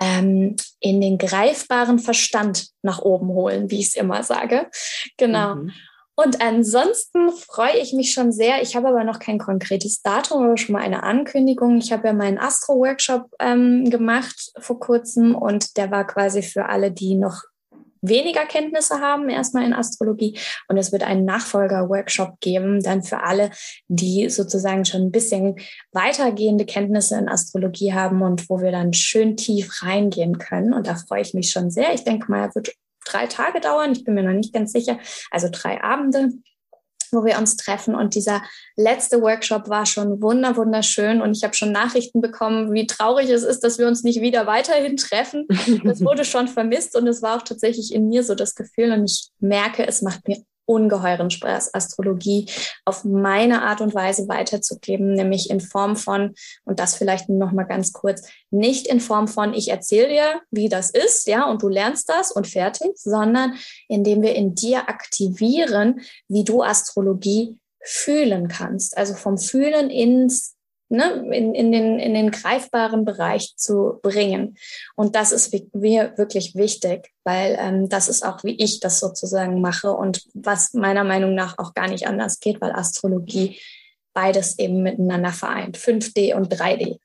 ähm, 0.00 0.56
in 0.80 1.00
den 1.00 1.18
greifbaren 1.18 1.98
Verstand 1.98 2.68
nach 2.82 3.00
oben 3.00 3.28
holen, 3.28 3.70
wie 3.70 3.80
ich 3.80 3.88
es 3.88 3.96
immer 3.96 4.22
sage. 4.22 4.68
Genau. 5.16 5.56
Mhm. 5.56 5.72
Und 6.14 6.42
ansonsten 6.42 7.30
freue 7.30 7.78
ich 7.78 7.92
mich 7.92 8.12
schon 8.12 8.32
sehr. 8.32 8.60
Ich 8.60 8.74
habe 8.74 8.88
aber 8.88 9.04
noch 9.04 9.20
kein 9.20 9.38
konkretes 9.38 10.02
Datum, 10.02 10.42
aber 10.42 10.56
schon 10.56 10.72
mal 10.72 10.82
eine 10.82 11.04
Ankündigung. 11.04 11.78
Ich 11.78 11.92
habe 11.92 12.08
ja 12.08 12.12
meinen 12.12 12.38
Astro-Workshop 12.38 13.30
ähm, 13.38 13.88
gemacht 13.88 14.52
vor 14.58 14.80
kurzem 14.80 15.36
und 15.36 15.76
der 15.76 15.92
war 15.92 16.04
quasi 16.04 16.42
für 16.42 16.66
alle, 16.66 16.90
die 16.90 17.14
noch 17.14 17.42
weniger 18.02 18.46
Kenntnisse 18.46 19.00
haben, 19.00 19.28
erstmal 19.28 19.64
in 19.64 19.72
Astrologie. 19.72 20.38
Und 20.68 20.76
es 20.76 20.92
wird 20.92 21.02
einen 21.02 21.24
Nachfolger-Workshop 21.24 22.40
geben, 22.40 22.82
dann 22.82 23.02
für 23.02 23.22
alle, 23.22 23.50
die 23.88 24.28
sozusagen 24.30 24.84
schon 24.84 25.02
ein 25.02 25.12
bisschen 25.12 25.56
weitergehende 25.92 26.64
Kenntnisse 26.64 27.18
in 27.18 27.28
Astrologie 27.28 27.92
haben 27.92 28.22
und 28.22 28.48
wo 28.48 28.60
wir 28.60 28.72
dann 28.72 28.92
schön 28.92 29.36
tief 29.36 29.82
reingehen 29.82 30.38
können. 30.38 30.72
Und 30.72 30.86
da 30.86 30.94
freue 30.94 31.22
ich 31.22 31.34
mich 31.34 31.50
schon 31.50 31.70
sehr. 31.70 31.94
Ich 31.94 32.04
denke 32.04 32.30
mal, 32.30 32.42
er 32.42 32.54
wird 32.54 32.72
drei 33.04 33.26
Tage 33.26 33.60
dauern. 33.60 33.92
Ich 33.92 34.04
bin 34.04 34.14
mir 34.14 34.22
noch 34.22 34.32
nicht 34.32 34.52
ganz 34.52 34.72
sicher. 34.72 34.98
Also 35.30 35.48
drei 35.50 35.82
Abende 35.82 36.30
wo 37.12 37.24
wir 37.24 37.38
uns 37.38 37.56
treffen. 37.56 37.94
Und 37.94 38.14
dieser 38.14 38.42
letzte 38.76 39.20
Workshop 39.22 39.68
war 39.68 39.86
schon 39.86 40.20
wunder, 40.22 40.56
wunderschön. 40.56 41.20
Und 41.20 41.36
ich 41.36 41.44
habe 41.44 41.54
schon 41.54 41.72
Nachrichten 41.72 42.20
bekommen, 42.20 42.72
wie 42.72 42.86
traurig 42.86 43.30
es 43.30 43.42
ist, 43.42 43.60
dass 43.64 43.78
wir 43.78 43.86
uns 43.86 44.02
nicht 44.04 44.20
wieder 44.20 44.46
weiterhin 44.46 44.96
treffen. 44.96 45.46
Das 45.84 46.00
wurde 46.04 46.24
schon 46.24 46.48
vermisst 46.48 46.96
und 46.96 47.06
es 47.06 47.22
war 47.22 47.36
auch 47.36 47.42
tatsächlich 47.42 47.94
in 47.94 48.08
mir 48.08 48.22
so 48.22 48.34
das 48.34 48.54
Gefühl. 48.54 48.92
Und 48.92 49.04
ich 49.04 49.30
merke, 49.40 49.86
es 49.86 50.02
macht 50.02 50.26
mir 50.28 50.38
ungeheuren 50.68 51.30
Spaß, 51.30 51.72
Astrologie 51.72 52.46
auf 52.84 53.04
meine 53.04 53.62
Art 53.62 53.80
und 53.80 53.94
Weise 53.94 54.28
weiterzugeben, 54.28 55.14
nämlich 55.14 55.48
in 55.48 55.60
Form 55.60 55.96
von, 55.96 56.34
und 56.64 56.78
das 56.78 56.94
vielleicht 56.94 57.30
noch 57.30 57.52
mal 57.52 57.64
ganz 57.64 57.92
kurz, 57.92 58.28
nicht 58.50 58.86
in 58.86 59.00
Form 59.00 59.28
von, 59.28 59.54
ich 59.54 59.68
erzähle 59.68 60.08
dir, 60.08 60.40
wie 60.50 60.68
das 60.68 60.90
ist, 60.90 61.26
ja, 61.26 61.48
und 61.48 61.62
du 61.62 61.68
lernst 61.68 62.08
das 62.10 62.30
und 62.30 62.46
fertig, 62.46 62.90
sondern 62.96 63.54
indem 63.88 64.20
wir 64.20 64.34
in 64.34 64.54
dir 64.54 64.90
aktivieren, 64.90 66.00
wie 66.28 66.44
du 66.44 66.62
Astrologie 66.62 67.56
fühlen 67.82 68.48
kannst. 68.48 68.98
Also 68.98 69.14
vom 69.14 69.38
Fühlen 69.38 69.88
ins 69.88 70.57
ne, 70.88 71.24
in, 71.32 71.54
in, 71.54 71.72
den, 71.72 71.98
in 71.98 72.14
den 72.14 72.30
greifbaren 72.30 73.04
Bereich 73.04 73.54
zu 73.56 73.98
bringen. 74.02 74.56
Und 74.96 75.14
das 75.14 75.32
ist 75.32 75.54
mir 75.74 76.14
wirklich 76.16 76.54
wichtig, 76.54 77.12
weil 77.24 77.56
ähm, 77.60 77.88
das 77.88 78.08
ist 78.08 78.24
auch, 78.24 78.44
wie 78.44 78.56
ich 78.56 78.80
das 78.80 79.00
sozusagen 79.00 79.60
mache 79.60 79.92
und 79.92 80.22
was 80.34 80.74
meiner 80.74 81.04
Meinung 81.04 81.34
nach 81.34 81.58
auch 81.58 81.74
gar 81.74 81.88
nicht 81.88 82.06
anders 82.06 82.40
geht, 82.40 82.60
weil 82.60 82.72
Astrologie 82.72 83.58
beides 84.14 84.58
eben 84.58 84.82
miteinander 84.82 85.32
vereint, 85.32 85.78
5D 85.78 86.34
und 86.34 86.52
3D. 86.52 86.98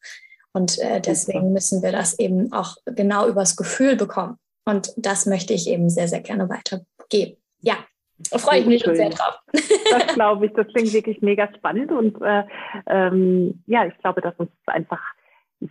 Und 0.53 0.79
äh, 0.79 1.01
deswegen 1.01 1.51
müssen 1.51 1.81
wir 1.81 1.91
das 1.91 2.17
eben 2.19 2.51
auch 2.53 2.77
genau 2.85 3.27
übers 3.27 3.55
Gefühl 3.55 3.95
bekommen. 3.95 4.37
Und 4.65 4.93
das 4.95 5.25
möchte 5.25 5.53
ich 5.53 5.67
eben 5.67 5.89
sehr, 5.89 6.07
sehr 6.07 6.21
gerne 6.21 6.47
weitergeben. 6.47 7.37
Ja, 7.59 7.77
da 8.31 8.37
freue 8.37 8.59
ich 8.59 8.65
mich 8.65 8.83
schon 8.83 8.95
sehr 8.95 9.09
drauf. 9.09 9.39
Das 9.51 10.07
glaube 10.13 10.45
ich, 10.45 10.53
das 10.53 10.67
klingt 10.67 10.93
wirklich 10.93 11.21
mega 11.21 11.49
spannend 11.55 11.91
und 11.91 12.21
äh, 12.21 12.43
ähm, 12.87 13.63
ja, 13.67 13.85
ich 13.85 13.97
glaube, 13.99 14.21
dass 14.21 14.35
uns 14.37 14.51
einfach 14.65 15.01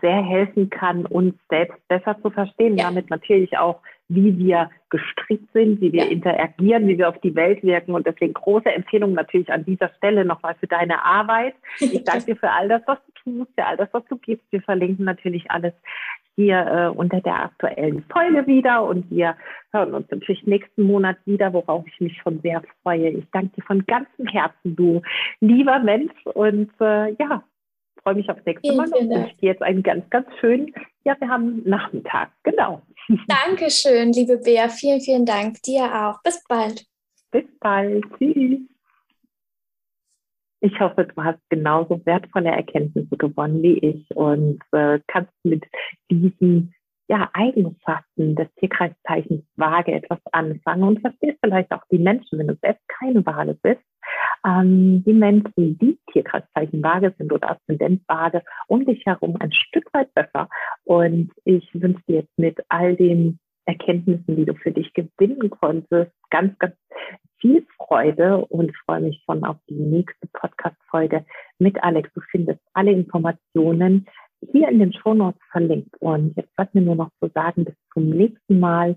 sehr 0.01 0.23
helfen 0.23 0.71
kann, 0.71 1.05
uns 1.07 1.35
selbst 1.49 1.77
besser 1.89 2.17
zu 2.23 2.31
verstehen, 2.31 2.79
ja. 2.79 2.85
damit 2.85 3.11
natürlich 3.11 3.59
auch, 3.59 3.81
wie 4.09 4.37
wir 4.39 4.71
gestrickt 4.91 5.51
sind, 5.53 5.81
wie 5.81 5.93
wir 5.93 6.05
ja. 6.05 6.11
interagieren, 6.11 6.87
wie 6.87 6.99
wir 6.99 7.09
auf 7.09 7.19
die 7.21 7.35
Welt 7.35 7.63
wirken. 7.63 7.95
Und 7.95 8.07
deswegen 8.07 8.35
große 8.35 8.71
Empfehlung 8.71 9.13
natürlich 9.13 9.51
an 9.51 9.65
dieser 9.65 9.91
Stelle 9.97 10.25
nochmal 10.25 10.55
für 10.61 10.67
deine 10.67 11.05
Arbeit. 11.05 11.55
Ich 11.79 12.05
danke 12.05 12.27
dir 12.27 12.37
für 12.37 12.51
all 12.51 12.69
das, 12.69 12.83
was 12.87 12.99
du 13.07 13.23
tust, 13.23 13.51
für 13.55 13.67
all 13.67 13.77
das, 13.77 13.89
was 13.93 14.05
du 14.07 14.17
gibst. 14.17 14.47
Wir 14.51 14.63
verlinken 14.63 15.05
natürlich 15.05 15.51
alles 15.51 15.73
hier 16.37 16.67
äh, 16.67 16.97
unter 16.97 17.21
der 17.21 17.45
aktuellen 17.45 18.05
Folge 18.11 18.47
wieder 18.47 18.85
und 18.85 19.11
wir 19.11 19.37
hören 19.73 19.95
uns 19.95 20.11
natürlich 20.11 20.47
nächsten 20.47 20.83
Monat 20.83 21.17
wieder, 21.25 21.53
worauf 21.53 21.87
ich 21.87 22.01
mich 22.01 22.17
schon 22.23 22.41
sehr 22.41 22.63
freue. 22.83 23.11
Ich 23.11 23.27
danke 23.33 23.57
dir 23.57 23.65
von 23.65 23.85
ganzem 23.87 24.27
Herzen, 24.27 24.77
du 24.77 25.03
lieber 25.41 25.79
Mensch 25.81 26.15
und 26.35 26.71
äh, 26.81 27.13
ja, 27.15 27.45
freue 28.03 28.15
mich 28.15 28.29
aufs 28.29 28.45
nächste 28.45 28.75
Mal 28.75 28.89
und 28.93 29.11
wünsche 29.11 29.37
dir 29.37 29.51
jetzt 29.53 29.63
einen 29.63 29.83
ganz, 29.83 30.09
ganz 30.11 30.27
schönen, 30.41 30.73
ja, 31.05 31.17
wir 31.21 31.29
haben 31.29 31.63
Nachmittag, 31.65 32.31
genau. 32.43 32.83
Dankeschön, 33.29 34.13
liebe 34.13 34.39
Bea, 34.39 34.69
vielen, 34.69 35.01
vielen 35.01 35.27
Dank, 35.27 35.63
dir 35.63 35.85
auch. 35.85 36.23
Bis 36.23 36.43
bald. 36.49 36.85
Bis 37.31 37.45
bald, 37.61 38.05
tschüss. 38.19 38.72
Ich 40.65 40.79
hoffe, 40.79 41.05
du 41.05 41.25
hast 41.25 41.41
genauso 41.49 42.01
wertvolle 42.07 42.51
Erkenntnisse 42.51 43.17
gewonnen 43.17 43.65
wie 43.65 43.79
ich 43.79 44.07
und 44.15 44.61
äh, 44.71 45.01
kannst 45.09 45.33
mit 45.43 45.65
diesen 46.09 46.73
ja, 47.09 47.29
Eigenschaften 47.33 48.37
des 48.37 48.47
Tierkreiszeichens 48.61 49.45
Waage 49.57 49.91
etwas 49.91 50.21
anfangen 50.31 50.85
und 50.85 51.01
verstehst 51.01 51.39
vielleicht 51.45 51.73
auch 51.73 51.83
die 51.91 51.99
Menschen, 51.99 52.39
wenn 52.39 52.47
du 52.47 52.57
selbst 52.63 52.89
keine 52.89 53.27
Waage 53.27 53.59
bist, 53.61 53.83
ähm, 54.47 55.03
die 55.05 55.13
Menschen, 55.13 55.79
die 55.79 55.99
Tierkreiszeichen 56.13 56.81
Waage 56.81 57.13
sind 57.19 57.33
oder 57.33 57.51
Aszendent 57.51 58.03
Waage, 58.07 58.45
um 58.69 58.87
dich 58.87 59.05
herum 59.05 59.37
ein 59.41 59.53
Stück 59.53 59.93
weit 59.93 60.15
besser. 60.15 60.49
Und 60.85 61.33
ich 61.45 61.69
wünsche 61.75 62.03
dir 62.07 62.21
jetzt 62.21 62.39
mit 62.39 62.61
all 62.69 62.95
den 62.95 63.41
Erkenntnissen, 63.65 64.37
die 64.37 64.45
du 64.45 64.55
für 64.55 64.71
dich 64.71 64.93
gewinnen 64.95 65.51
konntest, 65.51 66.13
ganz, 66.31 66.57
ganz 66.61 66.77
viel 67.43 67.67
Freude 67.77 68.39
und 68.47 68.75
freue 68.87 69.01
mich 69.03 69.23
schon 69.27 69.45
auf 69.45 69.57
die 69.69 69.75
nächste 69.75 70.29
Podcast-Folge 70.33 71.27
mit 71.59 71.83
Alex. 71.83 72.09
Du 72.15 72.23
findest 72.31 72.61
alle 72.73 72.93
Informationen 72.93 74.07
hier 74.53 74.69
in 74.69 74.79
den 74.79 74.93
Shownotes 74.93 75.41
verlinkt. 75.51 75.95
Und 76.01 76.37
jetzt 76.37 76.55
bleibt 76.57 76.75
mir 76.75 76.81
nur 76.81 76.95
noch 76.95 77.11
zu 77.21 77.29
sagen, 77.35 77.65
bis 77.65 77.75
zum 77.93 78.09
nächsten 78.11 78.61
Mal. 78.61 78.97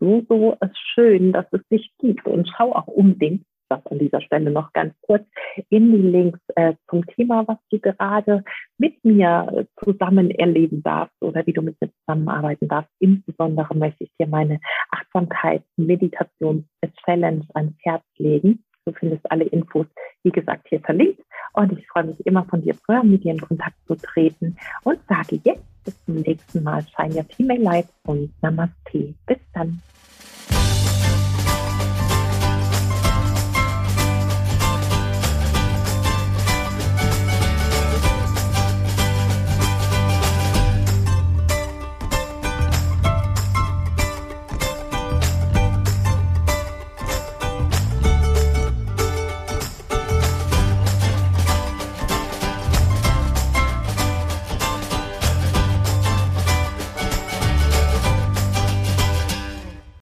So, 0.00 0.22
so 0.28 0.56
ist 0.60 0.78
schön, 0.94 1.32
dass 1.32 1.46
es 1.52 1.60
dich 1.68 1.90
gibt. 1.98 2.26
Und 2.26 2.50
schau 2.56 2.74
auch 2.74 2.88
unbedingt 2.88 3.44
das 3.68 3.84
an 3.86 3.98
dieser 3.98 4.20
Stelle 4.20 4.50
noch 4.50 4.72
ganz 4.72 4.94
kurz 5.02 5.24
in 5.68 5.92
die 5.92 5.98
Links 5.98 6.40
äh, 6.56 6.74
zum 6.88 7.06
Thema, 7.06 7.46
was 7.46 7.58
du 7.70 7.78
gerade 7.78 8.42
mit 8.78 9.04
mir 9.04 9.66
zusammen 9.82 10.30
erleben 10.30 10.82
darfst 10.82 11.14
oder 11.20 11.46
wie 11.46 11.52
du 11.52 11.60
mit 11.62 11.80
mir 11.80 11.90
zusammenarbeiten 12.00 12.66
darfst. 12.68 12.90
Insbesondere 12.98 13.76
möchte 13.76 14.02
ich 14.04 14.10
dir 14.18 14.26
meine 14.26 14.58
Achtsamkeits-Meditations-Challenge 14.90 17.44
ans 17.54 17.74
Herz 17.82 18.04
legen. 18.16 18.64
Du 18.86 18.92
findest 18.92 19.30
alle 19.30 19.44
Infos, 19.44 19.86
wie 20.24 20.30
gesagt, 20.30 20.66
hier 20.68 20.80
verlinkt. 20.80 21.22
Und 21.54 21.78
ich 21.78 21.86
freue 21.86 22.04
mich 22.04 22.26
immer 22.26 22.44
von 22.44 22.62
dir 22.62 22.74
zu 22.74 22.82
hören, 22.88 23.10
mit 23.10 23.24
dir 23.24 23.32
in 23.32 23.40
Kontakt 23.40 23.76
zu 23.86 23.94
treten 23.94 24.56
und 24.82 24.98
sage 25.08 25.40
jetzt 25.44 25.64
bis 25.84 26.04
zum 26.04 26.16
nächsten 26.16 26.62
Mal. 26.62 26.82
Shine 26.82 27.14
your 27.14 27.24
Female 27.24 27.62
Light 27.62 27.88
und 28.06 28.30
Namaste. 28.42 29.14
Bis 29.26 29.38
dann. 29.52 29.80